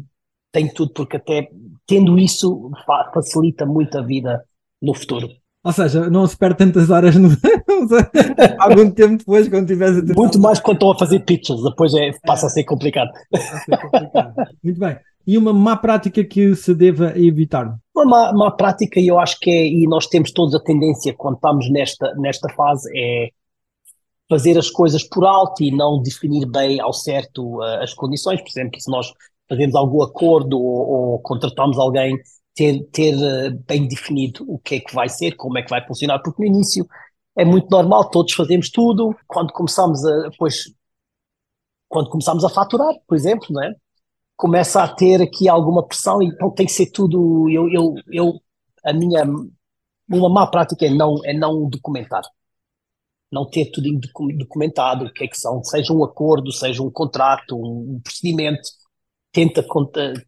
tem 0.52 0.72
tudo, 0.72 0.94
porque 0.94 1.18
até 1.18 1.50
tendo 1.86 2.18
isso 2.20 2.72
facilita 3.14 3.66
muito 3.66 3.98
a 3.98 4.02
vida 4.02 4.44
no 4.82 4.94
futuro. 4.94 5.28
Ou 5.64 5.72
seja, 5.72 6.10
não 6.10 6.28
se 6.28 6.36
perde 6.36 6.58
tantas 6.58 6.90
horas 6.90 7.16
no... 7.16 7.30
algum 8.60 8.92
tempo 8.92 9.18
depois, 9.18 9.48
quando 9.48 9.68
tivesse 9.68 10.00
a 10.00 10.14
Muito 10.14 10.38
mais 10.40 10.60
quando 10.60 10.76
estão 10.76 10.92
a 10.92 10.98
fazer 10.98 11.22
pitches, 11.22 11.64
depois 11.64 11.94
é, 11.94 12.12
passa 12.26 12.48
a 12.48 12.50
ser 12.50 12.66
complicado. 12.66 13.10
A 13.34 13.38
ser 13.40 13.78
complicado. 13.78 14.34
Muito 14.62 14.80
bem. 14.80 14.98
E 15.26 15.38
uma 15.38 15.54
má 15.54 15.78
prática 15.78 16.22
que 16.22 16.54
se 16.54 16.76
deva 16.76 17.18
evitar? 17.18 17.78
Uma 17.96 18.06
má, 18.06 18.34
má 18.34 18.52
prática, 18.52 19.00
eu 19.00 19.18
acho 19.18 19.40
que 19.40 19.50
é, 19.50 19.66
e 19.66 19.88
nós 19.88 20.08
temos 20.08 20.32
todos 20.32 20.54
a 20.54 20.60
tendência 20.60 21.14
quando 21.16 21.36
estamos 21.36 21.72
nesta, 21.72 22.14
nesta 22.16 22.50
fase, 22.54 22.92
é 22.94 23.30
fazer 24.30 24.58
as 24.58 24.70
coisas 24.70 25.08
por 25.08 25.26
alto 25.26 25.64
e 25.64 25.72
não 25.72 26.02
definir 26.02 26.46
bem 26.46 26.82
ao 26.82 26.92
certo 26.92 27.60
uh, 27.60 27.82
as 27.82 27.94
condições. 27.94 28.42
Por 28.42 28.50
exemplo, 28.50 28.82
se 28.82 28.92
nós 28.92 29.14
fazemos 29.48 29.76
algum 29.76 30.02
acordo 30.04 30.60
ou, 30.60 30.90
ou 31.14 31.20
contratamos 31.20 31.78
alguém 31.78 32.18
ter, 32.56 32.84
ter 32.92 33.14
eh, 33.16 33.50
bem 33.68 33.88
definido 33.88 34.46
o 34.48 34.60
que 34.60 34.76
é 34.76 34.80
que 34.80 34.94
vai 34.94 35.10
ser, 35.10 35.36
como 35.36 35.58
é 35.58 35.64
que 35.64 35.70
vai 35.70 35.86
funcionar, 35.86 36.20
porque 36.20 36.42
no 36.42 36.48
início 36.48 36.88
é 37.36 37.44
muito 37.46 37.70
normal, 37.70 38.10
todos 38.10 38.34
fazemos 38.34 38.70
tudo, 38.70 39.16
quando 39.28 39.52
começamos 39.54 40.06
a, 40.06 40.30
depois, 40.30 40.74
quando 41.90 42.10
começamos 42.10 42.44
a 42.46 42.50
faturar, 42.50 42.94
por 43.08 43.16
exemplo, 43.16 43.48
não 43.50 43.64
é? 43.64 43.74
começa 44.36 44.84
a 44.84 44.88
ter 44.94 45.22
aqui 45.22 45.48
alguma 45.48 45.86
pressão 45.88 46.22
então 46.22 46.52
tem 46.52 46.66
que 46.66 46.72
ser 46.72 46.92
tudo, 46.92 47.50
eu, 47.50 47.70
eu, 47.70 47.96
eu 48.12 48.34
a 48.86 48.94
minha, 48.94 49.24
uma 50.10 50.30
má 50.30 50.48
prática 50.48 50.86
é 50.86 50.90
não, 50.90 51.16
é 51.26 51.34
não 51.34 51.70
documentar, 51.70 52.24
não 53.32 53.50
ter 53.50 53.72
tudo 53.72 53.90
documentado, 54.38 55.06
o 55.06 55.14
que 55.14 55.24
é 55.24 55.28
que 55.28 55.38
são, 55.38 55.64
seja 55.64 55.94
um 55.94 56.04
acordo, 56.04 56.52
seja 56.52 56.84
um 56.84 56.92
contrato, 56.92 57.56
um 57.56 58.00
procedimento, 58.04 58.70
tenta, 59.34 59.66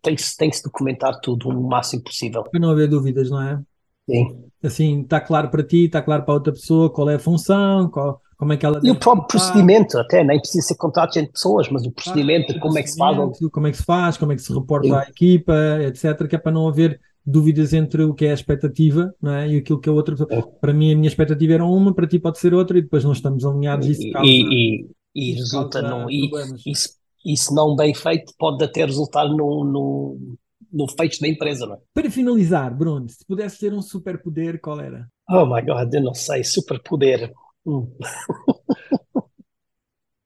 tem-se 0.02 0.36
tem 0.36 0.52
-se 0.52 0.64
documentar 0.64 1.20
tudo 1.22 1.48
o 1.48 1.70
máximo 1.70 2.04
possível. 2.04 2.44
Para 2.44 2.60
não 2.60 2.72
haver 2.72 2.90
dúvidas, 2.90 3.30
não 3.30 3.42
é? 3.42 3.62
Sim. 4.10 4.44
Assim, 4.62 5.02
está 5.02 5.22
claro 5.22 5.50
para 5.50 5.64
ti, 5.64 5.86
está 5.86 6.02
claro 6.02 6.24
para 6.24 6.34
outra 6.34 6.52
pessoa 6.52 6.90
qual 6.90 7.10
é 7.10 7.16
a 7.16 7.20
função, 7.20 7.90
qual, 7.90 8.22
como 8.38 8.54
é 8.54 8.58
que 8.58 8.66
ela. 8.66 8.80
E 8.84 8.92
o 8.92 9.00
próprio 9.00 9.28
procedimento, 9.28 9.98
até, 9.98 10.24
nem 10.24 10.40
precisa 10.40 10.68
ser 10.68 10.76
contratos 10.76 11.16
entre 11.18 11.32
pessoas, 11.32 11.70
mas 11.70 11.86
o 11.86 11.92
procedimento, 11.92 12.54
ah, 12.56 12.60
como 12.60 12.78
é 12.78 12.84
que 12.84 12.90
se 12.90 12.98
faz. 12.98 13.18
Como 13.52 13.68
é 13.68 13.72
que 13.72 13.78
se 13.78 13.84
faz, 13.84 14.18
como 14.18 14.32
é 14.32 14.36
que 14.36 14.42
se 14.42 14.54
reporta 14.54 14.88
Sim. 14.88 14.94
à 14.96 15.04
equipa, 15.04 15.54
etc., 15.82 16.28
que 16.28 16.36
é 16.36 16.40
para 16.40 16.52
não 16.52 16.68
haver 16.68 17.00
dúvidas 17.26 17.74
entre 17.74 18.04
o 18.04 18.14
que 18.14 18.26
é 18.26 18.32
a 18.32 18.36
expectativa 18.36 19.12
não 19.20 19.34
é? 19.34 19.50
e 19.50 19.58
aquilo 19.58 19.80
que 19.80 19.90
a 19.90 19.92
outra 19.92 20.16
pessoa. 20.16 20.30
É. 20.32 20.42
Para 20.60 20.74
mim, 20.74 20.92
a 20.94 20.96
minha 20.96 21.08
expectativa 21.08 21.54
era 21.54 21.66
uma, 21.66 21.94
para 21.94 22.08
ti 22.08 22.20
pode 22.20 22.40
ser 22.40 22.54
outra, 22.54 22.78
e 22.78 22.82
depois 22.82 23.04
não 23.04 23.14
estamos 23.14 23.46
alinhados. 23.46 23.88
Isso 23.88 24.12
causa, 24.12 24.28
e, 24.28 24.86
e, 25.16 25.32
e 25.32 25.34
resulta 25.34 25.82
num. 25.82 26.10
E, 26.10 26.30
isso, 26.66 26.90
isso 27.26 27.54
não 27.54 27.76
bem 27.76 27.94
feito 27.94 28.34
pode 28.38 28.64
até 28.64 28.86
resultar 28.86 29.28
no, 29.28 29.64
no, 29.64 30.38
no 30.72 30.88
fecho 30.88 31.20
da 31.22 31.28
empresa, 31.28 31.66
não 31.66 31.76
é? 31.76 31.80
Para 31.94 32.12
finalizar, 32.12 32.76
Bruno, 32.76 33.10
se 33.10 33.26
pudesse 33.26 33.60
ter 33.60 33.74
um 33.74 33.82
superpoder, 33.82 34.60
qual 34.62 34.80
era? 34.80 35.08
Oh 35.30 35.46
my 35.46 35.62
God, 35.62 35.94
eu 35.94 36.04
não 36.04 36.14
sei, 36.14 36.44
superpoder. 36.44 37.34
Hum. 37.66 37.92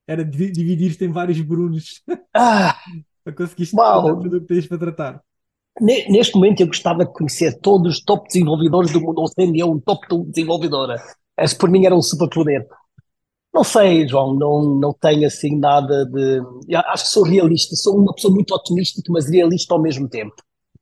era 0.10 0.26
dividir-te 0.26 1.06
em 1.06 1.12
vários 1.12 1.39
Brunos 1.39 2.02
ah, 2.36 2.76
para 3.24 3.34
conseguir 3.34 3.70
tudo 3.70 4.38
o 4.38 4.41
que 4.41 4.47
tens 4.47 4.68
para 4.68 4.80
tratar. 4.80 5.22
Neste 5.80 6.34
momento 6.34 6.62
eu 6.62 6.68
gostava 6.68 7.06
de 7.06 7.14
conhecer 7.14 7.60
todos 7.60 7.97
os 7.97 8.04
top 8.04 8.28
desenvolvedores 8.28 8.91
do 8.91 9.00
mundo, 9.00 9.20
ou 9.20 9.28
sendo 9.28 9.56
eu 9.56 9.72
um 9.72 9.80
top 9.80 10.08
desenvolvedora. 10.26 10.95
Esse 11.38 11.56
por 11.56 11.70
mim 11.70 11.86
era 11.86 11.95
um 11.95 12.02
superpoder. 12.02 12.68
Não 13.54 13.64
sei, 13.64 14.08
João, 14.08 14.36
não, 14.36 14.76
não 14.76 14.93
tenho 14.93 15.26
assim 15.26 15.58
nada 15.58 16.06
de. 16.06 16.38
Eu 16.68 16.80
acho 16.80 17.06
que 17.06 17.10
sou 17.10 17.24
realista, 17.24 17.76
sou 17.76 17.97
uma 17.97 18.14
pessoa 18.14 18.34
muito 18.34 18.54
otimista, 18.54 19.02
mas 19.10 19.30
realista 19.30 19.74
ao 19.74 19.82
mesmo 19.82 20.08
tempo. 20.08 20.36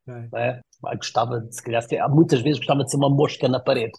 Okay. 0.08 0.40
É? 0.40 0.60
Gostava 0.96 1.42
de, 1.42 1.56
se 1.56 1.64
calhar, 1.64 1.84
muitas 2.10 2.42
vezes 2.42 2.60
gostava 2.60 2.84
de 2.84 2.92
ser 2.92 2.98
uma 2.98 3.10
mosca 3.10 3.48
na 3.48 3.60
parede, 3.60 3.94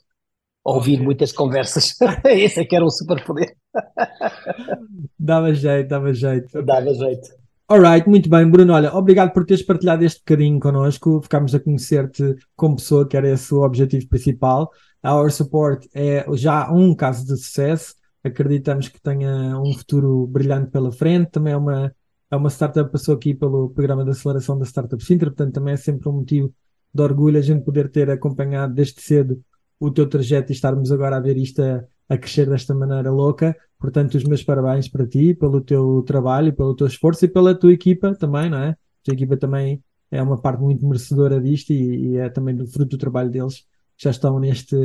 ouvir 0.65 0.95
okay. 0.95 1.05
muitas 1.05 1.33
conversas. 1.33 1.95
Esse 2.25 2.61
é 2.61 2.65
que 2.65 2.77
era 2.77 2.85
um 2.85 2.91
superpoder. 2.91 3.57
dava 5.19 5.53
jeito, 5.55 5.89
dava 5.89 6.13
jeito. 6.13 6.63
Dava 6.63 6.95
jeito. 6.95 7.39
Alright, 7.71 8.09
muito 8.09 8.31
bem, 8.31 8.51
Bruno. 8.51 8.73
Olha, 8.73 8.95
obrigado 8.95 9.33
por 9.33 9.45
teres 9.45 9.63
partilhado 9.63 10.03
este 10.03 10.21
bocadinho 10.21 10.59
connosco. 10.59 11.21
Ficámos 11.23 11.55
a 11.55 11.61
conhecer-te 11.61 12.35
como 12.57 12.77
pessoa, 12.77 13.07
que 13.07 13.15
era 13.15 13.29
esse 13.29 13.53
o 13.53 13.63
objetivo 13.63 14.09
principal. 14.09 14.71
A 15.03 15.15
Our 15.15 15.31
Support 15.31 15.87
é 15.95 16.25
já 16.33 16.73
um 16.73 16.95
caso 16.95 17.27
de 17.27 17.37
sucesso. 17.37 17.95
Acreditamos 18.23 18.89
que 18.89 19.01
tenha 19.01 19.59
um 19.61 19.73
futuro 19.73 20.27
brilhante 20.27 20.71
pela 20.71 20.91
frente. 20.93 21.31
Também 21.31 21.53
é 21.53 21.57
uma, 21.57 21.95
é 22.31 22.37
uma 22.37 22.51
startup 22.51 22.87
que 22.87 22.93
passou 22.93 23.15
aqui 23.15 23.35
pelo 23.35 23.71
programa 23.71 24.05
de 24.05 24.11
aceleração 24.11 24.59
da 24.59 24.65
Startup 24.65 25.03
Sintra, 25.03 25.31
portanto, 25.31 25.55
também 25.55 25.75
é 25.75 25.77
sempre 25.77 26.09
um 26.09 26.13
motivo 26.13 26.53
de 26.93 27.03
orgulho 27.03 27.39
a 27.39 27.43
gente 27.43 27.65
poder 27.65 27.91
ter 27.91 28.11
acompanhado 28.11 28.75
desde 28.75 29.01
cedo 29.01 29.43
o 29.79 29.91
teu 29.91 30.09
trajeto 30.09 30.51
e 30.51 30.55
estarmos 30.55 30.91
agora 30.91 31.17
a 31.17 31.21
ver 31.21 31.37
isto 31.37 31.63
a, 31.63 31.85
a 32.09 32.19
crescer 32.19 32.49
desta 32.49 32.75
maneira 32.75 33.11
louca. 33.11 33.57
Portanto, 33.79 34.17
os 34.17 34.25
meus 34.25 34.43
parabéns 34.43 34.89
para 34.89 35.07
ti, 35.07 35.35
pelo 35.35 35.61
teu 35.61 36.03
trabalho, 36.07 36.53
pelo 36.53 36.75
teu 36.75 36.87
esforço 36.87 37.25
e 37.25 37.29
pela 37.29 37.55
tua 37.55 37.73
equipa 37.73 38.15
também, 38.15 38.51
não 38.51 38.59
é? 38.59 38.71
A 38.71 38.77
tua 39.05 39.15
equipa 39.15 39.37
também 39.37 39.83
é 40.11 40.23
uma 40.23 40.41
parte 40.41 40.61
muito 40.61 40.87
merecedora 40.87 41.41
disto 41.41 41.71
e, 41.73 42.13
e 42.13 42.17
é 42.17 42.29
também 42.29 42.57
do 42.57 42.67
fruto 42.67 42.91
do 42.91 42.99
trabalho 42.99 43.31
deles 43.31 43.65
já 43.97 44.11
estão 44.11 44.39
neste, 44.39 44.77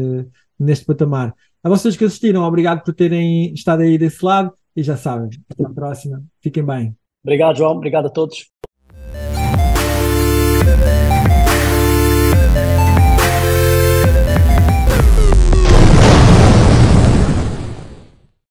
neste 0.60 0.86
patamar. 0.86 1.34
A 1.64 1.70
vocês 1.70 1.96
que 1.96 2.06
assistiram, 2.06 2.44
obrigado 2.44 2.84
por 2.84 2.94
terem 2.94 3.54
estado 3.54 3.82
aí 3.82 3.98
desse 3.98 4.24
lado 4.24 4.54
e 4.76 4.84
já 4.84 4.98
sabem, 4.98 5.30
até 5.50 5.66
a 5.66 5.70
próxima. 5.70 6.24
Fiquem 6.42 6.66
bem. 6.66 6.96
Obrigado, 7.24 7.58
João. 7.58 7.78
Obrigado 7.78 8.08
a 8.08 8.10
todos. 8.10 8.53